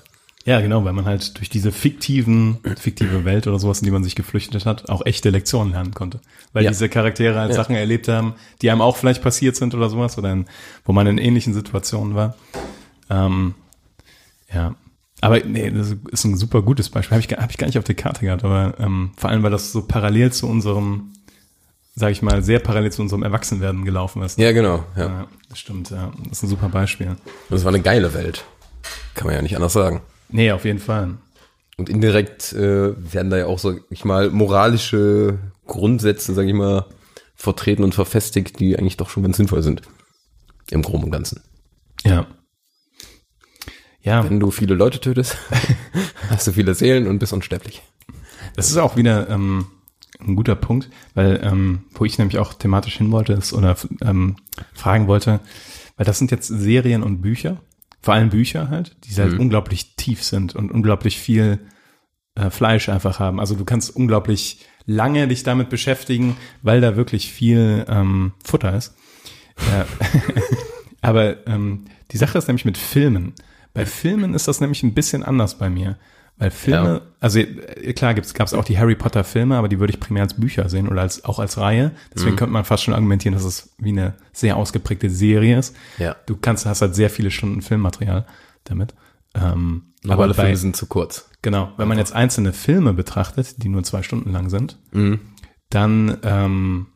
Ja, 0.47 0.61
genau, 0.63 0.85
weil 0.85 0.95
man 0.95 1.05
halt 1.05 1.37
durch 1.37 1.51
diese 1.51 1.71
fiktiven, 1.71 2.59
fiktive 2.79 3.25
Welt 3.27 3.47
oder 3.47 3.59
sowas, 3.59 3.81
in 3.81 3.85
die 3.85 3.91
man 3.91 4.03
sich 4.03 4.15
geflüchtet 4.17 4.65
hat, 4.65 4.89
auch 4.89 5.05
echte 5.05 5.29
Lektionen 5.29 5.73
lernen 5.75 5.93
konnte. 5.93 6.21
Weil 6.55 6.65
Ja. 6.65 6.71
diese 6.71 6.89
Charaktere 6.89 7.39
halt 7.39 7.51
Ja. 7.51 7.57
Sachen 7.57 7.77
erlebt 7.77 8.09
haben, 8.09 8.35
die 8.63 8.71
einem 8.71 8.81
auch 8.81 8.97
vielleicht 8.97 9.23
passiert 9.23 9.57
sind 9.57 9.75
oder 9.75 9.91
sowas, 9.91 10.17
oder 10.17 10.33
in, 10.33 10.47
wo 10.85 10.93
man 10.93 11.07
in 11.07 11.19
ähnlichen 11.19 11.53
Situationen 11.53 12.15
war. 12.15 12.37
Ähm, 13.11 13.55
ja. 14.53 14.75
Aber 15.21 15.39
nee, 15.41 15.71
das 15.71 15.95
ist 16.11 16.25
ein 16.25 16.39
super 16.39 16.63
gutes 16.63 16.89
Beispiel. 16.89 17.11
Habe 17.17 17.21
ich, 17.21 17.29
gar- 17.29 17.43
hab 17.43 17.51
ich 17.51 17.59
gar 17.59 17.67
nicht 17.67 17.77
auf 17.79 17.85
der 17.85 17.95
Karte 17.95 18.23
gehabt, 18.25 18.43
aber 18.43 18.75
ähm, 18.81 19.11
vor 19.19 19.29
allem, 19.29 19.43
weil 19.43 19.51
das 19.51 19.71
so 19.73 19.83
parallel 19.83 20.33
zu 20.33 20.49
unserem, 20.49 21.13
sag 21.95 22.13
ich 22.13 22.23
mal, 22.23 22.43
sehr 22.43 22.61
parallel 22.61 22.91
zu 22.93 23.03
unserem 23.03 23.23
Erwachsenwerden 23.23 23.85
gelaufen 23.85 24.23
ist. 24.23 24.39
Ja, 24.39 24.53
genau, 24.53 24.85
ja. 24.97 25.07
Ja, 25.07 25.27
das 25.51 25.59
stimmt, 25.59 25.91
ja. 25.91 26.11
Das 26.31 26.39
ist 26.39 26.45
ein 26.45 26.49
super 26.49 26.71
Beispiel. 26.71 27.09
Und 27.51 27.57
es 27.57 27.65
war 27.65 27.75
eine 27.75 27.83
geile 27.83 28.15
Welt. 28.15 28.47
Kann 29.15 29.27
man 29.27 29.37
ja 29.37 29.43
nicht 29.43 29.55
anders 29.57 29.75
sagen. 29.75 30.01
Nee, 30.31 30.53
auf 30.53 30.65
jeden 30.65 30.79
Fall. 30.79 31.19
Und 31.77 31.89
indirekt 31.89 32.53
äh, 32.53 32.93
werden 33.13 33.31
da 33.31 33.39
ja 33.39 33.47
auch, 33.47 33.59
sag 33.59 33.83
ich 33.91 34.05
mal, 34.05 34.31
moralische 34.31 35.39
Grundsätze, 35.67 36.35
sag 36.35 36.47
ich 36.47 36.53
mal, 36.53 36.87
vertreten 37.35 37.85
und 37.85 37.95
verfestigt, 37.95 38.61
die 38.61 38.79
eigentlich 38.79 38.99
doch 38.99 39.09
schon 39.09 39.23
ganz 39.23 39.39
sinnvoll 39.39 39.63
sind. 39.63 39.83
Im 40.71 40.83
Groben 40.83 41.05
und 41.05 41.11
Ganzen. 41.11 41.41
Ja. 42.05 42.27
Ja. 44.03 44.25
Wenn 44.25 44.41
du 44.41 44.51
viele 44.51 44.75
Leute 44.75 45.01
tötest, 45.01 45.37
hast 46.29 46.47
du 46.47 46.53
viele 46.53 46.75
Seelen 46.75 47.07
und 47.07 47.19
bist 47.19 47.33
unsterblich. 47.33 47.83
Das 48.57 48.69
ist 48.69 48.77
auch 48.77 48.97
wieder 48.97 49.29
ähm, 49.31 49.67
ein 50.21 50.37
guter 50.37 50.57
Punkt, 50.57 50.91
weil 51.15 51.41
ähm, 51.43 51.85
wo 51.93 52.05
ich 52.05 52.19
nämlich 52.19 52.39
auch 52.39 52.55
thematisch 52.55 52.99
hin 52.99 53.11
wollte 53.11 53.33
ist, 53.33 53.53
oder 53.53 53.77
ähm, 54.03 54.37
fragen 54.75 55.07
wollte, 55.07 55.41
weil 55.97 56.07
das 56.07 56.19
sind 56.19 56.31
jetzt 56.31 56.49
Serien 56.49 57.03
und 57.03 57.23
Bücher, 57.23 57.61
vor 58.01 58.15
allem 58.15 58.31
Bücher 58.31 58.71
halt, 58.71 58.97
die 59.05 59.15
halt 59.15 59.39
unglaublich 59.39 59.97
tief 59.97 60.25
sind 60.25 60.57
und 60.57 60.71
unglaublich 60.71 61.19
viel 61.19 61.59
äh, 62.35 62.51
Fleisch 62.51 62.89
einfach 62.89 63.19
haben. 63.19 63.41
Also 63.41 63.55
du 63.55 63.65
kannst 63.65 63.95
unglaublich 63.95 64.65
lange 64.87 65.29
dich 65.29 65.43
damit 65.43 65.69
beschäftigen, 65.69 66.37
weil 66.63 66.81
da 66.81 66.97
wirklich 66.97 67.31
viel 67.31 67.85
ähm, 67.89 68.33
Futter 68.43 68.75
ist. 68.77 68.95
Ja. 69.71 69.87
Aber 71.03 71.47
ähm, 71.47 71.85
die 72.11 72.17
Sache 72.17 72.39
ist 72.39 72.49
nämlich 72.49 72.65
mit 72.65 72.79
Filmen. 72.79 73.35
Bei 73.73 73.87
Filmen 73.87 74.35
ist 74.35 74.49
das 74.49 74.61
nämlich 74.61 74.83
ein 74.83 74.95
bisschen 74.95 75.23
anders 75.23 75.59
bei 75.59 75.71
mir. 75.71 75.99
Weil 76.41 76.51
Filme, 76.51 76.89
Ja. 76.89 77.01
also 77.21 77.39
äh, 77.39 77.93
klar 77.93 78.15
gibt's 78.15 78.35
gab's 78.35 78.53
auch 78.55 78.65
die 78.65 78.77
Harry 78.79 78.97
Potter 78.97 79.23
Filme, 79.23 79.57
aber 79.57 79.69
die 79.69 79.79
würde 79.79 79.93
ich 79.93 80.01
primär 80.01 80.23
als 80.25 80.35
Bücher 80.35 80.69
sehen 80.69 80.89
oder 80.89 81.03
als 81.03 81.25
auch 81.25 81.39
als 81.39 81.57
Reihe. 81.59 81.93
Deswegen 82.15 82.35
könnte 82.37 82.53
man 82.53 82.65
fast 82.65 82.83
schon 82.83 82.95
argumentieren, 82.95 83.35
dass 83.35 83.45
es 83.45 83.75
wie 83.79 83.91
eine 83.91 84.15
sehr 84.33 84.57
ausgeprägte 84.57 85.09
Serie 85.11 85.59
ist. 85.59 85.77
Ja. 85.99 86.17
Du 86.27 86.37
kannst 86.37 86.67
hast 86.67 86.81
halt 86.83 86.95
sehr 86.97 87.11
viele 87.11 87.31
Stunden 87.31 87.63
Filmmaterial 87.63 88.27
damit. 88.65 88.95
Ähm, 89.35 89.93
aber 90.03 90.15
Aber 90.15 90.23
alle 90.25 90.35
bei, 90.35 90.43
Filme 90.45 90.57
sind 90.57 90.77
zu 90.77 90.87
kurz. 90.87 91.29
Genau, 91.43 91.73
wenn 91.77 91.87
man 91.89 91.99
jetzt 91.99 92.15
einzelne 92.15 92.53
Filme 92.53 92.93
betrachtet, 92.95 93.63
die 93.63 93.69
nur 93.69 93.83
zwei 93.85 94.03
Stunden 94.03 94.33
lang 94.33 94.49
sind, 94.51 94.79
Mhm. 94.93 95.21
dann 95.69 96.17
ähm, 96.25 96.87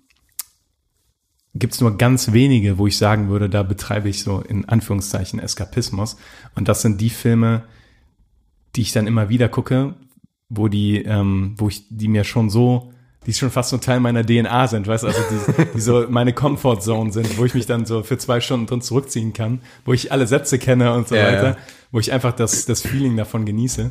gibt 1.55 1.75
es 1.75 1.81
nur 1.81 1.97
ganz 1.99 2.33
wenige, 2.33 2.79
wo 2.79 2.87
ich 2.87 2.97
sagen 2.99 3.29
würde, 3.29 3.49
da 3.49 3.63
betreibe 3.63 4.09
ich 4.09 4.23
so 4.25 4.41
in 4.41 4.69
Anführungszeichen 4.69 5.39
Eskapismus. 5.39 6.17
Und 6.57 6.67
das 6.69 6.83
sind 6.83 7.01
die 7.01 7.11
Filme, 7.11 7.63
die 8.77 8.83
ich 8.83 8.93
dann 8.93 9.07
immer 9.07 9.29
wieder 9.29 9.49
gucke, 9.49 9.95
wo 10.49 10.69
die, 10.69 11.03
ähm, 11.03 11.55
wo 11.59 11.69
ich 11.69 11.85
die 11.89 12.09
mir 12.09 12.25
schon 12.25 12.51
so, 12.51 12.93
die 13.27 13.33
schon 13.33 13.51
fast 13.51 13.71
so 13.71 13.79
Teil 13.79 14.01
meiner 14.01 14.25
DNA 14.25 14.69
sind, 14.69 14.87
weißt 14.87 15.05
du, 15.05 15.09
also 15.09 15.21
die, 15.31 15.65
die 15.75 15.81
so 15.81 16.07
meine 16.11 16.33
Comfort 16.33 16.81
Zone 16.81 17.13
sind, 17.13 17.39
wo 17.39 17.45
ich 17.45 17.55
mich 17.55 17.67
dann 17.67 17.87
so 17.87 18.03
für 18.03 18.19
zwei 18.19 18.41
Stunden 18.41 18.67
drin 18.67 18.83
zurückziehen 18.83 19.33
kann, 19.33 19.61
wo 19.85 19.93
ich 19.93 20.13
alle 20.13 20.27
Sätze 20.27 20.59
kenne 20.59 20.93
und 20.95 21.09
so 21.09 21.15
Ja, 21.15 21.27
weiter, 21.27 21.49
ja. 21.51 21.57
wo 21.91 22.01
ich 22.01 22.13
einfach 22.13 22.33
das, 22.33 22.67
das 22.67 22.83
Feeling 22.83 23.17
davon 23.17 23.47
genieße. 23.47 23.91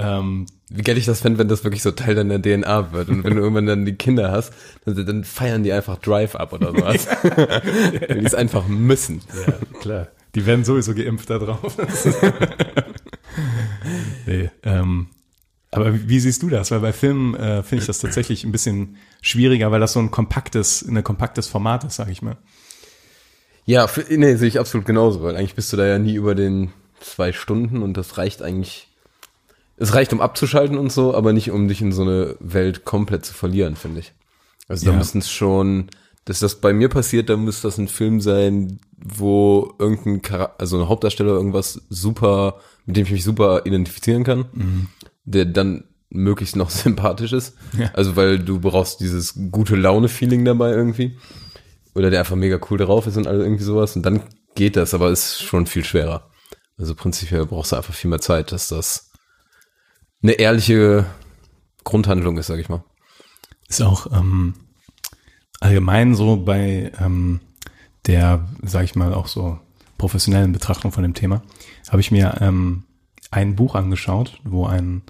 Ähm, 0.00 0.46
Wie 0.68 0.82
geil 0.82 0.96
ich 0.96 1.06
das 1.06 1.22
fände, 1.22 1.40
wenn 1.40 1.48
das 1.48 1.64
wirklich 1.64 1.82
so 1.82 1.90
Teil 1.90 2.14
deiner 2.14 2.40
DNA 2.40 2.92
wird. 2.92 3.08
Und 3.08 3.24
wenn 3.24 3.34
du 3.34 3.40
irgendwann 3.40 3.66
dann 3.66 3.84
die 3.84 3.96
Kinder 3.96 4.30
hast, 4.30 4.52
dann, 4.84 5.04
dann 5.04 5.24
feiern 5.24 5.64
die 5.64 5.72
einfach 5.72 5.98
Drive 5.98 6.36
up 6.36 6.52
oder 6.52 6.70
sowas. 6.70 7.08
Weil 7.22 8.20
die 8.20 8.24
es 8.24 8.34
einfach 8.34 8.68
müssen. 8.68 9.22
ja, 9.44 9.54
klar. 9.80 10.06
Die 10.36 10.46
werden 10.46 10.64
sowieso 10.64 10.94
geimpft 10.94 11.30
da 11.30 11.38
drauf. 11.38 11.76
nee, 14.26 14.50
ähm, 14.62 15.08
aber 15.70 16.08
wie, 16.08 16.20
siehst 16.20 16.42
du 16.42 16.48
das? 16.48 16.70
Weil 16.70 16.80
bei 16.80 16.92
Filmen 16.92 17.34
äh, 17.34 17.62
finde 17.62 17.82
ich 17.82 17.86
das 17.86 17.98
tatsächlich 17.98 18.44
ein 18.44 18.52
bisschen 18.52 18.96
schwieriger, 19.20 19.70
weil 19.70 19.80
das 19.80 19.92
so 19.92 20.00
ein 20.00 20.10
kompaktes, 20.10 20.82
ein 20.82 21.02
kompaktes 21.04 21.46
Format 21.46 21.84
ist, 21.84 21.96
sage 21.96 22.10
ich 22.12 22.22
mal. 22.22 22.36
Ja, 23.66 23.86
für, 23.86 24.00
nee, 24.16 24.34
sehe 24.36 24.48
ich 24.48 24.58
absolut 24.58 24.86
genauso, 24.86 25.22
weil 25.22 25.36
eigentlich 25.36 25.54
bist 25.54 25.72
du 25.72 25.76
da 25.76 25.86
ja 25.86 25.98
nie 25.98 26.14
über 26.14 26.34
den 26.34 26.72
zwei 27.00 27.32
Stunden 27.32 27.82
und 27.82 27.96
das 27.96 28.16
reicht 28.16 28.42
eigentlich. 28.42 28.88
Es 29.76 29.94
reicht, 29.94 30.12
um 30.12 30.20
abzuschalten 30.20 30.76
und 30.78 30.90
so, 30.90 31.14
aber 31.14 31.32
nicht, 31.32 31.50
um 31.50 31.68
dich 31.68 31.80
in 31.82 31.92
so 31.92 32.02
eine 32.02 32.34
Welt 32.40 32.84
komplett 32.84 33.24
zu 33.24 33.34
verlieren, 33.34 33.76
finde 33.76 34.00
ich. 34.00 34.12
Also 34.66 34.86
da 34.86 34.92
Ja. 34.92 34.98
müssten 34.98 35.18
es 35.18 35.30
schon, 35.30 35.90
dass 36.28 36.40
das 36.40 36.56
bei 36.56 36.74
mir 36.74 36.90
passiert, 36.90 37.30
dann 37.30 37.44
müsste 37.44 37.68
das 37.68 37.78
ein 37.78 37.88
Film 37.88 38.20
sein, 38.20 38.80
wo 38.98 39.72
irgendein 39.78 40.20
Chara 40.20 40.54
also 40.58 40.78
ein 40.78 40.86
Hauptdarsteller 40.86 41.32
irgendwas 41.32 41.80
super, 41.88 42.60
mit 42.84 42.98
dem 42.98 43.04
ich 43.06 43.12
mich 43.12 43.24
super 43.24 43.64
identifizieren 43.64 44.24
kann, 44.24 44.88
der 45.24 45.46
dann 45.46 45.84
möglichst 46.10 46.54
noch 46.54 46.68
sympathisch 46.84 47.32
ist. 47.32 47.56
Ja. 47.78 47.90
Also 47.94 48.14
weil 48.14 48.38
du 48.38 48.60
brauchst 48.60 49.00
dieses 49.00 49.38
gute 49.50 49.74
Laune-Feeling 49.74 50.44
dabei 50.44 50.72
irgendwie. 50.72 51.16
Oder 51.94 52.10
der 52.10 52.20
einfach 52.20 52.36
mega 52.36 52.60
cool 52.70 52.76
drauf 52.76 53.06
ist 53.06 53.16
und 53.16 53.26
all 53.26 53.40
irgendwie 53.40 53.64
sowas. 53.64 53.96
Und 53.96 54.04
dann 54.04 54.20
geht 54.54 54.76
das, 54.76 54.92
aber 54.92 55.08
ist 55.08 55.42
schon 55.42 55.66
viel 55.66 55.82
schwerer. 55.82 56.28
Also 56.76 56.94
prinzipiell 56.94 57.46
brauchst 57.46 57.72
du 57.72 57.76
einfach 57.76 57.94
viel 57.94 58.10
mehr 58.10 58.20
Zeit, 58.20 58.52
dass 58.52 58.68
das 58.68 59.12
eine 60.22 60.32
ehrliche 60.32 61.06
Grundhandlung 61.84 62.36
ist, 62.36 62.48
sag 62.48 62.58
ich 62.58 62.68
mal. 62.68 62.84
Ist 63.66 63.80
auch 63.80 64.12
ähm, 64.12 64.52
allgemein 65.60 66.14
so 66.14 66.36
bei 66.36 66.92
ähm, 67.00 67.40
der, 68.06 68.46
sag 68.62 68.84
ich 68.84 68.94
mal, 68.94 69.12
auch 69.12 69.26
so 69.26 69.58
professionellen 69.98 70.52
Betrachtung 70.52 70.92
von 70.92 71.02
dem 71.02 71.14
Thema, 71.14 71.42
habe 71.90 72.00
ich 72.00 72.10
mir 72.10 72.38
ähm, 72.40 72.84
ein 73.30 73.56
Buch 73.56 73.74
angeschaut, 73.74 74.40
wo 74.44 74.66
ein 74.66 75.02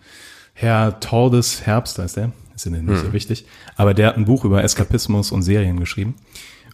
Herr 0.55 0.99
Tordes 1.01 1.67
Herbst, 1.67 1.99
heißt 1.99 2.17
der, 2.17 2.33
ist 2.55 2.65
ja 2.65 2.73
nicht 2.73 2.99
so 2.99 3.13
wichtig, 3.13 3.47
aber 3.77 3.95
der 3.95 4.09
hat 4.09 4.17
ein 4.17 4.25
Buch 4.25 4.45
über 4.45 4.65
Eskapismus 4.65 5.31
und 5.31 5.43
Serien 5.43 5.79
geschrieben. 5.79 6.17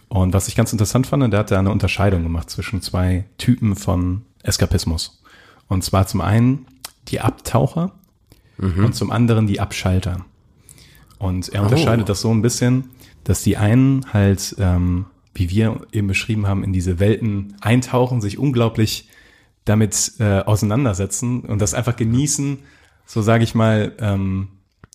Und 0.07 0.33
was 0.33 0.47
ich 0.47 0.55
ganz 0.55 0.71
interessant 0.71 1.07
fand, 1.07 1.31
der 1.31 1.39
hat 1.39 1.51
da 1.51 1.59
eine 1.59 1.71
Unterscheidung 1.71 2.23
gemacht 2.23 2.49
zwischen 2.49 2.81
zwei 2.81 3.25
Typen 3.37 3.75
von 3.75 4.23
Eskapismus. 4.43 5.21
Und 5.67 5.83
zwar 5.83 6.07
zum 6.07 6.21
einen 6.21 6.65
die 7.07 7.21
Abtaucher 7.21 7.91
und 8.85 8.95
zum 8.95 9.11
anderen 9.11 9.47
die 9.47 9.59
Abschalter. 9.59 10.25
Und 11.17 11.49
er 11.49 11.63
unterscheidet 11.63 12.09
das 12.09 12.21
so 12.21 12.31
ein 12.31 12.41
bisschen, 12.41 12.89
dass 13.25 13.43
die 13.43 13.57
einen 13.57 14.05
halt, 14.13 14.55
ähm, 14.59 15.05
wie 15.33 15.49
wir 15.49 15.81
eben 15.91 16.07
beschrieben 16.07 16.47
haben, 16.47 16.63
in 16.63 16.71
diese 16.71 16.99
Welten 16.99 17.57
eintauchen, 17.59 18.21
sich 18.21 18.37
unglaublich 18.37 19.09
damit 19.65 20.13
äh, 20.19 20.39
auseinandersetzen 20.39 21.41
und 21.41 21.59
das 21.61 21.73
einfach 21.73 21.97
genießen, 21.97 22.59
so 23.05 23.21
sage 23.21 23.43
ich 23.43 23.53
mal, 23.55 23.91
ähm, 23.99 24.47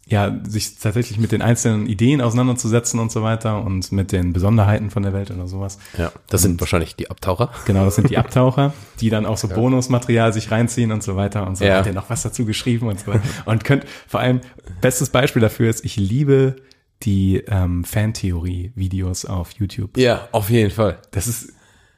ja, 0.07 0.41
sich 0.45 0.77
tatsächlich 0.79 1.19
mit 1.19 1.31
den 1.31 1.41
einzelnen 1.41 1.87
Ideen 1.87 2.21
auseinanderzusetzen 2.21 2.99
und 2.99 3.13
so 3.13 3.23
weiter 3.23 3.63
und 3.63 3.93
mit 3.93 4.11
den 4.11 4.33
Besonderheiten 4.33 4.91
von 4.91 5.05
der 5.05 5.13
Welt 5.13 5.31
oder 5.31 5.47
sowas. 5.47 5.79
Ja, 5.97 6.11
das 6.29 6.43
sind 6.43 6.59
wahrscheinlich 6.61 6.97
die 6.97 7.11
Abtaucher. 7.11 7.51
Genau, 7.65 7.85
das 7.85 7.95
sind 7.95 8.11
die 8.11 8.19
Abtaucher, 8.19 8.73
die 9.01 9.09
dann 9.11 9.25
auch 9.25 9.37
so 9.37 9.47
Bonusmaterial 9.47 10.33
sich 10.33 10.51
reinziehen 10.51 10.91
und 10.91 11.05
so 11.05 11.15
weiter 11.15 11.47
und 11.47 11.57
so 11.57 11.65
Ja. 11.65 11.79
hat 11.79 11.87
er 11.87 11.93
noch 11.93 12.11
was 12.11 12.23
dazu 12.23 12.45
geschrieben 12.45 12.89
und 12.89 12.99
so 12.99 13.09
weiter. 13.09 13.23
Und 13.45 13.63
könnt, 13.63 13.85
vor 14.09 14.19
allem, 14.19 14.41
bestes 14.81 15.11
Beispiel 15.11 15.43
dafür 15.43 15.71
ist, 15.71 15.85
ich 15.85 15.95
liebe 15.97 16.57
die 17.03 17.43
ähm, 17.47 17.85
Fantheorie-Videos 17.85 19.25
auf 19.25 19.53
YouTube. 19.53 19.97
Ja, 19.97 20.29
auf 20.33 20.51
jeden 20.51 20.71
Fall. 20.71 20.99
Das 21.13 21.27
ist 21.27 21.53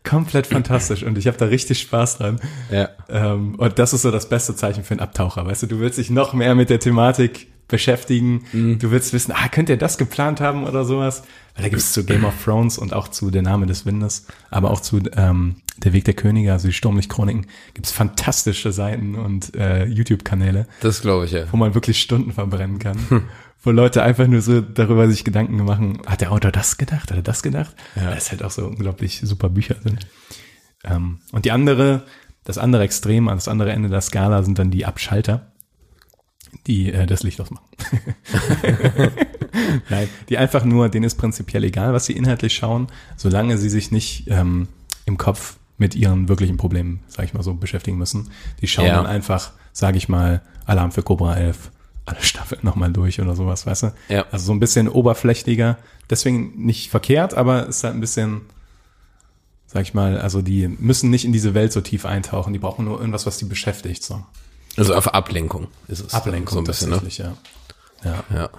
komplett 0.04 0.46
fantastisch 0.46 1.02
und 1.02 1.16
ich 1.18 1.26
habe 1.26 1.36
da 1.36 1.46
richtig 1.46 1.80
Spaß 1.80 2.18
dran. 2.18 2.40
Ja. 2.70 2.88
Ähm, 3.08 3.54
und 3.56 3.78
das 3.78 3.92
ist 3.92 4.02
so 4.02 4.10
das 4.10 4.28
beste 4.28 4.54
Zeichen 4.56 4.84
für 4.84 4.92
einen 4.92 5.00
Abtaucher. 5.00 5.46
Weißt 5.46 5.62
du, 5.62 5.66
du 5.66 5.80
willst 5.80 5.98
dich 5.98 6.10
noch 6.10 6.32
mehr 6.32 6.54
mit 6.54 6.70
der 6.70 6.80
Thematik 6.80 7.48
beschäftigen. 7.68 8.44
Mhm. 8.52 8.78
Du 8.78 8.90
willst 8.90 9.12
wissen, 9.12 9.32
ah, 9.32 9.48
könnt 9.48 9.68
ihr 9.68 9.78
das 9.78 9.98
geplant 9.98 10.40
haben 10.40 10.64
oder 10.66 10.84
sowas? 10.84 11.22
Weil 11.54 11.64
da 11.64 11.68
gibt 11.70 11.80
es 11.80 11.92
zu 11.92 12.04
Game 12.04 12.24
of 12.24 12.34
Thrones 12.44 12.78
und 12.78 12.92
auch 12.92 13.08
zu 13.08 13.30
Der 13.30 13.42
Name 13.42 13.66
des 13.66 13.86
Windes, 13.86 14.26
aber 14.50 14.70
auch 14.70 14.80
zu 14.80 15.00
ähm, 15.16 15.56
Der 15.78 15.92
Weg 15.92 16.04
der 16.04 16.14
Könige, 16.14 16.52
also 16.52 16.68
die 16.68 16.74
Sturmlichtchroniken, 16.74 17.46
gibt 17.72 17.86
es 17.86 17.92
fantastische 17.92 18.72
Seiten 18.72 19.14
und 19.14 19.54
äh, 19.56 19.86
YouTube-Kanäle, 19.86 20.66
Das 20.80 21.00
glaube 21.00 21.24
ich, 21.24 21.32
ja. 21.32 21.44
wo 21.50 21.56
man 21.56 21.74
wirklich 21.74 22.00
Stunden 22.00 22.32
verbrennen 22.32 22.78
kann. 22.78 22.98
Wo 23.62 23.70
Leute 23.70 24.02
einfach 24.02 24.26
nur 24.26 24.40
so 24.42 24.60
darüber 24.60 25.08
sich 25.08 25.24
Gedanken 25.24 25.56
machen, 25.64 26.00
hat 26.06 26.20
der 26.20 26.32
Autor 26.32 26.50
das 26.50 26.78
gedacht, 26.78 27.10
hat 27.10 27.16
er 27.16 27.22
das 27.22 27.42
gedacht? 27.42 27.74
Ja. 27.94 28.06
Weil 28.10 28.16
es 28.18 28.30
halt 28.30 28.42
auch 28.42 28.50
so 28.50 28.66
unglaublich 28.66 29.20
super 29.22 29.48
Bücher 29.48 29.76
sind. 29.82 30.06
Ähm, 30.84 31.20
und 31.30 31.44
die 31.44 31.52
andere, 31.52 32.02
das 32.44 32.58
andere 32.58 32.82
Extrem, 32.82 33.28
an 33.28 33.36
das 33.36 33.46
andere 33.48 33.72
Ende 33.72 33.88
der 33.88 34.00
Skala 34.00 34.42
sind 34.42 34.58
dann 34.58 34.70
die 34.72 34.84
Abschalter, 34.84 35.52
die 36.66 36.92
äh, 36.92 37.06
das 37.06 37.22
Licht 37.22 37.40
ausmachen. 37.40 37.64
Nein, 39.90 40.08
die 40.28 40.38
einfach 40.38 40.64
nur, 40.64 40.88
denen 40.88 41.04
ist 41.04 41.16
prinzipiell 41.16 41.64
egal, 41.64 41.92
was 41.92 42.06
sie 42.06 42.12
inhaltlich 42.14 42.54
schauen, 42.54 42.88
solange 43.16 43.58
sie 43.58 43.68
sich 43.70 43.90
nicht 43.90 44.24
ähm, 44.28 44.68
im 45.06 45.18
Kopf 45.18 45.56
mit 45.78 45.94
ihren 45.94 46.28
wirklichen 46.28 46.56
Problemen, 46.56 47.00
sag 47.08 47.24
ich 47.24 47.34
mal 47.34 47.42
so, 47.42 47.54
beschäftigen 47.54 47.98
müssen. 47.98 48.30
Die 48.60 48.68
schauen 48.68 48.86
Ja. 48.86 48.96
dann 48.96 49.06
einfach, 49.06 49.52
sage 49.72 49.98
ich 49.98 50.08
mal, 50.08 50.42
Alarm 50.64 50.92
für 50.92 51.02
Cobra 51.02 51.36
11, 51.36 51.71
alle 52.04 52.22
Staffeln 52.22 52.60
nochmal 52.64 52.92
durch 52.92 53.20
oder 53.20 53.36
sowas, 53.36 53.66
weißt 53.66 53.82
du? 53.84 53.92
Ja. 54.08 54.26
Also 54.32 54.46
so 54.46 54.52
ein 54.52 54.60
bisschen 54.60 54.88
oberflächliger, 54.88 55.78
deswegen 56.10 56.64
nicht 56.66 56.90
verkehrt, 56.90 57.34
aber 57.34 57.66
ist 57.66 57.84
halt 57.84 57.94
ein 57.94 58.00
bisschen, 58.00 58.42
sag 59.66 59.82
ich 59.82 59.94
mal, 59.94 60.18
also 60.20 60.42
die 60.42 60.68
müssen 60.68 61.10
nicht 61.10 61.24
in 61.24 61.32
diese 61.32 61.54
Welt 61.54 61.72
so 61.72 61.80
tief 61.80 62.04
eintauchen, 62.04 62.52
die 62.52 62.58
brauchen 62.58 62.84
nur 62.84 62.98
irgendwas, 62.98 63.26
was 63.26 63.38
die 63.38 63.44
beschäftigt, 63.44 64.02
so. 64.02 64.24
Also 64.76 64.94
einfach 64.94 65.12
Ablenkung 65.12 65.68
ist 65.88 66.00
es. 66.00 66.14
Ablenkung 66.14 66.54
so 66.54 66.58
ein 66.60 66.64
bisschen, 66.64 66.90
ne? 66.90 67.02
ja. 67.08 67.36
Ja. 68.04 68.24
Ja. 68.34 68.50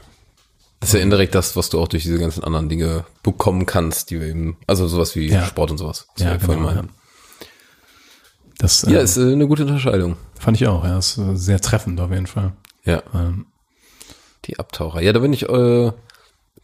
Das 0.80 0.90
ist 0.90 0.96
ja 0.96 1.00
indirekt 1.02 1.34
das, 1.34 1.56
was 1.56 1.70
du 1.70 1.80
auch 1.80 1.88
durch 1.88 2.04
diese 2.04 2.20
ganzen 2.20 2.44
anderen 2.44 2.70
Dinge 2.70 3.06
bekommen 3.24 3.66
kannst, 3.66 4.10
die 4.12 4.20
wir 4.20 4.28
eben, 4.28 4.58
also 4.68 4.88
sowas 4.88 5.16
wie 5.16 5.30
Ja. 5.30 5.46
Sport 5.46 5.72
und 5.72 5.78
sowas. 5.78 6.08
was 6.16 6.24
Ja, 6.24 6.36
genau, 6.38 6.70
ja. 6.70 6.84
Das 8.58 8.84
Ja, 8.84 9.00
äh, 9.00 9.04
ist 9.04 9.18
äh, 9.18 9.32
eine 9.32 9.48
gute 9.48 9.64
Unterscheidung. 9.64 10.18
fand 10.40 10.58
ich 10.58 10.68
auch, 10.68 10.84
ja, 10.86 10.98
ist 10.98 11.18
äh, 11.18 11.36
sehr 11.36 11.60
treffend 11.62 12.00
auf 12.00 12.12
jeden 12.12 12.28
Fall. 12.28 12.52
Ja. 12.86 13.02
Ähm, 13.14 13.46
Die 14.46 14.60
Abtaucher. 14.60 15.02
Ja, 15.02 15.14
da 15.14 15.20
bin 15.20 15.34
ich 15.34 15.48
äh, 15.48 15.92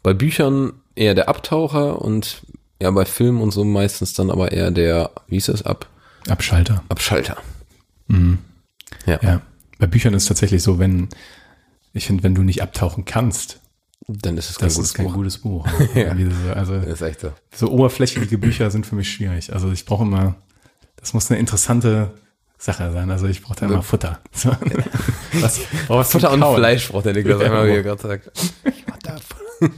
bei 0.03 0.13
Büchern 0.13 0.73
eher 0.95 1.15
der 1.15 1.29
Abtaucher 1.29 2.01
und 2.01 2.41
ja, 2.81 2.91
bei 2.91 3.05
Filmen 3.05 3.41
und 3.41 3.51
so 3.51 3.63
meistens 3.63 4.13
dann 4.13 4.31
aber 4.31 4.51
eher 4.51 4.71
der, 4.71 5.11
wie 5.27 5.35
hieß 5.35 5.47
das, 5.47 5.63
Ab, 5.63 5.87
Abschalter. 6.27 6.83
Abschalter. 6.89 7.37
Mhm. 8.07 8.39
Ja. 9.05 9.19
Ja. 9.21 9.41
Bei 9.77 9.87
Büchern 9.87 10.13
ist 10.13 10.27
tatsächlich 10.27 10.61
so, 10.63 10.79
wenn, 10.79 11.07
ich 11.93 12.05
finde, 12.07 12.23
wenn 12.23 12.35
du 12.35 12.43
nicht 12.43 12.61
abtauchen 12.61 13.05
kannst, 13.05 13.59
Dann 14.07 14.37
ist 14.37 14.49
es 14.49 14.57
kein 14.57 14.67
das 14.67 14.75
gutes 14.75 14.89
ist 14.89 14.93
kein 14.95 15.05
Buch. 15.07 15.13
gutes 15.13 15.37
Buch. 15.37 15.67
Ja. 15.95 16.07
Irgendwie 16.13 16.31
so, 16.31 16.53
also 16.53 16.75
Das 16.75 16.85
ist 16.87 17.01
echt 17.01 17.19
so. 17.21 17.31
so 17.53 17.69
oberflächliche 17.71 18.37
Bücher 18.37 18.71
sind 18.71 18.85
für 18.85 18.95
mich 18.95 19.09
schwierig. 19.11 19.53
Also 19.53 19.71
ich 19.71 19.85
brauche 19.85 20.03
immer, 20.03 20.35
das 20.97 21.13
muss 21.13 21.29
eine 21.31 21.39
interessante 21.39 22.11
Sache 22.59 22.91
sein. 22.91 23.09
Also 23.09 23.25
ich 23.27 23.41
brauche 23.41 23.55
da 23.59 23.65
immer 23.65 23.81
Futter. 23.81 24.19
So. 24.33 24.51
Was, 25.39 25.61
was 25.87 26.11
Futter 26.11 26.31
und. 26.31 26.43
Fleisch 26.55 26.89
braucht 26.89 27.05
der 27.05 27.13
Niklas 27.13 27.41
einmal, 27.41 27.67
wie 27.67 27.71
er 27.71 27.83
gerade 27.83 28.01
sagt. 28.01 28.31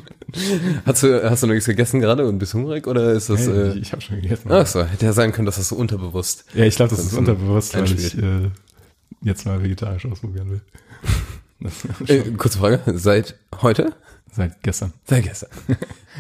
hast 0.86 1.04
du, 1.04 1.30
hast 1.30 1.44
du 1.44 1.48
noch 1.48 1.54
nichts 1.54 1.68
gegessen 1.68 2.00
gerade 2.00 2.28
und 2.28 2.40
bist 2.40 2.54
hungrig 2.54 2.88
oder 2.88 3.12
ist 3.14 3.30
das, 3.30 3.42
Hey, 3.48 3.70
äh, 3.70 3.78
ich 3.78 3.92
habe 3.92 4.02
schon 4.02 4.22
gegessen. 4.22 4.52
ach 4.52 4.66
so, 4.68 4.84
hätte 4.84 5.06
ja 5.06 5.14
sein 5.14 5.32
können, 5.32 5.46
dass 5.46 5.56
das 5.58 5.70
so 5.70 5.76
unterbewusst. 5.76 6.46
Ja, 6.54 6.66
ich 6.66 6.76
glaube, 6.76 6.90
das 6.90 7.00
Das 7.00 7.08
ist 7.12 7.18
unterbewusst, 7.18 7.76
weil 7.76 7.92
ich 7.92 8.18
äh, 8.18 8.50
jetzt 9.22 9.46
mal 9.46 9.62
vegetarisch 9.64 10.06
ausprobieren 10.06 10.52
will. 10.52 10.62
Äh, 12.08 12.32
kurze 12.32 12.58
Frage, 12.60 12.80
seit 12.96 13.36
heute? 13.62 13.94
Seit 14.32 14.64
gestern. 14.64 14.94
Seit 15.06 15.24
gestern. 15.24 15.50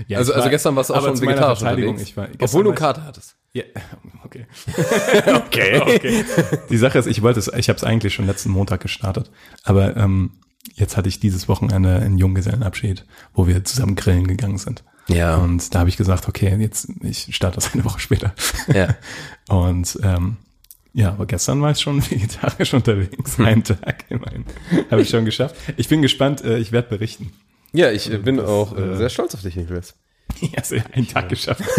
Ja, 0.08 0.20
also, 0.20 0.32
also 0.32 0.46
war- 0.46 0.50
gestern 0.50 0.76
warst 0.78 0.90
du 0.90 0.94
auch 0.94 1.04
schon 1.04 1.20
vegetarisch 1.20 1.60
unterwegs. 1.62 2.02
ich 2.02 2.16
war, 2.16 2.30
Obwohl 2.40 2.64
du 2.64 2.74
Karte 2.74 3.04
hattest. 3.04 3.36
Ja, 3.52 3.64
okay. 4.24 4.46
okay. 5.36 5.82
okay. 5.82 6.24
Die 6.70 6.78
Sache 6.78 6.98
ist, 6.98 7.08
ich 7.08 7.22
wollte 7.22 7.40
es, 7.40 7.50
ich 7.50 7.68
habe 7.68 7.76
es 7.76 7.84
eigentlich 7.84 8.14
schon 8.14 8.26
letzten 8.26 8.52
Montag 8.52 8.80
gestartet, 8.80 9.30
aber 9.66 9.98
ähm, 9.98 10.32
jetzt 10.76 10.96
hatte 10.96 11.10
ich 11.10 11.20
dieses 11.20 11.50
Wochenende 11.50 11.98
einen 11.98 12.18
Junggesellenabschied, 12.18 13.06
wo 13.34 13.48
wir 13.48 13.66
zusammen 13.66 13.96
grillen 13.96 14.28
gegangen 14.28 14.58
sind. 14.58 14.86
Ja. 15.10 15.36
Und 15.36 15.76
da 15.76 15.80
habe 15.80 15.90
ich 15.90 15.98
gesagt, 15.98 16.30
okay, 16.30 16.56
jetzt 16.58 16.88
ich 17.02 17.36
starte 17.36 17.56
das 17.56 17.74
eine 17.74 17.84
Woche 17.84 18.00
später. 18.00 18.34
Ja. 18.74 18.96
Und 19.50 20.00
ähm, 20.04 20.38
ja, 20.94 21.10
aber 21.10 21.26
gestern 21.26 21.62
war 21.62 21.72
ich 21.72 21.80
schon 21.82 22.02
vegetarisch 22.10 22.74
unterwegs. 22.74 23.40
Einen 23.40 23.64
Tag 23.66 24.06
immerhin. 24.10 24.46
Habe 24.90 25.02
ich 25.02 25.10
schon 25.10 25.26
geschafft. 25.26 25.56
Ich 25.76 25.90
bin 25.90 26.02
gespannt, 26.02 26.44
äh, 26.46 26.58
ich 26.60 26.72
werde 26.72 26.88
berichten. 26.90 27.34
Ja, 27.74 27.92
ich 27.92 28.12
äh, 28.12 28.18
bin 28.18 28.38
Das, 28.38 28.48
auch 28.48 28.76
äh, 28.76 28.82
äh, 28.82 28.96
sehr 28.98 29.10
stolz 29.10 29.34
auf 29.36 29.42
dich, 29.42 29.56
Niklas. 29.56 29.96
Ja, 30.42 30.60
also 30.60 30.76
einen 30.94 31.08
Tag 31.08 31.30
geschafft. 31.30 31.64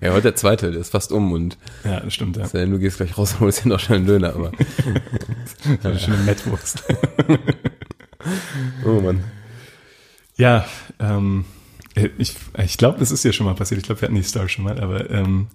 Ja, 0.00 0.12
heute 0.12 0.22
der 0.22 0.36
zweite, 0.36 0.70
der 0.70 0.80
ist 0.80 0.90
fast 0.90 1.10
um 1.12 1.32
und 1.32 1.58
Ja, 1.84 2.00
das 2.00 2.14
stimmt, 2.14 2.36
ja. 2.36 2.46
du 2.46 2.78
gehst 2.78 2.98
gleich 2.98 3.18
raus 3.18 3.32
und 3.34 3.40
holst 3.40 3.64
dir 3.64 3.68
noch 3.68 3.80
schnell 3.80 3.98
einen 3.98 4.06
Döner, 4.06 4.34
aber. 4.34 4.52
So 5.82 5.88
eine 5.88 5.98
schöne 5.98 6.16
Mettwurst. 6.18 6.84
Oh 8.86 9.00
Mann. 9.00 9.24
Ja, 10.36 10.64
ähm, 11.00 11.44
ich, 12.18 12.36
ich 12.64 12.78
glaube, 12.78 12.98
das 12.98 13.10
ist 13.10 13.24
ja 13.24 13.32
schon 13.32 13.46
mal 13.46 13.54
passiert. 13.54 13.78
Ich 13.80 13.84
glaube, 13.86 14.00
wir 14.00 14.06
hatten 14.08 14.14
die 14.16 14.22
Story 14.22 14.48
schon 14.48 14.64
mal, 14.64 14.80
aber 14.80 15.10
ähm, 15.10 15.48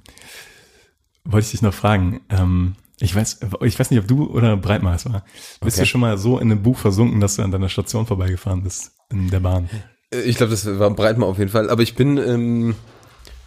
wollte 1.23 1.45
ich 1.45 1.51
dich 1.51 1.61
noch 1.61 1.73
fragen. 1.73 2.21
Ähm, 2.29 2.75
ich 2.99 3.15
weiß, 3.15 3.39
ich 3.63 3.79
weiß 3.79 3.89
nicht, 3.89 3.99
ob 4.01 4.07
du 4.07 4.25
oder 4.27 4.57
Breitmar 4.57 4.95
es 4.95 5.05
war. 5.05 5.23
Bist 5.61 5.77
Okay. 5.77 5.85
du 5.85 5.85
schon 5.87 6.01
mal 6.01 6.17
so 6.17 6.37
in 6.39 6.51
einem 6.51 6.61
Buch 6.61 6.77
versunken, 6.77 7.19
dass 7.21 7.37
du 7.37 7.41
an 7.41 7.51
deiner 7.51 7.69
Station 7.69 8.05
vorbeigefahren 8.05 8.63
bist 8.63 8.91
in 9.11 9.29
der 9.29 9.39
Bahn? 9.39 9.69
Äh, 10.13 10.21
Ich 10.21 10.37
glaube, 10.37 10.51
das 10.51 10.65
war 10.79 10.89
Breitmar 10.91 11.29
auf 11.29 11.37
jeden 11.39 11.51
Fall. 11.51 11.69
Aber 11.69 11.81
ich 11.81 11.95
bin, 11.95 12.17
ähm, 12.17 12.75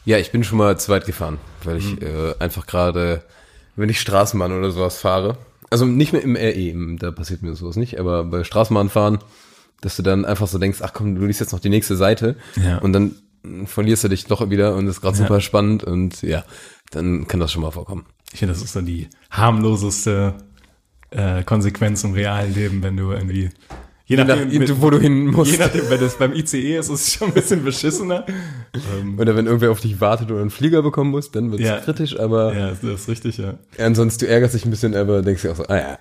ja, 0.05 0.19
ich 0.19 0.31
bin 0.33 0.45
schon 0.45 0.59
mal 0.59 0.79
zu 0.79 0.91
weit 0.91 1.07
gefahren, 1.07 1.39
weil 1.65 1.77
ich 1.79 2.01
äh, 2.03 2.35
einfach 2.39 2.67
gerade, 2.67 3.23
wenn 3.77 3.89
ich 3.89 4.01
Straßenbahn 4.01 4.53
oder 4.53 4.71
sowas 4.71 4.99
fahre, 4.99 5.39
also 5.71 5.85
nicht 5.87 6.13
mehr 6.13 6.23
im 6.23 6.37
RE, 6.37 6.97
da 6.99 7.13
passiert 7.13 7.43
mir 7.43 7.55
sowas 7.55 7.77
nicht, 7.77 7.99
aber 7.99 8.25
bei 8.25 8.45
Straßenbahn 8.45 8.91
fahren, 8.91 9.19
dass 9.81 9.97
du 9.97 10.03
dann 10.03 10.25
einfach 10.25 10.47
so 10.47 10.59
denkst, 10.59 10.81
ach 10.83 10.93
komm, 10.93 11.15
du 11.15 11.25
liest 11.25 11.41
jetzt 11.41 11.53
noch 11.53 11.61
die 11.61 11.71
nächste 11.71 11.97
Seite 11.97 12.37
Ja. 12.63 12.79
und 12.79 12.93
dann 12.93 13.15
verlierst 13.65 14.05
du 14.05 14.09
dich 14.09 14.27
doch 14.27 14.49
wieder 14.51 14.75
und 14.77 14.87
ist 14.87 15.01
gerade 15.01 15.17
Ja. 15.17 15.23
super 15.25 15.41
spannend 15.41 15.83
und 15.83 16.23
ja, 16.23 16.45
dann 16.91 17.27
kann 17.27 17.41
das 17.41 17.51
schon 17.53 17.63
mal 17.63 17.71
vorkommen. 17.73 18.05
Ich 18.33 18.39
finde, 18.41 18.55
das 18.55 18.63
ist 18.63 18.73
so 18.75 18.81
die 18.83 19.09
harmloseste 19.31 20.35
äh, 21.11 21.43
Konsequenz 21.45 22.05
im 22.05 22.13
realen 22.13 22.55
Leben, 22.55 22.83
wenn 22.83 22.97
du 22.97 23.11
irgendwie 23.13 23.51
je 24.13 24.19
Je 24.19 24.25
nachdem, 24.25 24.49
nach, 24.49 24.59
mit, 24.59 24.81
wo 24.83 24.91
du 24.91 24.99
hin 25.01 25.27
musst. 25.31 25.53
je 25.53 25.59
nachdem, 25.59 25.89
wenn 25.91 26.01
das 26.01 26.17
beim 26.19 26.33
ICE 26.35 26.77
ist, 26.79 26.89
ist 26.89 27.01
es 27.09 27.13
schon 27.15 27.29
ein 27.29 27.35
bisschen 27.35 27.65
beschissener. 27.65 28.27
Ähm, 29.01 29.19
Oder 29.19 29.35
wenn 29.37 29.47
irgendwer 29.47 29.71
auf 29.71 29.81
dich 29.81 30.01
wartet 30.01 30.31
oder 30.31 30.41
einen 30.41 30.51
Flieger 30.51 30.83
bekommen 30.83 31.11
muss, 31.11 31.31
dann 31.31 31.51
wird 31.51 31.61
es 31.61 31.67
Ja. 31.69 31.81
kritisch, 31.81 32.19
aber 32.19 32.55
ja, 32.57 32.69
das 32.71 32.83
ist 32.83 33.09
richtig, 33.09 33.39
ja. 33.39 33.55
ansonsten 33.79 34.25
du 34.25 34.29
ärgerst 34.31 34.55
dich 34.55 34.65
ein 34.65 34.71
bisschen, 34.71 34.95
aber 34.95 35.23
denkst 35.23 35.43
dir 35.43 35.53
auch 35.53 35.57
so, 35.57 35.65
ah 35.67 35.77
ja, 35.77 35.99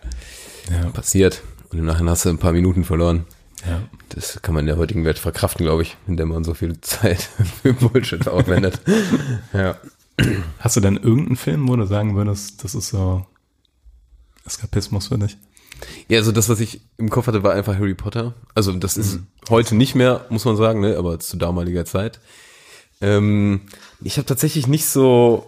Ja, 0.70 0.90
passiert. 0.90 1.42
Und 1.70 1.80
im 1.80 1.86
Nachhinein 1.86 2.12
hast 2.12 2.26
du 2.26 2.30
ein 2.30 2.38
paar 2.38 2.52
Minuten 2.54 2.84
verloren. 2.84 3.26
ja. 3.66 3.82
Das 4.10 4.42
kann 4.42 4.54
man 4.54 4.64
in 4.64 4.68
der 4.68 4.78
heutigen 4.78 5.06
Welt 5.06 5.18
verkraften, 5.20 5.66
glaube 5.66 5.84
ich, 5.84 5.96
in 6.06 6.18
der 6.18 6.26
man 6.26 6.44
so 6.44 6.54
viel 6.54 6.82
Zeit 6.82 7.22
für 7.62 7.72
Bullshit 7.74 8.28
aufwendet. 8.28 8.82
ja. 9.54 9.78
Hast 10.60 10.76
du 10.76 10.82
denn 10.82 10.98
irgendeinen 10.98 11.38
Film, 11.38 11.68
wo 11.70 11.76
du 11.78 11.86
sagen 11.86 12.16
würdest, 12.16 12.62
das 12.64 12.76
ist 12.76 12.90
so 12.90 13.26
Eskapismus 14.46 15.08
für 15.08 15.18
dich? 15.18 15.38
Ja, 16.08 16.20
also 16.20 16.32
das, 16.32 16.50
was 16.50 16.60
ich 16.60 16.82
im 16.98 17.10
Kopf 17.10 17.28
hatte, 17.28 17.44
war 17.44 17.54
einfach 17.54 17.76
Harry 17.76 17.94
Potter. 17.96 18.34
Also 18.56 18.72
das 18.74 18.98
ist 18.98 19.20
heute 19.50 19.76
nicht 19.76 19.96
mehr, 19.96 20.26
muss 20.30 20.46
man 20.46 20.58
sagen, 20.58 20.80
ne? 20.82 20.98
aber 20.98 21.20
zu 21.20 21.38
damaliger 21.38 21.86
Zeit. 21.86 22.20
Ähm, 23.02 23.62
ich 24.04 24.18
habe 24.18 24.26
tatsächlich 24.26 24.68
nicht 24.68 24.86
so 24.86 25.48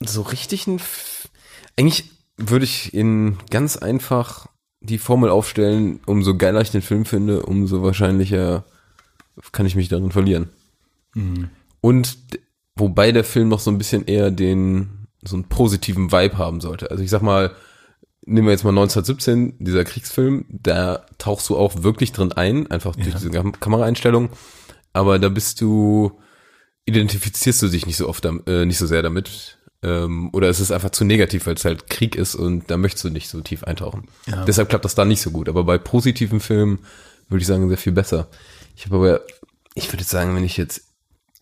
so 0.00 0.22
richtig 0.22 0.66
ein. 0.66 0.76
F 0.76 1.28
Eigentlich 1.76 2.10
würde 2.36 2.64
ich 2.64 2.94
in 2.94 3.38
ganz 3.50 3.76
einfach 3.76 4.46
die 4.80 4.98
Formel 4.98 5.28
aufstellen, 5.30 6.00
umso 6.06 6.36
geiler 6.36 6.62
ich 6.62 6.70
den 6.70 6.82
Film 6.82 7.04
finde, 7.04 7.42
umso 7.44 7.82
wahrscheinlicher 7.82 8.64
kann 9.52 9.66
ich 9.66 9.76
mich 9.76 9.88
darin 9.88 10.10
verlieren. 10.10 10.48
Und 11.82 12.32
d- 12.32 12.40
wobei 12.76 13.12
der 13.12 13.24
Film 13.24 13.48
noch 13.48 13.60
so 13.60 13.70
ein 13.70 13.78
bisschen 13.78 14.06
eher 14.06 14.30
den 14.30 15.06
so 15.22 15.36
einen 15.36 15.44
positiven 15.48 16.12
Vibe 16.12 16.38
haben 16.38 16.60
sollte. 16.60 16.90
Also 16.90 17.02
ich 17.02 17.10
sag 17.10 17.20
mal, 17.22 17.54
nehmen 18.26 18.46
wir 18.46 18.52
jetzt 18.52 18.64
mal 18.64 18.70
1917, 18.70 19.56
dieser 19.58 19.84
Kriegsfilm, 19.84 20.44
da 20.48 21.06
tauchst 21.18 21.48
du 21.48 21.56
auch 21.56 21.82
wirklich 21.82 22.12
drin 22.12 22.32
ein, 22.32 22.70
einfach 22.70 22.94
durch 22.96 23.14
diese 23.14 23.30
Kam 23.30 23.58
Kameraeinstellung. 23.58 24.30
Aber 24.92 25.18
da 25.18 25.28
bist 25.28 25.60
du, 25.60 26.20
identifizierst 26.84 27.62
du 27.62 27.68
dich 27.68 27.86
nicht 27.86 27.96
so 27.96 28.08
oft, 28.08 28.24
äh, 28.24 28.64
nicht 28.64 28.78
so 28.78 28.86
sehr 28.86 29.02
damit. 29.02 29.58
Ähm, 29.82 30.28
oder 30.32 30.48
es 30.48 30.60
ist 30.60 30.72
einfach 30.72 30.90
zu 30.90 31.04
negativ, 31.04 31.46
weil 31.46 31.54
es 31.54 31.64
halt 31.64 31.88
Krieg 31.88 32.14
ist 32.14 32.34
und 32.34 32.70
da 32.70 32.76
möchtest 32.76 33.04
du 33.04 33.10
nicht 33.10 33.28
so 33.28 33.40
tief 33.40 33.64
eintauchen. 33.64 34.08
Ja. 34.26 34.44
Deshalb 34.44 34.68
klappt 34.68 34.84
das 34.84 34.94
da 34.94 35.04
nicht 35.04 35.22
so 35.22 35.30
gut. 35.30 35.48
Aber 35.48 35.64
bei 35.64 35.78
positiven 35.78 36.40
Filmen 36.40 36.80
würde 37.28 37.40
ich 37.40 37.46
sagen, 37.46 37.68
sehr 37.68 37.78
viel 37.78 37.92
besser. 37.92 38.28
Ich 38.76 38.84
habe 38.86 38.96
aber, 38.96 39.20
ich 39.74 39.88
würde 39.88 40.02
jetzt 40.02 40.10
sagen, 40.10 40.34
wenn 40.34 40.44
ich 40.44 40.56
jetzt 40.56 40.82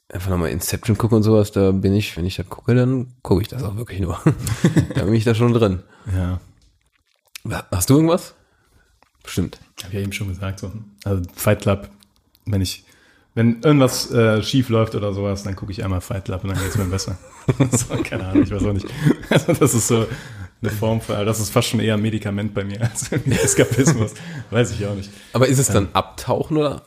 einfach 0.09 0.31
nochmal 0.31 0.51
Inception 0.51 0.97
gucke 0.97 1.17
und 1.17 1.23
sowas, 1.23 1.51
da 1.51 1.73
bin 1.73 1.95
ich, 1.95 2.17
wenn 2.17 2.27
ich 2.27 2.37
da 2.37 2.43
gucke, 2.43 2.75
dann 2.75 3.15
gucke 3.23 3.43
ich 3.43 3.49
das 3.49 3.63
auch 3.63 3.77
wirklich 3.77 4.01
nur. 4.01 4.21
da 4.95 5.05
bin 5.05 5.15
ich 5.15 5.25
da 5.25 5.35
schon 5.35 5.53
drin. 5.53 5.83
Ja, 6.15 6.41
Hast 7.71 7.91
du 7.91 7.95
irgendwas? 7.95 8.35
Bestimmt. 9.23 9.59
habe 9.85 9.95
ja 9.95 10.01
eben 10.01 10.13
schon 10.13 10.29
gesagt. 10.29 10.61
So. 10.61 10.73
Also 11.05 11.23
Fight 11.35 11.63
Club, 11.63 11.89
wenn 12.47 12.61
ich, 12.61 12.85
wenn 13.35 13.61
irgendwas 13.63 14.11
äh, 14.11 14.43
schief 14.43 14.69
läuft 14.69 14.95
oder 14.95 15.13
sowas, 15.13 15.43
dann 15.43 15.55
gucke 15.57 15.73
ich 15.73 15.85
einmal 15.85 16.01
Fight 16.01 16.25
Club 16.27 16.45
und 16.45 16.51
dann 16.51 16.59
geht's 16.63 16.77
mir 16.77 16.85
besser. 16.87 17.19
so, 17.71 17.95
keine 18.03 18.27
Ahnung, 18.27 18.43
ich 18.45 18.51
weiß 18.51 18.65
auch 18.65 18.73
nicht. 18.73 18.87
Also 19.31 19.53
das 19.53 19.75
ist 19.75 19.89
so 19.89 20.07
eine 20.63 20.71
Form 20.71 21.01
von, 21.01 21.25
das 21.27 21.41
ist 21.41 21.51
fast 21.51 21.69
schon 21.69 21.81
eher 21.81 21.95
ein 21.95 22.03
Medikament 22.03 22.55
bei 22.55 22.65
mir 22.65 22.81
als 22.83 23.11
Eskapismus. 23.13 24.15
weiß 24.51 24.73
ich 24.73 24.87
auch 24.87 24.95
nicht. 24.95 25.11
Aber 25.33 25.47
ist 25.47 25.59
es 25.59 25.69
dann 25.69 25.89
Abtauchen 25.93 26.57
oder, 26.57 26.83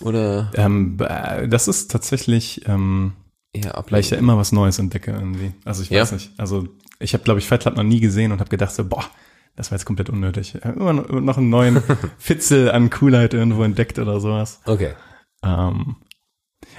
oder 0.00 0.50
Ähm, 0.54 0.96
äh, 1.00 1.48
das 1.48 1.68
ist 1.68 1.90
tatsächlich, 1.90 2.66
ähm, 2.66 3.12
eher 3.52 3.82
weil 3.90 4.00
ich 4.00 4.10
ja 4.10 4.16
immer 4.18 4.36
was 4.36 4.52
Neues 4.52 4.78
entdecke 4.78 5.12
irgendwie. 5.12 5.52
Also 5.64 5.82
ich 5.82 5.90
Ja. 5.90 6.02
weiß 6.02 6.12
nicht. 6.12 6.30
Also 6.38 6.66
ich 6.98 7.12
habe, 7.14 7.24
glaube 7.24 7.40
ich, 7.40 7.46
Fight 7.46 7.60
Club 7.62 7.76
noch 7.76 7.82
nie 7.84 8.00
gesehen 8.00 8.32
und 8.32 8.40
habe 8.40 8.50
gedacht 8.50 8.74
so, 8.74 8.84
boah, 8.84 9.04
das 9.58 9.70
war 9.70 9.76
jetzt 9.76 9.84
komplett 9.84 10.08
unnötig. 10.08 10.54
Hab 10.62 10.76
Immer 10.76 10.92
noch- 10.92 11.36
einen 11.36 11.50
neuen 11.50 11.82
Fitzel 12.18 12.70
an 12.70 12.90
Coolheit 12.90 13.34
irgendwo 13.34 13.62
entdeckt 13.64 13.98
oder 13.98 14.20
sowas. 14.20 14.60
Okay. 14.64 14.92
Ähm, 15.44 15.96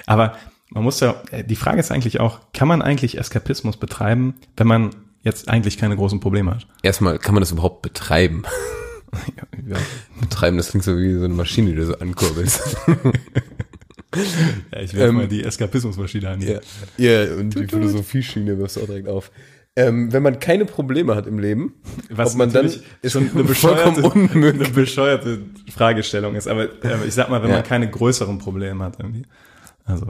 aber 0.05 0.35
man 0.71 0.83
muss 0.83 0.99
ja, 1.01 1.21
äh, 1.31 1.43
die 1.43 1.55
Frage 1.55 1.79
ist 1.79 1.91
eigentlich 1.91 2.19
auch, 2.19 2.39
kann 2.53 2.67
man 2.67 2.81
eigentlich 2.81 3.17
Eskapismus 3.17 3.77
betreiben, 3.77 4.35
wenn 4.57 4.67
man 4.67 4.95
jetzt 5.23 5.49
eigentlich 5.49 5.77
keine 5.77 5.95
großen 5.97 6.19
Probleme 6.21 6.51
hat? 6.51 6.67
Erstmal, 6.81 7.19
kann 7.19 7.33
man 7.33 7.41
das 7.41 7.51
überhaupt 7.51 7.81
betreiben? 7.83 8.43
Ja, 9.67 9.75
Betreiben, 10.21 10.57
das 10.57 10.69
klingt 10.69 10.83
so 10.83 10.95
wie 10.95 11.13
so 11.15 11.25
eine 11.25 11.33
Maschine, 11.33 11.71
die 11.71 11.75
du 11.77 11.85
so 11.87 11.97
ankurbelst. 11.97 12.77
ja 14.71 14.79
ich 14.81 14.93
werde 14.93 15.09
Ähm, 15.09 15.15
mal 15.15 15.27
die 15.27 15.43
Eskapismusmaschine 15.43 16.29
an. 16.29 16.41
Ja, 16.41 16.59
ja 16.97 17.33
und 17.35 17.55
die 17.55 17.65
Philosophieschiene 17.67 18.57
wirst 18.59 18.77
du 18.77 18.81
auch 18.81 18.85
direkt 18.85 19.07
auf. 19.07 19.31
Ähm, 19.87 20.11
wenn 20.11 20.23
man 20.23 20.39
keine 20.39 20.65
Probleme 20.65 21.15
hat 21.15 21.25
im 21.27 21.39
Leben, 21.39 21.73
Was 22.09 22.35
man 22.35 22.51
dann 22.51 22.65
ist 22.65 22.83
schon 23.11 23.29
eine 23.33 23.43
bescheuerte, 23.43 24.03
eine 24.11 24.53
bescheuerte 24.69 25.41
Fragestellung 25.71 26.35
ist. 26.35 26.47
Aber 26.47 26.63
äh, 26.83 27.07
ich 27.07 27.13
sag 27.13 27.29
mal, 27.29 27.41
wenn 27.41 27.49
Ja. 27.49 27.57
man 27.57 27.63
keine 27.65 27.89
größeren 27.89 28.37
Probleme 28.39 28.83
hat 28.83 28.97
irgendwie. 28.99 29.25
Also, 29.85 30.07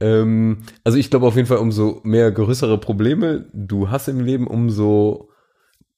Ähm, 0.00 0.58
also 0.84 0.98
ich 0.98 1.08
glaube 1.10 1.26
auf 1.26 1.36
jeden 1.36 1.48
Fall, 1.48 1.58
umso 1.58 2.00
mehr 2.04 2.30
größere 2.30 2.78
Probleme 2.78 3.46
du 3.54 3.88
hast 3.90 4.08
im 4.08 4.20
Leben, 4.20 4.46
umso 4.46 5.30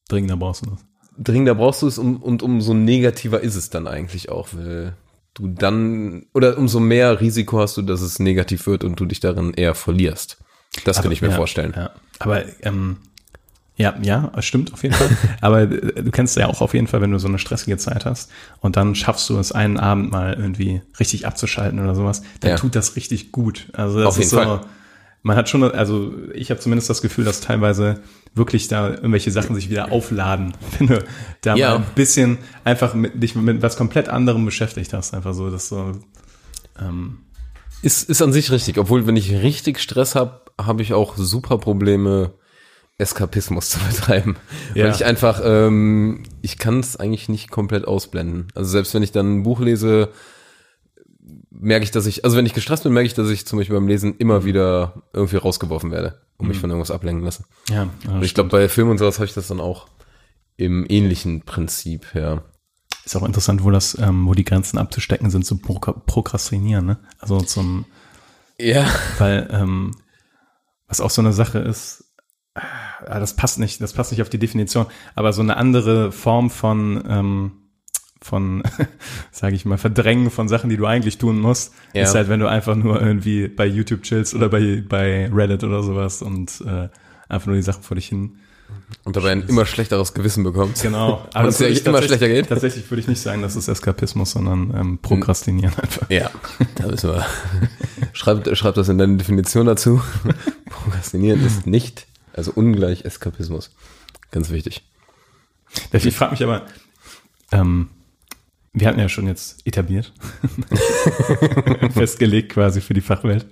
dringender 0.09 0.37
brauchst 0.37 0.65
du 0.67 0.71
das. 0.71 0.85
dringender 1.19 1.55
brauchst 1.57 1.83
du 1.83 1.87
es 1.89 1.99
um, 1.99 2.23
und 2.23 2.43
umso 2.43 2.75
negativer 2.75 3.41
ist 3.41 3.57
es 3.57 3.71
dann 3.71 3.87
eigentlich 3.89 4.29
auch, 4.29 4.49
weil 4.53 4.97
du 5.35 5.49
dann 5.49 6.27
oder 6.35 6.59
umso 6.59 6.79
mehr 6.81 7.21
Risiko 7.21 7.59
hast 7.59 7.77
du, 7.77 7.83
dass 7.83 8.01
es 8.01 8.19
negativ 8.21 8.67
wird 8.67 8.85
und 8.85 9.01
du 9.01 9.05
dich 9.07 9.21
darin 9.21 9.53
eher 9.55 9.75
verlierst. 9.75 10.39
Das 10.85 11.03
kann 11.03 11.11
ich 11.12 11.23
mir 11.23 11.29
ja, 11.29 11.35
vorstellen. 11.37 11.73
Ja. 11.77 11.91
Aber 12.19 12.43
ähm, 12.62 12.99
ja, 13.77 13.95
ja, 14.03 14.33
es 14.37 14.45
stimmt 14.45 14.73
auf 14.73 14.83
jeden 14.83 14.95
Fall. 14.95 15.09
Aber 15.41 15.62
äh, 15.62 16.03
du 16.03 16.11
kennst 16.11 16.37
ja 16.37 16.47
auch 16.49 16.61
auf 16.61 16.75
jeden 16.75 16.87
Fall, 16.89 17.01
wenn 17.01 17.12
du 17.12 17.19
so 17.19 17.29
eine 17.29 17.39
stressige 17.39 17.77
Zeit 17.77 18.05
hast 18.05 18.31
und 18.61 18.77
dann 18.77 18.95
schaffst 18.95 19.29
du 19.31 19.39
es 19.39 19.53
einen 19.53 19.79
Abend 19.79 20.11
mal 20.11 20.35
irgendwie 20.35 20.83
richtig 20.99 21.27
abzuschalten 21.27 21.79
oder 21.81 21.95
sowas, 21.95 22.23
dann 22.41 22.51
Ja. 22.53 22.57
tut 22.57 22.75
das 22.75 22.97
richtig 22.97 23.31
gut. 23.33 23.69
Also 23.73 23.99
das 23.99 24.09
Auf 24.09 24.19
ist 24.19 24.33
jeden 24.33 24.45
so, 24.45 24.51
Fall. 24.59 24.61
man 25.23 25.37
hat 25.37 25.49
schon, 25.49 25.62
also 25.62 26.12
ich 26.35 26.51
habe 26.51 26.61
zumindest 26.61 26.91
das 26.91 27.03
Gefühl, 27.03 27.25
dass 27.25 27.41
teilweise 27.41 28.01
wirklich 28.35 28.66
da 28.69 28.89
irgendwelche 28.91 29.31
Sachen 29.31 29.55
sich 29.55 29.71
wieder 29.71 29.91
aufladen, 29.93 30.55
wenn 30.79 30.87
du 30.89 31.05
da 31.43 31.55
Ja. 31.55 31.71
mal 31.71 31.77
ein 31.79 31.87
bisschen 31.95 32.39
einfach 32.64 32.95
mit, 32.95 33.23
dich 33.23 33.35
mit 33.37 33.62
was 33.62 33.77
komplett 33.77 34.09
anderem 34.09 34.45
beschäftigt 34.45 34.93
hast. 34.93 35.14
Einfach 35.14 35.35
so, 35.35 35.51
das 35.51 35.69
so, 35.69 35.93
ähm, 36.81 37.19
Ist, 37.83 38.09
ist 38.09 38.22
an 38.22 38.33
sich 38.33 38.51
richtig, 38.51 38.79
obwohl 38.79 39.07
wenn 39.07 39.16
ich 39.16 39.33
richtig 39.33 39.79
Stress 39.79 40.14
habe, 40.14 40.41
habe 40.61 40.83
ich 40.83 40.93
auch 40.93 41.16
super 41.16 41.59
Probleme, 41.59 42.33
Eskapismus 42.99 43.70
zu 43.70 43.79
betreiben. 43.79 44.37
Ja. 44.74 44.85
Weil 44.85 44.95
ich 44.95 45.05
einfach, 45.05 45.41
ähm, 45.45 46.24
ich 46.43 46.59
kann 46.59 46.81
es 46.81 46.97
eigentlich 46.97 47.29
nicht 47.29 47.51
komplett 47.51 47.87
ausblenden. 47.87 48.49
Also 48.55 48.70
selbst 48.70 48.93
wenn 48.95 49.03
ich 49.03 49.12
dann 49.12 49.39
ein 49.39 49.43
Buch 49.45 49.61
lese, 49.61 50.11
merke 51.51 51.85
ich, 51.85 51.91
dass 51.91 52.07
ich, 52.07 52.24
also 52.24 52.37
wenn 52.37 52.47
ich 52.47 52.55
gestresst 52.55 52.83
bin, 52.83 52.93
merke 52.93 53.07
ich, 53.07 53.14
dass 53.14 53.31
ich 53.31 53.47
zum 53.47 53.59
Beispiel 53.59 53.76
beim 53.76 53.89
Lesen 53.89 54.16
immer 54.18 54.45
wieder 54.45 55.03
irgendwie 55.12 55.37
rausgeworfen 55.37 55.91
werde 55.91 56.20
und 56.37 56.49
mich 56.49 56.59
von 56.59 56.70
irgendwas 56.70 56.91
ablenken 56.91 57.24
lasse. 57.24 57.45
ja, 57.70 57.89
Und 58.09 58.24
ich 58.24 58.35
glaube, 58.35 58.51
bei 58.51 58.68
Filmen 58.68 58.93
und 58.93 58.99
sowas 58.99 59.18
habe 59.18 59.26
ich 59.26 59.35
das 59.35 59.49
dann 59.49 59.61
auch 59.61 59.89
im 60.57 60.87
ähnlichen 60.89 61.43
Prinzip, 61.43 62.14
ja. 62.14 62.43
Ist 63.09 63.17
auch 63.17 63.25
interessant, 63.25 63.65
wo 63.65 63.71
das, 63.71 63.97
ähm, 63.99 64.27
wo 64.27 64.35
die 64.35 64.45
Grenzen 64.45 64.77
abzustecken 64.77 65.31
sind 65.31 65.47
zum 65.47 65.63
Pro 65.63 65.79
Prokrastinieren, 65.79 66.85
ne? 66.85 66.99
Also 67.19 67.41
zum, 67.41 67.87
Ja. 68.59 68.87
weil, 69.19 69.49
ähm, 69.51 69.93
was 70.89 71.01
auch 71.01 71.09
so 71.09 71.23
eine 71.23 71.33
Sache 71.33 71.59
ist, 71.59 72.05
ah, 72.55 73.19
das 73.19 73.35
passt 73.35 73.59
nicht, 73.61 73.81
das 73.81 73.95
passt 73.95 74.11
nicht 74.13 74.21
auf 74.21 74.29
die 74.29 74.39
Definition, 74.39 74.85
aber 75.15 75.33
so 75.33 75.41
eine 75.41 75.57
andere 75.57 76.13
Form 76.13 76.51
von, 76.51 77.03
ähm, 77.09 77.53
von, 78.21 78.63
sage 79.33 79.55
ich 79.57 79.65
mal, 79.65 79.79
Verdrängen 79.79 80.31
von 80.31 80.49
Sachen, 80.49 80.69
die 80.69 80.77
du 80.77 80.85
eigentlich 80.85 81.17
tun 81.17 81.39
musst, 81.41 81.73
Ja. 81.95 82.03
ist 82.03 82.15
halt, 82.15 82.29
wenn 82.29 82.41
du 82.41 82.47
einfach 82.47 82.77
nur 82.77 83.01
irgendwie 83.01 83.49
bei 83.49 83.65
YouTube 83.65 84.03
chillst 84.03 84.35
oder 84.35 84.51
bei, 84.51 84.85
bei 84.87 85.31
Reddit 85.33 85.65
oder 85.65 85.83
sowas 85.83 86.21
und 86.21 86.61
äh, 86.67 86.91
einfach 87.31 87.47
nur 87.47 87.57
die 87.57 87.63
Sachen 87.63 87.83
vor 87.83 87.95
dich 87.95 88.09
hin. 88.09 88.39
Und 89.05 89.16
dabei 89.16 89.33
ein 89.33 89.43
immer 89.49 89.64
schlechteres 89.64 90.12
Gewissen 90.12 90.45
bekommst. 90.45 90.83
Genau. 90.83 91.27
Aber 91.33 91.49
es 91.49 91.61
ich 91.61 91.85
immer 91.85 92.01
tatsächlich- 92.01 92.07
schlechter 92.09 92.29
geht. 92.29 92.49
Tatsächlich 92.49 92.91
würde 92.91 93.01
ich 93.01 93.09
nicht 93.09 93.21
sagen, 93.21 93.41
das 93.43 93.57
ist 93.57 93.69
Eskapismus, 93.69 94.33
sondern 94.33 94.75
ähm, 94.77 94.99
Prokrastinieren 94.99 95.75
einfach. 95.79 96.11
Ja, 96.11 96.31
da 96.75 96.89
müssen 96.89 97.11
wir. 97.11 97.27
Schreib, 98.12 98.55
schreib 98.57 98.75
das 98.75 98.89
in 98.89 98.99
deine 98.99 99.16
Definition 99.16 99.66
dazu. 99.66 100.03
Prokrastinieren 100.71 101.45
ist 101.45 101.66
nicht, 101.66 102.07
also 102.35 102.53
ungleich 102.55 103.05
Eskapismus. 103.05 103.71
Ganz 104.31 104.51
wichtig. 104.51 104.83
Ich 105.93 106.16
frage 106.16 106.33
mich 106.33 106.43
aber, 106.43 106.66
ähm, 107.53 107.89
wir 108.73 108.89
hatten 108.89 108.99
ja 109.01 109.09
schon 109.09 109.27
jetzt 109.27 109.66
etabliert, 109.66 110.12
festgelegt 111.95 112.53
quasi 112.53 112.81
für 112.81 112.95
die 112.95 113.01
Fachwelt, 113.01 113.47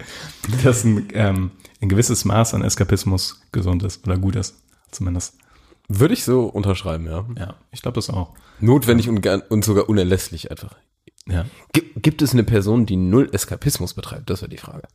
dass 0.64 0.84
ein, 0.84 1.08
ähm, 1.14 1.50
ein 1.80 1.88
gewisses 1.88 2.24
Maß 2.24 2.54
an 2.54 2.62
Eskapismus 2.62 3.40
gesund 3.52 3.82
ist 3.82 4.06
oder 4.06 4.18
gut 4.18 4.36
ist, 4.36 4.54
zumindest. 4.96 5.38
Würde 5.88 6.14
ich 6.14 6.24
so 6.24 6.46
unterschreiben, 6.46 7.06
ja. 7.06 7.24
Ja, 7.38 7.54
ich 7.70 7.82
glaube 7.82 7.94
das 7.96 8.10
auch. 8.10 8.34
Notwendig 8.60 9.08
und, 9.08 9.24
und 9.26 9.64
sogar 9.64 9.88
unerlässlich 9.88 10.50
einfach. 10.50 10.74
Ja. 11.28 11.46
Gibt, 11.72 12.02
gibt 12.02 12.22
es 12.22 12.32
eine 12.32 12.44
Person, 12.44 12.86
die 12.86 12.96
null 12.96 13.28
Eskapismus 13.32 13.94
betreibt? 13.94 14.30
Das 14.30 14.42
wäre 14.42 14.48
die 14.48 14.56
Frage. 14.56 14.88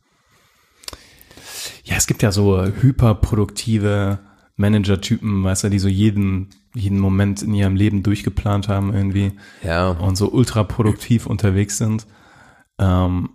Ja, 1.84 1.96
es 1.96 2.06
gibt 2.06 2.22
ja 2.22 2.32
so 2.32 2.62
hyperproduktive 2.62 4.18
Manager-Typen, 4.56 5.44
weißt 5.44 5.64
du, 5.64 5.68
die 5.70 5.78
so 5.78 5.88
jeden, 5.88 6.50
jeden 6.74 6.98
Moment 6.98 7.42
in 7.42 7.54
ihrem 7.54 7.76
Leben 7.76 8.02
durchgeplant 8.02 8.68
haben 8.68 8.92
irgendwie. 8.92 9.32
Ja. 9.62 9.90
und 9.90 10.16
so 10.16 10.30
ultra 10.30 10.64
produktiv 10.64 11.26
unterwegs 11.26 11.78
sind. 11.78 12.06
Ähm, 12.78 13.30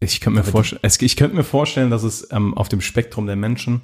ich 0.00 0.20
könnte 0.20 0.42
mir, 0.42 0.80
ich 0.82 1.16
könnte 1.16 1.36
mir 1.36 1.44
vorstellen, 1.44 1.90
dass 1.90 2.04
es 2.04 2.30
ähm, 2.32 2.54
auf 2.54 2.68
dem 2.68 2.80
Spektrum 2.80 3.26
der 3.26 3.36
Menschen, 3.36 3.82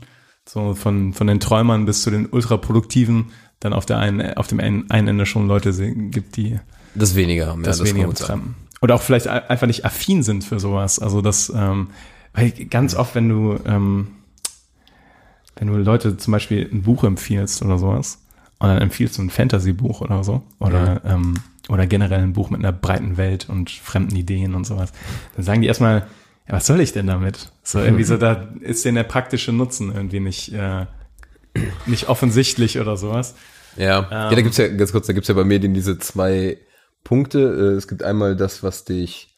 so 0.49 0.75
von, 0.75 1.13
von 1.13 1.27
den 1.27 1.41
Träumern 1.41 1.87
bis 1.87 2.03
zu 2.03 2.11
den 2.11 2.27
ultraproduktiven, 2.27 3.27
dann 3.61 3.73
auf, 3.73 3.87
der 3.87 3.99
einen, 3.99 4.35
auf 4.35 4.47
dem 4.47 4.61
einen, 4.61 4.89
Ende 4.91 5.27
schon 5.27 5.49
Leute 5.49 5.73
gibt, 5.95 6.37
die 6.37 6.59
Das 6.95 7.15
weniger 7.15 7.47
haben. 7.47 7.63
das 7.63 7.79
ja, 7.81 7.87
weniger 7.87 8.09
betreiben. 8.09 8.55
Oder 8.83 8.95
auch 8.95 9.03
vielleicht 9.03 9.27
ein- 9.29 9.45
einfach 9.49 9.67
nicht 9.67 9.85
affin 9.85 10.23
sind 10.23 10.45
für 10.45 10.61
sowas. 10.61 10.99
Also 10.99 11.21
das, 11.23 11.51
ähm, 11.55 11.89
weil 12.35 12.51
ganz 12.51 12.95
oft, 12.95 13.15
wenn 13.15 13.29
du, 13.29 13.59
ähm, 13.67 14.09
wenn 15.57 15.69
du 15.69 15.77
Leute 15.77 16.17
zum 16.17 16.33
Beispiel 16.33 16.69
ein 16.71 16.83
Buch 16.83 17.03
empfiehlst 17.05 17.63
oder 17.63 17.79
sowas, 17.79 18.19
und 18.59 18.69
dann 18.69 18.79
empfiehlst 18.81 19.19
du 19.19 19.23
ein 19.23 19.31
Fantasy-Buch 19.31 20.01
oder 20.01 20.23
so, 20.25 20.43
oder, 20.61 21.03
ähm, 21.05 21.35
oder 21.69 21.87
generell 21.87 22.21
ein 22.21 22.33
Buch 22.35 22.51
mit 22.51 22.61
einer 22.61 22.73
breiten 22.73 23.17
Welt 23.17 23.49
und 23.49 23.71
fremden 23.71 24.17
Ideen 24.17 24.55
und 24.55 24.65
sowas, 24.67 24.93
dann 25.35 25.45
sagen 25.45 25.61
die 25.63 25.69
erstmal, 25.69 26.07
ja, 26.49 26.55
was 26.55 26.67
soll 26.67 26.81
ich 26.81 26.93
denn 26.93 27.07
damit? 27.07 27.51
So 27.63 27.79
irgendwie 27.81 28.05
so, 28.05 28.17
da 28.19 28.49
ist 28.61 28.85
denen 28.85 28.97
der 28.97 29.05
praktische 29.05 29.53
Nutzen 29.53 29.93
irgendwie 29.95 30.21
nicht, 30.21 30.53
äh, 30.53 30.87
nicht 31.87 32.09
offensichtlich 32.09 32.79
oder 32.79 32.97
sowas. 32.97 33.35
Ja, 33.77 34.09
ja 34.11 34.31
da 34.31 34.41
gibt's 34.43 34.57
ja, 34.57 34.69
ganz 34.69 34.93
kurz, 34.93 35.07
da 35.07 35.13
gibt's 35.13 35.29
ja 35.29 35.35
bei 35.35 35.45
Medien 35.45 35.75
diese 35.75 35.99
zwei 35.99 36.59
Punkte. 37.05 37.39
Äh, 37.41 37.77
Es 37.77 37.89
gibt 37.89 38.03
einmal 38.03 38.37
das, 38.37 38.63
was 38.63 38.85
dich 38.85 39.29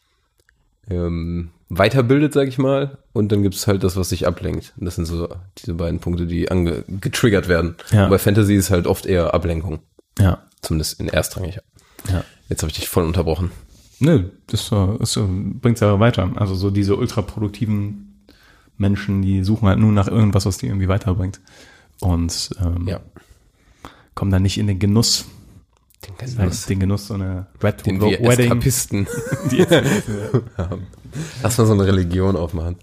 ähm, 0.91 1.51
weiterbildet, 1.69 2.33
sag 2.33 2.49
ich 2.49 2.57
mal, 2.59 2.99
und 3.13 3.31
dann 3.31 3.43
gibt's 3.43 3.67
halt 3.67 3.85
das, 3.85 3.97
was 3.97 4.09
dich 4.09 4.27
ablenkt. 4.27 4.73
Und 4.79 4.87
das 4.87 4.95
sind 4.97 5.05
so 5.05 5.29
diese 5.59 5.75
beiden 5.75 6.01
Punkte, 6.01 6.27
die 6.27 6.51
ange 6.51 6.85
getriggert 6.89 7.49
werden. 7.49 7.77
Ja. 7.91 8.05
Und 8.05 8.11
bei 8.11 8.19
Fantasy 8.19 8.55
ist 8.55 8.71
halt 8.71 8.87
oft 8.87 9.05
eher 9.07 9.35
Ablenkung, 9.35 9.81
Ja, 10.19 10.43
zumindest 10.63 10.99
in 11.01 11.09
erstrangig. 11.09 11.59
ja. 12.11 12.25
Jetzt 12.49 12.63
habe 12.63 12.71
ich 12.71 12.77
dich 12.79 12.89
voll 12.89 13.05
unterbrochen. 13.05 13.51
Nö, 14.01 14.31
das 14.47 14.71
äh, 14.73 14.97
ist, 15.03 15.17
äh, 15.17 15.23
bringt's 15.27 15.83
aber 15.83 15.99
weiter. 16.01 16.31
Also 16.37 16.55
so 16.55 16.71
diese 16.71 16.97
ultraproduktiven 16.97 18.23
Menschen, 18.77 19.23
die 19.23 19.43
suchen 19.43 19.69
halt 19.69 19.79
nur 19.81 19.91
nach 19.93 20.07
irgendwas, 20.09 20.47
was 20.47 20.59
die 20.59 20.67
irgendwie 20.67 20.89
weiterbringt. 20.89 21.41
Und 22.01 22.51
ähm, 22.65 22.87
Ja. 22.87 23.01
kommen 24.15 24.31
dann 24.31 24.43
nicht 24.43 24.57
in 24.59 24.69
den 24.69 24.79
Genuss, 24.79 25.27
Den 26.07 26.37
Genuss, 26.37 26.67
den 26.67 26.79
Genuss 26.79 27.09
so 27.09 27.15
eine 27.15 27.47
Red 27.61 27.85
den 27.87 28.01
wir 28.01 28.21
Wedding. 28.21 28.47
Eskapisten 28.53 29.09
Die, 29.51 29.63
haben. 30.57 30.87
Lass 31.43 31.59
mal 31.59 31.67
so 31.67 31.73
eine 31.73 31.85
Religion 31.87 32.37
aufmachen. 32.37 32.77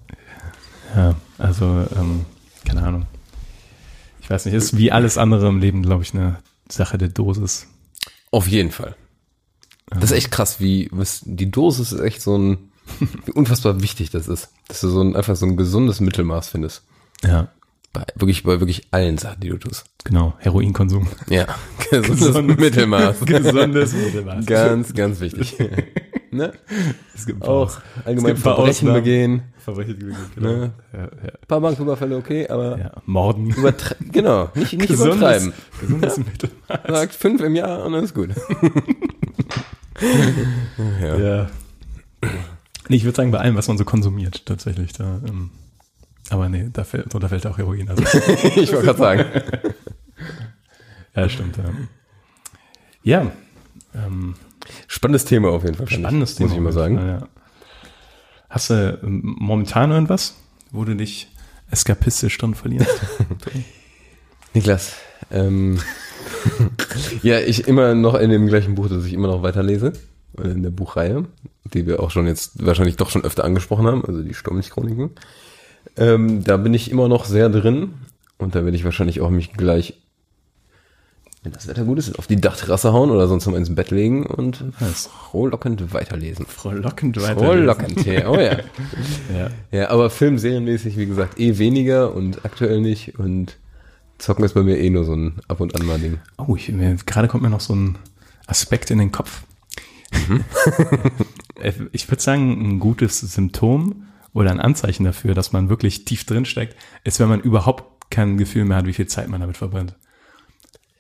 ja, 0.93 1.15
also 1.37 1.65
ähm, 1.95 2.25
keine 2.65 2.83
Ahnung. 2.83 3.05
Ich 4.19 4.29
weiß 4.29 4.45
nicht, 4.45 4.55
ist 4.55 4.75
wie 4.77 4.91
alles 4.91 5.17
andere 5.17 5.47
im 5.47 5.59
Leben, 5.59 5.81
glaube 5.83 6.03
ich, 6.03 6.13
eine 6.13 6.39
Sache 6.67 6.97
der 6.97 7.07
Dosis. 7.09 7.67
Auf 8.31 8.47
jeden 8.47 8.71
Fall. 8.71 8.95
Das 9.89 10.05
ist 10.05 10.11
echt 10.17 10.31
krass, 10.31 10.59
wie 10.59 10.89
was, 10.91 11.21
die 11.25 11.51
Dosis 11.51 11.91
ist 11.91 11.99
echt 12.01 12.21
so 12.21 12.37
ein, 12.37 12.57
wie 13.25 13.31
unfassbar 13.31 13.81
wichtig 13.81 14.09
das 14.09 14.27
ist, 14.27 14.49
dass 14.67 14.81
du 14.81 14.89
so 14.89 15.01
ein 15.01 15.15
einfach 15.15 15.35
so 15.35 15.45
ein 15.45 15.57
gesundes 15.57 15.99
Mittelmaß 15.99 16.49
findest. 16.49 16.83
Ja, 17.23 17.49
Bei 17.93 18.03
wirklich 18.15 18.43
bei 18.43 18.59
wirklich 18.59 18.87
allen 18.91 19.17
Sachen, 19.17 19.39
die 19.41 19.49
du 19.49 19.57
tust. 19.57 19.85
genau. 20.03 20.33
Heroinkonsum. 20.39 21.07
Ja, 21.29 21.47
gesundes 21.91 22.57
Mittelmaß. 22.57 23.19
Gesundes 23.25 23.93
Mittelmaß. 23.93 24.45
Ganz, 24.45 24.93
ganz 24.93 25.19
wichtig. 25.19 25.55
ne? 26.35 26.53
Es 27.13 27.25
gibt 27.25 27.41
ein 27.43 27.47
Auch 27.47 27.79
allgemein 28.05 28.35
ein 28.35 28.41
paar 28.41 28.55
Verbrechen 28.55 28.89
Ausnahmen. 28.89 29.03
begehen. 29.03 29.43
Verbrechen, 29.57 29.97
genau. 30.35 30.49
Ne? 30.49 30.71
Ja, 30.93 30.99
ja, 30.99 31.05
Ein 31.07 31.47
paar 31.47 31.61
Banküberfälle 31.61 32.17
okay, 32.17 32.47
aber 32.47 32.77
ja. 32.77 32.91
Morden. 33.05 33.49
übertre 33.49 33.95
genau, 34.11 34.49
nicht, 34.53 34.73
nicht 34.73 34.87
Gesundes, 34.87 35.17
übertreiben. 35.17 35.53
gesundes 35.81 36.17
Mittelmaß. 36.17 36.79
Sagt 36.87 37.13
fünf 37.15 37.41
im 37.41 37.55
Jahr 37.55 37.83
und 37.85 37.93
dann 37.93 38.03
ist 38.03 38.13
gut. 38.13 38.29
ja. 41.01 41.17
Ja. 41.17 41.49
Nee, 42.87 42.97
ich 42.97 43.03
würde 43.03 43.15
sagen, 43.15 43.31
bei 43.31 43.39
allem, 43.39 43.55
was 43.55 43.67
man 43.67 43.77
so 43.77 43.85
konsumiert, 43.85 44.45
tatsächlich. 44.45 44.93
Da, 44.93 45.19
ähm, 45.27 45.49
aber 46.29 46.49
nee, 46.49 46.69
da 46.71 46.83
fällt, 46.83 47.13
da 47.13 47.27
fällt 47.27 47.47
auch 47.47 47.57
Heroin. 47.57 47.89
Also, 47.89 48.03
Ich 48.55 48.71
wollte 48.71 48.85
gerade 48.85 48.99
sagen. 48.99 49.25
ja, 51.15 51.29
stimmt. 51.29 51.57
Ja, 53.03 53.21
ja 53.21 53.31
ähm, 53.95 54.35
Spannendes 54.87 55.25
Thema 55.25 55.49
auf 55.49 55.63
jeden 55.63 55.75
Fall. 55.75 55.89
spannendes 55.89 56.31
ich, 56.31 56.37
Thema. 56.37 56.49
Muss 56.49 56.57
ich 56.57 56.63
mal 56.63 56.73
sagen. 56.73 56.97
Ja, 56.97 57.07
ja. 57.07 57.27
Hast 58.49 58.69
du 58.69 58.99
ähm, 59.03 59.35
momentan 59.39 59.91
irgendwas, 59.91 60.35
wo 60.71 60.85
du 60.85 60.95
dich 60.95 61.29
eskapistisch 61.71 62.37
drin 62.37 62.55
verlierst? 62.55 63.01
Niklas, 64.53 64.95
ähm, 65.31 65.79
ja, 67.23 67.39
ich 67.39 67.67
immer 67.67 67.95
noch 67.95 68.15
in 68.15 68.29
dem 68.29 68.47
gleichen 68.47 68.75
Buch, 68.75 68.87
das 68.87 69.05
ich 69.05 69.13
immer 69.13 69.27
noch 69.27 69.43
weiterlese, 69.43 69.93
in 70.41 70.63
der 70.63 70.69
Buchreihe, 70.69 71.25
die 71.73 71.87
wir 71.87 71.99
auch 71.99 72.11
schon 72.11 72.27
jetzt 72.27 72.65
wahrscheinlich 72.65 72.95
doch 72.97 73.09
schon 73.09 73.23
öfter 73.23 73.43
angesprochen 73.43 73.87
haben, 73.87 74.05
also 74.05 74.21
die 74.21 74.33
Sturmlichtchroniken. 74.33 75.11
Ähm, 75.97 76.43
da 76.43 76.57
bin 76.57 76.73
ich 76.73 76.91
immer 76.91 77.07
noch 77.07 77.25
sehr 77.25 77.49
drin 77.49 77.93
und 78.37 78.55
da 78.55 78.63
werde 78.63 78.77
ich 78.77 78.85
wahrscheinlich 78.85 79.21
auch 79.21 79.29
mich 79.29 79.53
gleich, 79.53 80.01
wenn 81.45 81.51
das 81.53 81.67
Wetter 81.67 81.83
gut 81.83 81.99
ist, 81.99 82.17
auf 82.17 82.27
die 82.27 82.35
Dachterrasse 82.35 82.91
hauen 82.91 83.11
oder 83.11 83.27
sonst 83.27 83.45
mal 83.45 83.57
ins 83.57 83.73
Bett 83.73 83.91
legen 83.91 84.25
und 84.25 84.63
Nice. 84.81 85.07
frohlockend 85.07 85.93
weiterlesen. 85.93 86.45
Frohlockend 86.45 87.21
weiter. 87.21 87.39
Frohlockend, 87.39 88.05
ja, 88.05 88.27
oh 88.29 88.35
ja. 88.39 88.57
Ja. 89.33 89.49
Ja, 89.71 89.89
aber 89.89 90.09
Film, 90.09 90.37
serienmäßig, 90.37 90.97
wie 90.97 91.05
gesagt, 91.05 91.39
eh 91.39 91.57
weniger 91.57 92.13
und 92.13 92.43
aktuell 92.43 92.81
nicht 92.81 93.17
und 93.19 93.57
zocken 94.17 94.43
ist 94.43 94.53
bei 94.53 94.63
mir 94.63 94.77
eh 94.77 94.89
nur 94.89 95.03
so 95.05 95.13
ein 95.13 95.35
ab 95.47 95.59
und 95.59 95.79
an 95.79 95.85
mal 95.85 95.99
Ding. 95.99 96.19
Oh, 96.37 96.55
ich, 96.55 96.69
mir, 96.71 96.95
gerade 97.05 97.27
kommt 97.27 97.43
mir 97.43 97.49
noch 97.49 97.59
so 97.61 97.75
ein 97.75 97.97
Aspekt 98.47 98.91
in 98.91 98.97
den 98.97 99.11
Kopf. 99.11 99.43
Äh, 101.61 101.71
ich 101.93 102.09
würde 102.09 102.21
sagen, 102.21 102.51
ein 102.51 102.79
gutes 102.81 103.21
Symptom 103.21 104.07
oder 104.33 104.51
ein 104.51 104.59
Anzeichen 104.59 105.05
dafür, 105.05 105.33
dass 105.33 105.53
man 105.53 105.69
wirklich 105.69 106.03
tief 106.03 106.25
drin 106.25 106.43
steckt, 106.43 106.75
ist, 107.05 107.21
wenn 107.21 107.29
man 107.29 107.39
überhaupt 107.39 107.85
kein 108.09 108.35
Gefühl 108.35 108.65
mehr 108.65 108.75
hat, 108.75 108.87
wie 108.87 108.93
viel 108.93 109.07
Zeit 109.07 109.29
man 109.29 109.39
damit 109.39 109.55
verbrennt. 109.55 109.95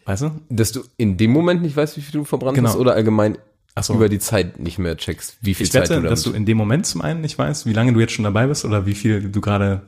Weißt 0.05 0.21
du? 0.23 0.31
Dass 0.49 0.71
du 0.71 0.81
in 0.97 1.17
dem 1.17 1.31
Moment 1.31 1.61
nicht 1.61 1.75
weißt, 1.75 1.97
wie 1.97 2.01
viel 2.01 2.11
du 2.19 2.25
verbrannt 2.25 2.55
Genau. 2.55 2.69
hast 2.69 2.75
oder 2.77 2.93
allgemein 2.93 3.37
so. 3.81 3.93
über 3.95 4.07
die 4.07 4.19
Zeit 4.19 4.59
nicht 4.59 4.77
mehr 4.77 4.95
checkst, 4.97 5.37
wie 5.41 5.53
viel 5.53 5.65
Ich 5.65 5.71
Zeit 5.71 5.89
wette, 5.89 6.01
du 6.01 6.07
dass 6.07 6.21
du 6.23 6.31
in 6.31 6.45
dem 6.45 6.57
Moment 6.57 6.85
zum 6.85 7.01
einen 7.01 7.21
nicht 7.21 7.37
weißt, 7.37 7.65
wie 7.65 7.73
lange 7.73 7.91
du 7.93 7.99
jetzt 7.99 8.13
schon 8.13 8.23
dabei 8.23 8.47
bist 8.47 8.63
oder 8.65 8.85
wie 8.85 8.93
viel 8.95 9.29
du 9.29 9.41
gerade, 9.41 9.81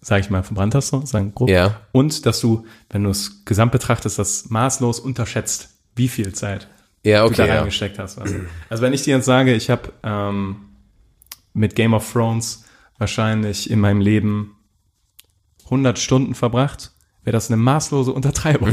sag 0.00 0.20
ich 0.20 0.30
mal, 0.30 0.42
verbrannt 0.42 0.74
hast, 0.74 0.88
so, 0.88 1.04
sagen 1.04 1.32
grob. 1.34 1.48
Ja. 1.50 1.80
Und 1.92 2.24
dass 2.24 2.40
du, 2.40 2.64
wenn 2.90 3.02
du 3.04 3.10
es 3.10 3.44
gesamt 3.44 3.72
betrachtest, 3.72 4.18
das 4.18 4.48
maßlos 4.48 5.00
unterschätzt, 5.00 5.70
wie 5.96 6.08
viel 6.08 6.32
Zeit 6.32 6.68
Ja, 7.04 7.26
du 7.26 7.34
da 7.34 7.42
okay. 7.42 7.48
Ja. 7.52 7.58
reingesteckt 7.58 7.98
hast. 7.98 8.18
Also, 8.18 8.36
also 8.70 8.82
wenn 8.82 8.92
ich 8.92 9.02
dir 9.02 9.16
jetzt 9.16 9.26
sage, 9.26 9.54
ich 9.54 9.68
habe 9.70 9.92
ähm, 10.04 10.56
mit 11.52 11.74
Game 11.74 11.94
of 11.94 12.10
Thrones 12.12 12.64
wahrscheinlich 12.98 13.68
in 13.70 13.80
meinem 13.80 14.00
Leben 14.00 14.54
100 15.64 15.98
Stunden 15.98 16.34
verbracht, 16.34 16.92
wäre 17.28 17.36
das 17.36 17.50
eine 17.50 17.58
maßlose 17.58 18.10
Untertreibung. 18.10 18.70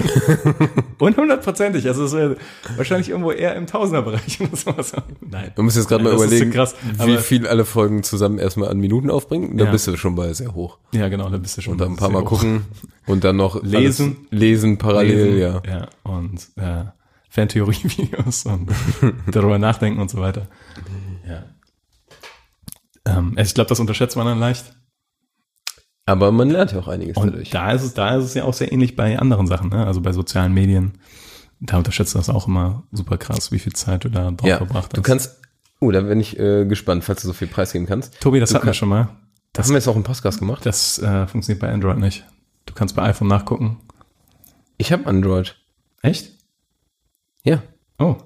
Und 0.99 1.17
hundertprozentig. 1.17 1.85
Also 1.87 2.05
es 2.05 2.13
wäre 2.13 2.37
wahrscheinlich 2.77 3.09
irgendwo 3.09 3.33
eher 3.33 3.53
im 3.55 3.67
Tausenderbereich. 3.67 4.39
Nein. 5.29 5.51
Du 5.55 5.61
musst 5.63 5.75
jetzt 5.75 5.89
gerade 5.89 6.05
mal 6.05 6.11
Das 6.13 6.21
überlegen, 6.23 6.51
krass, 6.51 6.73
wie 7.03 7.17
viel 7.17 7.47
alle 7.47 7.65
Folgen 7.65 8.03
zusammen 8.03 8.39
erstmal 8.39 8.69
an 8.69 8.77
Minuten 8.77 9.09
aufbringen. 9.09 9.57
Da 9.57 9.65
Ja. 9.65 9.71
bist 9.71 9.87
du 9.87 9.97
schon 9.97 10.15
bei 10.15 10.31
sehr 10.31 10.53
hoch. 10.55 10.77
Ja, 10.93 11.09
genau, 11.09 11.27
da 11.29 11.35
bist 11.37 11.57
du 11.57 11.61
schon. 11.63 11.73
Und 11.73 11.81
dann 11.81 11.91
ein 11.91 11.95
paar 11.97 12.09
Mal 12.09 12.21
hoch. 12.21 12.29
gucken 12.29 12.61
und 13.07 13.25
dann 13.25 13.35
noch 13.35 13.61
Lesen. 13.61 14.25
lesen 14.29 14.77
parallel, 14.77 15.33
Lesen, 15.33 15.39
ja. 15.39 15.61
Ja, 15.67 15.87
und 16.03 16.47
äh, 16.55 16.85
Fantheorie-Videos 17.29 18.45
und 18.45 18.69
darüber 19.31 19.59
nachdenken 19.59 19.99
und 19.99 20.09
so 20.09 20.19
weiter. 20.21 20.47
Ja. 21.27 21.43
Ähm, 23.05 23.33
also 23.35 23.49
ich 23.49 23.53
glaube, 23.53 23.67
das 23.67 23.81
unterschätzt 23.81 24.15
man 24.15 24.25
dann 24.27 24.39
leicht. 24.39 24.73
Aber 26.05 26.31
man 26.31 26.49
lernt 26.49 26.71
ja 26.71 26.79
auch 26.79 26.87
einiges 26.87 27.17
Und 27.17 27.31
dadurch. 27.31 27.49
da 27.49 27.71
ist 27.71 27.81
es, 27.83 27.93
da 27.95 28.15
ist 28.17 28.25
es 28.25 28.33
ja 28.35 28.43
auch 28.43 28.53
sehr 28.53 28.71
ähnlich 28.71 28.95
bei 28.95 29.17
anderen 29.17 29.47
Sachen, 29.47 29.69
ne? 29.69 29.85
Also 29.87 30.01
bei 30.01 30.11
sozialen 30.13 30.53
Medien. 30.53 30.93
Da 31.59 31.77
unterschätzt 31.77 32.13
du 32.13 32.19
das 32.19 32.29
auch 32.29 32.47
immer 32.47 32.83
super 32.91 33.17
krass, 33.17 33.51
wie 33.51 33.59
viel 33.59 33.73
Zeit 33.73 34.03
du 34.03 34.09
da 34.09 34.29
drauf 34.31 34.47
ja, 34.47 34.57
verbracht 34.57 34.85
hast. 34.91 34.97
du 34.97 35.01
kannst, 35.01 35.39
oh, 35.79 35.89
da 35.89 36.01
bin 36.01 36.19
ich 36.19 36.37
äh, 36.37 36.65
gespannt, 36.65 37.03
falls 37.03 37.21
du 37.21 37.27
so 37.27 37.33
viel 37.33 37.47
preisgeben 37.47 37.87
kannst. 37.87 38.19
Tobi, 38.19 38.39
das 38.39 38.49
du 38.49 38.55
hatten 38.55 38.63
wir 38.65 38.67
kannst- 38.67 38.79
schon 38.79 38.89
mal. 38.89 39.09
Das 39.53 39.65
haben 39.67 39.71
wir 39.73 39.77
jetzt 39.77 39.87
auch 39.87 39.95
im 39.95 40.03
Podcast 40.03 40.37
gemacht. 40.39 40.65
Das 40.65 40.99
äh, 40.99 41.27
funktioniert 41.27 41.61
bei 41.61 41.71
Android 41.71 41.97
nicht. 41.97 42.25
Du 42.65 42.73
kannst 42.73 42.93
bei 42.95 43.03
iPhone 43.03 43.29
nachgucken. 43.29 43.77
Ich 44.77 44.91
habe 44.91 45.05
Android. 45.07 45.55
Echt? 46.01 46.33
Ja. 47.43 47.63
Oh. 47.97 48.17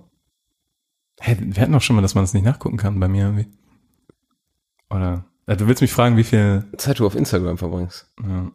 Hä, 1.22 1.38
wir 1.40 1.62
hatten 1.62 1.72
doch 1.74 1.82
schon 1.84 1.96
mal, 1.96 2.02
dass 2.02 2.16
man 2.16 2.24
das 2.24 2.34
nicht 2.34 2.46
nachgucken 2.46 2.78
kann 2.78 3.00
bei 3.00 3.08
mir 3.08 3.26
irgendwie. 3.26 3.48
Oder, 4.90 5.26
du 5.56 5.68
willst 5.68 5.82
mich 5.82 5.91
fragen, 5.91 6.18
wie 6.18 6.24
viel, 6.24 6.66
Zeit 6.78 7.00
du 7.00 7.06
auf 7.06 7.16
Instagram 7.16 7.58
verbringst. 7.58 8.08
ja, 8.24 8.52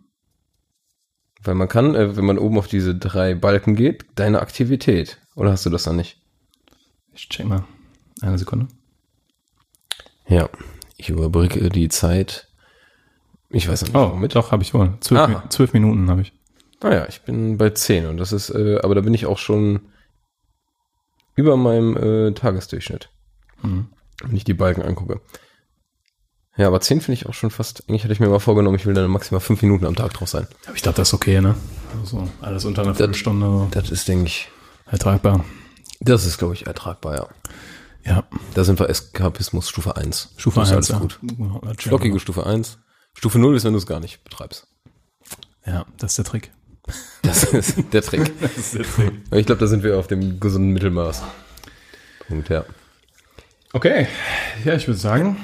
Weil 1.42 1.55
man 1.55 1.68
kann, 1.68 1.95
äh, 1.95 2.16
wenn 2.16 2.24
man 2.24 2.38
oben 2.38 2.59
auf 2.59 2.68
diese 2.68 2.95
drei 2.95 3.34
Balken 3.34 3.74
geht, 3.76 4.07
deine 4.14 4.40
Aktivität. 4.40 5.18
Oder 5.34 5.51
hast 5.53 5.66
du 5.66 5.70
das 5.70 5.82
dann 5.84 5.97
nicht? 5.97 6.20
ich 7.12 7.28
check 7.28 7.47
mal. 7.47 7.64
Eine 8.22 8.38
Sekunde. 8.38 8.66
Ja. 10.26 10.49
Ich 10.97 11.09
überbrücke 11.11 11.68
die 11.68 11.88
Zeit. 11.88 12.49
Ich 13.51 13.68
weiß 13.68 13.82
nicht, 13.82 13.95
Oh, 13.95 14.12
womit. 14.12 14.34
doch, 14.34 14.51
habe 14.53 14.62
ich 14.62 14.74
wohl. 14.74 14.95
Zwölf, 15.01 15.20
Ah. 15.20 15.26
Mi- 15.28 15.49
zwölf 15.51 15.72
Minuten 15.72 16.11
habe 16.11 16.22
ich. 16.22 16.32
Naja, 16.82 17.07
ich 17.09 17.22
bin 17.22 17.57
bei 17.57 17.70
10 17.70 18.07
und 18.07 18.16
das 18.16 18.32
ist, 18.32 18.51
äh, 18.51 18.78
aber 18.82 18.95
da 18.95 19.01
bin 19.01 19.14
ich 19.14 19.26
auch 19.26 19.38
schon 19.38 19.80
über 21.36 21.57
meinem 21.57 21.97
äh, 21.97 22.32
Tagesdurchschnitt. 22.32 23.11
Mhm. 23.62 23.88
Wenn 24.22 24.36
ich 24.36 24.45
die 24.45 24.55
Balken 24.55 24.82
angucke. 24.82 25.20
Ja, 26.57 26.68
aber 26.68 26.80
10 26.80 27.00
finde 27.00 27.20
ich 27.20 27.26
auch 27.26 27.34
schon 27.34 27.50
fast, 27.50 27.82
eigentlich 27.88 28.05
hatte 28.05 28.12
ich 28.12 28.20
mir 28.20 28.28
mal 28.28 28.38
vorgenommen, 28.38 28.76
ich 28.76 28.86
will 28.86 28.94
dann 28.94 29.11
maximal 29.11 29.40
5 29.40 29.62
Minuten 29.62 29.86
am 29.86 29.96
Tag 29.96 30.12
drauf 30.14 30.28
sein. 30.28 30.46
Aber 30.66 30.76
ich 30.76 30.82
glaube, 30.82 30.96
das 30.96 31.09
ist 31.09 31.14
okay, 31.14 31.40
ne? 31.40 31.57
Also 32.00 32.28
alles 32.40 32.64
unter 32.64 32.82
einer 32.82 32.94
Viertelstunde 32.94 33.66
Das 33.72 33.90
ist, 33.90 34.07
denke 34.07 34.26
ich, 34.26 34.48
ertragbar. 34.86 35.44
das 36.00 36.24
ist, 36.26 36.38
glaube 36.38 36.55
ich, 36.55 36.66
ertragbar, 36.66 37.16
ja. 37.16 37.26
Ja, 38.07 38.24
Da 38.55 38.64
sind 38.64 38.78
wir 38.78 38.88
Eskapismus 38.88 39.68
Stufe 39.68 39.96
1. 39.96 40.34
Stufe 40.36 40.61
Das 40.61 40.70
ist 40.70 40.76
1. 40.76 40.90
alles 40.92 41.00
gut. 41.02 41.18
Ja, 41.38 41.61
ja, 41.64 41.72
Flockige 41.78 42.20
Stufe 42.20 42.46
1. 42.46 42.78
Stufe 43.14 43.38
0 43.38 43.57
ist, 43.57 43.64
wenn 43.64 43.72
du 43.72 43.78
es 43.78 43.86
gar 43.86 44.00
nicht 44.00 44.22
betreibst. 44.24 44.66
Ja, 45.66 45.86
das 45.98 46.12
ist 46.12 46.18
der 46.18 46.24
Trick. 46.26 46.50
Das 47.22 47.44
ist 47.44 47.76
der 47.92 48.02
Trick. 48.02 48.32
Das 48.42 48.57
ist 48.59 48.74
der 48.74 48.82
Trick. 48.84 49.12
Ich 49.32 49.46
glaube, 49.46 49.61
da 49.61 49.66
sind 49.66 49.82
wir 49.82 49.98
auf 49.98 50.07
dem 50.07 50.38
gesunden 50.38 50.72
Mittelmaß. 50.72 51.22
Punkt, 52.28 52.48
ja. 52.50 52.64
Okay, 53.75 54.07
ja, 54.64 54.75
ich 54.75 54.87
würde 54.87 55.01
sagen. 55.01 55.37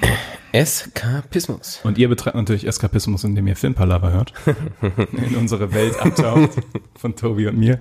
Eskapismus. 0.52 1.80
Und 1.82 1.98
ihr 1.98 2.08
betreibt 2.08 2.36
natürlich 2.36 2.64
Eskapismus, 2.64 3.24
indem 3.24 3.48
ihr 3.48 3.56
Filmpalava 3.56 4.10
hört. 4.10 4.32
In 5.12 5.34
unsere 5.34 5.74
Welt 5.74 5.98
abtaucht 5.98 6.50
von 6.96 7.16
Tobi 7.16 7.48
und 7.48 7.58
mir. 7.58 7.80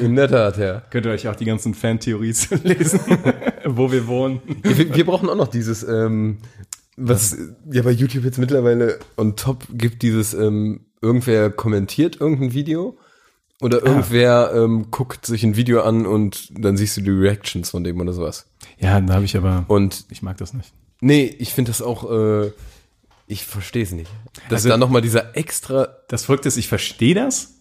In 0.00 0.16
der 0.16 0.26
Tat, 0.26 0.56
ja. 0.56 0.80
Könnt 0.88 1.04
ihr 1.04 1.12
euch 1.12 1.28
auch 1.28 1.36
die 1.36 1.44
ganzen 1.44 1.74
Fan-Theories 1.74 2.48
lesen, 2.64 2.98
wo 3.66 3.92
wir 3.92 4.06
wohnen. 4.06 4.40
Wir, 4.62 4.94
wir 4.94 5.04
brauchen 5.04 5.28
auch 5.28 5.36
noch 5.36 5.48
dieses, 5.48 5.82
ähm, 5.82 6.38
was 6.96 7.36
ja 7.70 7.82
bei 7.82 7.90
YouTube 7.90 8.24
jetzt 8.24 8.38
mittlerweile 8.38 9.00
on 9.18 9.36
top 9.36 9.66
gibt, 9.70 10.00
dieses, 10.00 10.32
ähm, 10.32 10.86
irgendwer 11.02 11.50
kommentiert 11.50 12.18
irgendein 12.18 12.54
Video 12.54 12.96
oder 13.60 13.82
irgendwer 13.84 14.52
ähm, 14.54 14.90
guckt 14.90 15.26
sich 15.26 15.42
ein 15.44 15.56
Video 15.56 15.82
an 15.82 16.06
und 16.06 16.48
dann 16.58 16.76
siehst 16.76 16.96
du 16.96 17.00
die 17.02 17.10
Reactions 17.10 17.70
von 17.70 17.84
dem 17.84 18.00
oder 18.00 18.12
sowas. 18.12 18.46
Ja, 18.78 19.00
da 19.00 19.14
habe 19.14 19.24
ich 19.24 19.36
aber. 19.36 19.64
Und 19.68 20.06
ich 20.10 20.22
mag 20.22 20.38
das 20.38 20.54
nicht. 20.54 20.72
nee, 21.00 21.24
ich 21.38 21.52
finde 21.52 21.70
das 21.70 21.82
auch, 21.82 22.10
äh, 22.10 22.50
ich 23.26 23.44
verstehe 23.44 23.82
es 23.82 23.92
nicht. 23.92 24.10
Dass 24.48 24.58
Also- 24.64 24.70
da 24.70 24.76
nochmal 24.76 25.02
dieser 25.02 25.36
extra, 25.36 25.88
Das 26.08 26.24
Verrückte 26.24 26.48
ist, 26.48 26.56
ich 26.56 26.68
verstehe 26.68 27.14
das, 27.14 27.54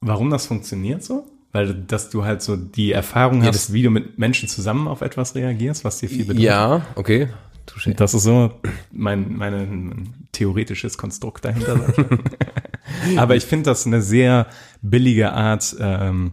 warum 0.00 0.30
das 0.30 0.46
funktioniert 0.46 1.02
so. 1.02 1.26
Weil, 1.52 1.72
dass 1.74 2.10
du 2.10 2.24
halt 2.24 2.42
so 2.42 2.54
die 2.56 2.92
Erfahrung 2.92 3.40
Ja, 3.40 3.48
hast, 3.48 3.54
das- 3.68 3.72
wie 3.72 3.82
du 3.82 3.88
mit 3.90 4.18
Menschen 4.18 4.48
zusammen 4.48 4.88
auf 4.88 5.00
etwas 5.00 5.34
reagierst, 5.34 5.84
was 5.84 5.98
dir 5.98 6.08
viel 6.10 6.26
bedeutet. 6.26 6.42
ja, 6.44 6.84
okay, 6.96 7.28
touché. 7.66 7.94
Das 7.94 8.12
ist 8.12 8.24
so 8.24 8.52
mein, 8.92 9.36
mein 9.36 10.12
theoretisches 10.32 10.98
Konstrukt 10.98 11.46
dahinter. 11.46 11.80
Aber 13.16 13.36
ich 13.36 13.44
finde 13.44 13.70
das 13.70 13.86
eine 13.86 14.02
sehr 14.02 14.46
billige 14.82 15.32
Art, 15.32 15.76
ähm, 15.80 16.32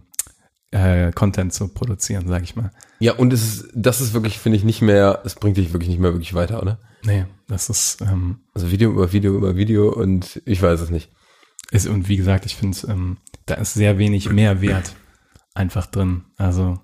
äh, 0.71 1.11
Content 1.11 1.53
zu 1.53 1.67
produzieren, 1.67 2.27
sag 2.27 2.43
ich 2.43 2.55
mal. 2.55 2.71
Ja, 2.99 3.13
und 3.13 3.31
es 3.33 3.43
ist, 3.43 3.67
das 3.75 4.01
ist 4.01 4.13
wirklich, 4.13 4.39
finde 4.39 4.57
ich, 4.57 4.63
nicht 4.63 4.81
mehr, 4.81 5.21
es 5.25 5.35
bringt 5.35 5.57
dich 5.57 5.71
wirklich 5.73 5.89
nicht 5.89 5.99
mehr 5.99 6.13
wirklich 6.13 6.33
weiter, 6.33 6.61
oder? 6.61 6.79
Nee, 7.05 7.25
das 7.47 7.69
ist, 7.69 8.01
ähm, 8.01 8.39
Also 8.53 8.71
Video 8.71 8.89
über 8.91 9.11
Video 9.11 9.35
über 9.35 9.55
Video 9.55 9.91
und 9.93 10.41
ich 10.45 10.61
weiß 10.61 10.79
es 10.81 10.89
nicht. 10.89 11.11
ist 11.71 11.87
und 11.87 12.07
wie 12.07 12.17
gesagt, 12.17 12.45
ich 12.45 12.55
finde, 12.55 12.77
ähm, 12.87 13.17
da 13.45 13.55
ist 13.55 13.73
sehr 13.73 13.97
wenig 13.97 14.29
Mehrwert 14.31 14.95
einfach 15.53 15.85
drin. 15.87 16.23
Also 16.37 16.79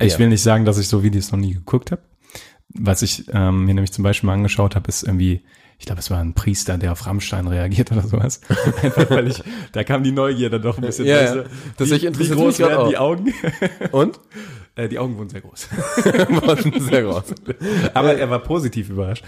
ich 0.00 0.14
Ja. 0.14 0.18
will 0.18 0.28
nicht 0.28 0.42
sagen, 0.42 0.64
dass 0.64 0.78
ich 0.78 0.88
so 0.88 1.02
Videos 1.02 1.30
noch 1.32 1.38
nie 1.38 1.54
geguckt 1.54 1.90
habe. 1.92 2.02
Was 2.70 3.02
ich 3.02 3.26
ähm, 3.32 3.64
mir 3.64 3.74
nämlich 3.74 3.92
zum 3.92 4.02
Beispiel 4.04 4.26
mal 4.26 4.34
angeschaut 4.34 4.76
habe, 4.76 4.88
ist 4.88 5.02
irgendwie, 5.02 5.44
ich 5.78 5.86
glaube, 5.86 6.00
es 6.00 6.10
war 6.10 6.18
ein 6.18 6.34
Priester, 6.34 6.76
der 6.76 6.92
auf 6.92 7.06
Rammstein 7.06 7.46
reagiert 7.46 7.92
oder 7.92 8.02
sowas. 8.02 8.40
Einfach 8.82 9.10
weil 9.10 9.28
ich, 9.28 9.42
da 9.72 9.84
kam 9.84 10.02
die 10.02 10.12
Neugierde 10.12 10.60
doch 10.60 10.76
ein 10.76 10.82
bisschen. 10.82 11.06
Ja, 11.06 11.34
du, 11.34 11.44
Tatsächlich 11.76 12.02
wie, 12.02 12.04
wie 12.04 12.06
interessiert 12.08 12.38
groß 12.38 12.58
mich 12.58 12.66
grad 12.66 12.78
werden 12.78 12.88
die 12.90 12.96
auch. 12.98 13.10
Augen? 13.10 13.34
Und? 13.92 14.20
äh, 14.78 14.88
die 14.88 14.98
Augen 14.98 15.16
wurden 15.16 15.28
sehr 15.28 15.40
groß. 15.40 15.68
Schon 16.62 16.80
sehr 16.80 17.02
groß. 17.02 17.34
Aber 17.94 18.14
er 18.14 18.30
war 18.30 18.40
positiv 18.40 18.90
überrascht. 18.90 19.24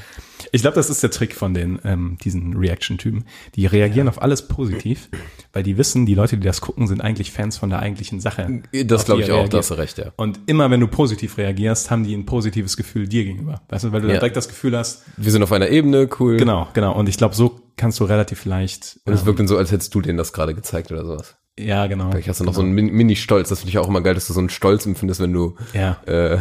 Ich 0.53 0.63
glaube, 0.63 0.75
das 0.75 0.91
ist 0.91 1.03
der 1.03 1.11
Trick 1.11 1.35
von 1.35 1.55
den 1.55 1.79
ähm, 1.85 2.19
diesen 2.23 2.57
Reaction-Typen. 2.57 3.25
Die 3.55 3.67
reagieren 3.67 4.09
auf 4.09 4.21
alles 4.21 4.49
positiv, 4.49 5.09
weil 5.53 5.63
die 5.63 5.77
wissen, 5.79 6.07
die 6.07 6.15
Leute, 6.15 6.37
die 6.37 6.47
das 6.47 6.61
gucken, 6.61 6.87
sind 6.89 7.01
eigentlich 7.01 7.31
Fans 7.33 7.57
von 7.59 7.71
der 7.71 7.79
eigentlichen 7.81 8.21
Sache. 8.21 8.63
Das 8.85 9.05
glaube 9.05 9.23
ich 9.23 9.31
auch, 9.31 9.35
reagiert. 9.37 9.55
da 9.55 9.59
hast 9.59 9.71
du 9.71 9.75
recht, 9.75 9.99
ja. 9.99 10.13
Und 10.17 10.41
immer 10.47 10.71
wenn 10.71 10.81
du 10.81 10.89
positiv 10.89 11.39
reagierst, 11.39 11.91
haben 11.91 12.05
die 12.05 12.15
ein 12.15 12.27
positives 12.27 12.77
Gefühl 12.77 13.07
dir 13.09 13.25
gegenüber. 13.25 13.63
Weißt 13.69 13.85
du, 13.85 13.93
weil 13.93 14.01
du 14.01 14.07
dann 14.09 14.15
Ja. 14.17 14.21
direkt 14.21 14.37
das 14.37 14.49
Gefühl 14.49 14.77
hast, 14.77 15.05
Wir 15.17 15.31
sind 15.33 15.43
auf 15.43 15.53
einer 15.53 15.69
Ebene, 15.69 16.09
cool. 16.19 16.37
genau, 16.37 16.69
genau. 16.75 16.95
Und 16.99 17.09
ich 17.09 17.17
glaube, 17.17 17.35
so 17.35 17.61
kannst 17.77 18.01
du 18.01 18.05
relativ 18.05 18.45
leicht. 18.45 18.99
Und 19.05 19.13
es 19.15 19.21
ähm, 19.21 19.27
wirkt 19.27 19.39
dann 19.41 19.49
so, 19.49 19.57
als 19.57 19.71
hättest 19.73 19.95
du 19.95 20.01
denen 20.01 20.19
das 20.19 20.33
gerade 20.33 20.55
gezeigt 20.55 20.91
oder 20.93 21.05
sowas. 21.05 21.37
Ja, 21.61 21.87
genau. 21.87 22.11
Vielleicht 22.11 22.29
hast 22.29 22.41
du 22.41 22.45
noch 22.45 22.55
so 22.55 22.61
einen 22.63 22.73
Min- 22.73 22.93
Mini-Stolz. 22.93 23.49
Das 23.49 23.61
finde 23.61 23.71
ich 23.71 23.79
auch 23.79 23.89
immer 23.89 24.01
geil, 24.01 24.15
dass 24.15 24.27
du 24.27 24.33
so 24.33 24.41
einen 24.41 24.49
Stolz 24.51 24.87
empfindest, 24.87 25.21
wenn 25.21 25.33
du 25.33 25.57
Ja. 25.73 25.97
äh, 26.07 26.39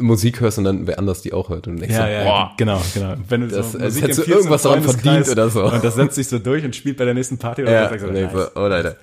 Musik 0.00 0.40
hörst 0.40 0.58
und 0.58 0.64
dann 0.64 0.86
wer 0.86 0.98
anders 0.98 1.22
die 1.22 1.32
auch 1.32 1.48
hört. 1.50 1.66
Und 1.68 1.76
denkst 1.78 1.94
Ja, 1.94 2.02
so, 2.02 2.08
ja, 2.08 2.24
boah, 2.24 2.52
genau, 2.56 2.80
genau. 2.94 3.14
Wenn 3.28 3.42
du 3.42 3.48
Das- 3.48 3.72
so 3.72 3.78
Musik 3.78 4.02
hättest 4.02 4.26
du 4.26 4.30
irgendwas 4.30 4.62
daran 4.62 4.82
verdient 4.82 5.28
oder 5.28 5.50
so. 5.50 5.64
Und 5.64 5.84
das 5.84 5.94
setzt 5.94 6.14
sich 6.16 6.28
so 6.28 6.38
durch 6.38 6.64
und 6.64 6.74
spielt 6.74 6.96
bei 6.96 7.04
der 7.04 7.14
nächsten 7.14 7.38
Party 7.38 7.62
oder 7.62 7.72
ja, 7.72 7.82
was, 7.90 8.00
denkst 8.02 8.06
nice. 8.12 8.32
so, 8.32 8.60
oh 8.60 8.66
Leute, 8.68 8.96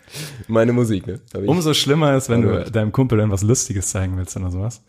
meine 0.47 0.73
Musik, 0.73 1.07
ne? 1.07 1.19
Ich- 1.33 1.47
Umso 1.47 1.73
schlimmer 1.73 2.15
ist, 2.15 2.29
wenn 2.29 2.41
du 2.41 2.49
Alright. 2.49 2.75
deinem 2.75 2.91
Kumpel 2.91 3.19
irgendwas 3.19 3.43
Lustiges 3.43 3.89
zeigen 3.89 4.17
willst 4.17 4.35
oder 4.37 4.49
sowas. 4.51 4.81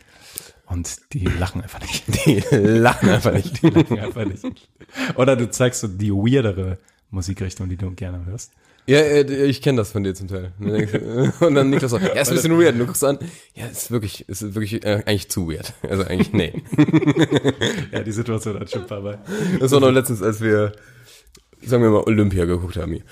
Und 0.66 1.12
die 1.12 1.26
lachen 1.26 1.60
einfach 1.62 1.80
nicht. 1.80 2.04
die 2.26 2.42
lachen 2.56 3.10
einfach 3.10 3.32
nicht. 3.32 3.62
Die 3.62 3.68
lachen 3.68 3.98
einfach 4.00 4.24
nicht. 4.24 4.44
Oder 5.16 5.36
du 5.36 5.50
zeigst 5.50 5.82
so 5.82 5.88
die 5.88 6.10
weirdere 6.10 6.78
Musikrichtung, 7.10 7.68
die 7.68 7.76
du 7.76 7.90
gerne 7.90 8.24
hörst. 8.24 8.50
Ja, 8.86 8.98
äh, 8.98 9.46
ich 9.46 9.62
kenne 9.62 9.78
das 9.78 9.92
von 9.92 10.04
dir 10.04 10.14
zum 10.14 10.28
Teil. 10.28 10.52
Und 11.40 11.54
dann, 11.54 11.70
Niklas 11.70 11.90
so, 11.90 11.98
ja, 11.98 12.08
ist 12.08 12.28
ein 12.28 12.34
bisschen 12.34 12.58
weird. 12.58 12.74
Und 12.74 12.80
du 12.80 12.86
guckst 12.86 13.04
an, 13.04 13.18
ja, 13.54 13.66
ist 13.66 13.90
wirklich, 13.90 14.28
ist 14.28 14.54
wirklich 14.54 14.84
äh, 14.84 15.02
eigentlich 15.06 15.30
zu 15.30 15.48
weird. 15.50 15.72
Also 15.88 16.04
eigentlich, 16.04 16.32
nee. 16.32 16.62
Ja, 17.92 18.02
die 18.02 18.12
Situation 18.12 18.58
hat 18.60 18.70
schon 18.70 18.82
ein 18.82 18.86
paar 18.86 19.00
Mal. 19.00 19.18
Das 19.58 19.72
war 19.72 19.80
noch 19.80 19.90
letztens, 19.90 20.22
als 20.22 20.40
wir, 20.40 20.72
sagen 21.64 21.82
wir 21.82 21.90
mal, 21.90 22.02
Olympia 22.02 22.44
geguckt 22.44 22.76
haben 22.76 22.92
hier. 22.92 23.02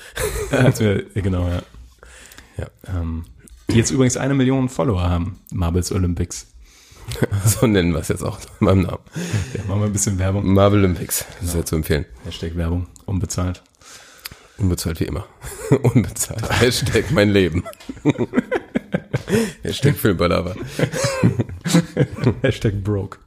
Als 0.50 0.80
wir, 0.80 1.04
ja, 1.14 1.22
genau, 1.22 1.48
ja. 1.48 1.62
Ja. 2.58 2.66
Ähm, 2.88 3.24
die 3.70 3.78
jetzt 3.78 3.90
übrigens 3.90 4.18
eine 4.18 4.34
Million 4.34 4.68
Follower 4.68 5.08
haben, 5.08 5.38
Marbles 5.52 5.90
Olympics. 5.92 6.48
So 7.44 7.66
nennen 7.66 7.92
wir 7.92 8.00
es 8.00 8.08
jetzt 8.08 8.22
auch 8.22 8.38
meinem 8.60 8.82
Namen. 8.82 9.00
Ja, 9.54 9.64
machen 9.66 9.80
wir 9.80 9.86
ein 9.86 9.92
bisschen 9.92 10.18
Werbung. 10.18 10.52
Marvel 10.52 10.80
Olympics. 10.80 11.24
Das 11.40 11.48
ist 11.48 11.54
ja 11.54 11.64
zu 11.64 11.76
empfehlen. 11.76 12.04
Hashtag 12.24 12.56
Werbung, 12.56 12.86
unbezahlt. 13.06 13.62
Unbezahlt 14.62 15.00
wie 15.00 15.04
immer. 15.04 15.26
Unbezahlt. 15.82 16.48
Hashtag 16.60 17.10
mein 17.10 17.30
Leben. 17.30 17.64
Hashtag 19.62 19.96
Filmbalava. 19.96 20.54
Hashtag 22.42 22.82
broke. 22.84 23.18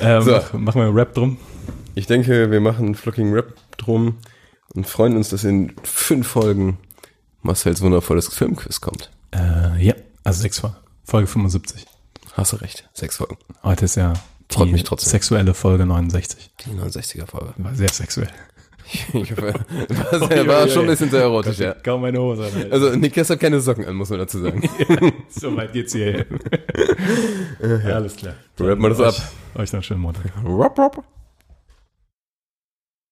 ähm, 0.00 0.22
So. 0.22 0.32
mach, 0.32 0.52
machen 0.54 0.80
wir 0.80 0.86
einen 0.88 0.96
Rap 0.96 1.14
drum. 1.14 1.38
Ich 1.94 2.06
denke, 2.06 2.50
wir 2.50 2.60
machen 2.60 2.86
einen 2.86 2.94
Flocking 2.94 3.32
Rap 3.32 3.54
drum 3.76 4.18
und 4.74 4.86
freuen 4.86 5.16
uns, 5.16 5.28
dass 5.30 5.44
in 5.44 5.72
fünf 5.82 6.26
Folgen 6.28 6.78
Marcells 7.42 7.80
wundervolles 7.80 8.28
Filmquiz 8.28 8.80
kommt. 8.80 9.10
Äh, 9.32 9.84
ja, 9.84 9.94
also 10.24 10.42
sechs 10.42 10.58
Folgen. 10.60 10.76
Folge 11.04 11.26
75. 11.28 11.86
Hast 12.34 12.52
du 12.52 12.56
recht. 12.56 12.88
Sechs 12.94 13.16
Folgen. 13.16 13.36
Heute 13.62 13.84
ist 13.86 13.96
ja 13.96 14.12
Freut 14.50 14.68
die 14.68 14.72
mich 14.72 14.84
trotzdem. 14.84 15.10
sexuelle 15.10 15.54
Folge 15.54 15.86
69. 15.86 16.50
Die 16.64 16.70
69er 16.70 17.26
Folge. 17.26 17.52
War 17.58 17.74
sehr 17.74 17.90
sexuell. 17.92 18.28
Ich 18.90 19.32
hoffe, 19.32 19.52
war, 19.52 20.28
sehr, 20.28 20.46
war 20.46 20.68
schon 20.68 20.82
ein 20.82 20.88
bisschen 20.88 21.10
sehr 21.10 21.22
erotisch, 21.22 21.58
ja. 21.58 21.74
Kaum 21.74 22.00
meine 22.00 22.18
Hose. 22.20 22.44
an, 22.44 22.50
Alter. 22.54 22.72
Also 22.72 22.96
Niklas 22.96 23.28
hat 23.28 23.40
keine 23.40 23.60
Socken 23.60 23.84
an, 23.84 23.94
muss 23.94 24.08
man 24.08 24.20
dazu 24.20 24.38
sagen. 24.38 24.62
so 25.28 25.54
weit 25.56 25.72
geht's 25.72 25.92
hier. 25.92 26.24
ja, 27.60 27.76
alles 27.94 28.16
klar. 28.16 28.34
Rappen 28.58 28.82
wir 28.82 28.88
das 28.88 29.00
euch, 29.00 29.06
ab. 29.08 29.32
Euch 29.56 29.72
noch 29.72 29.78
einen 29.78 29.82
schönen 29.82 30.00
Montag. 30.00 30.24
Rup, 30.44 30.78
rup. 30.78 31.04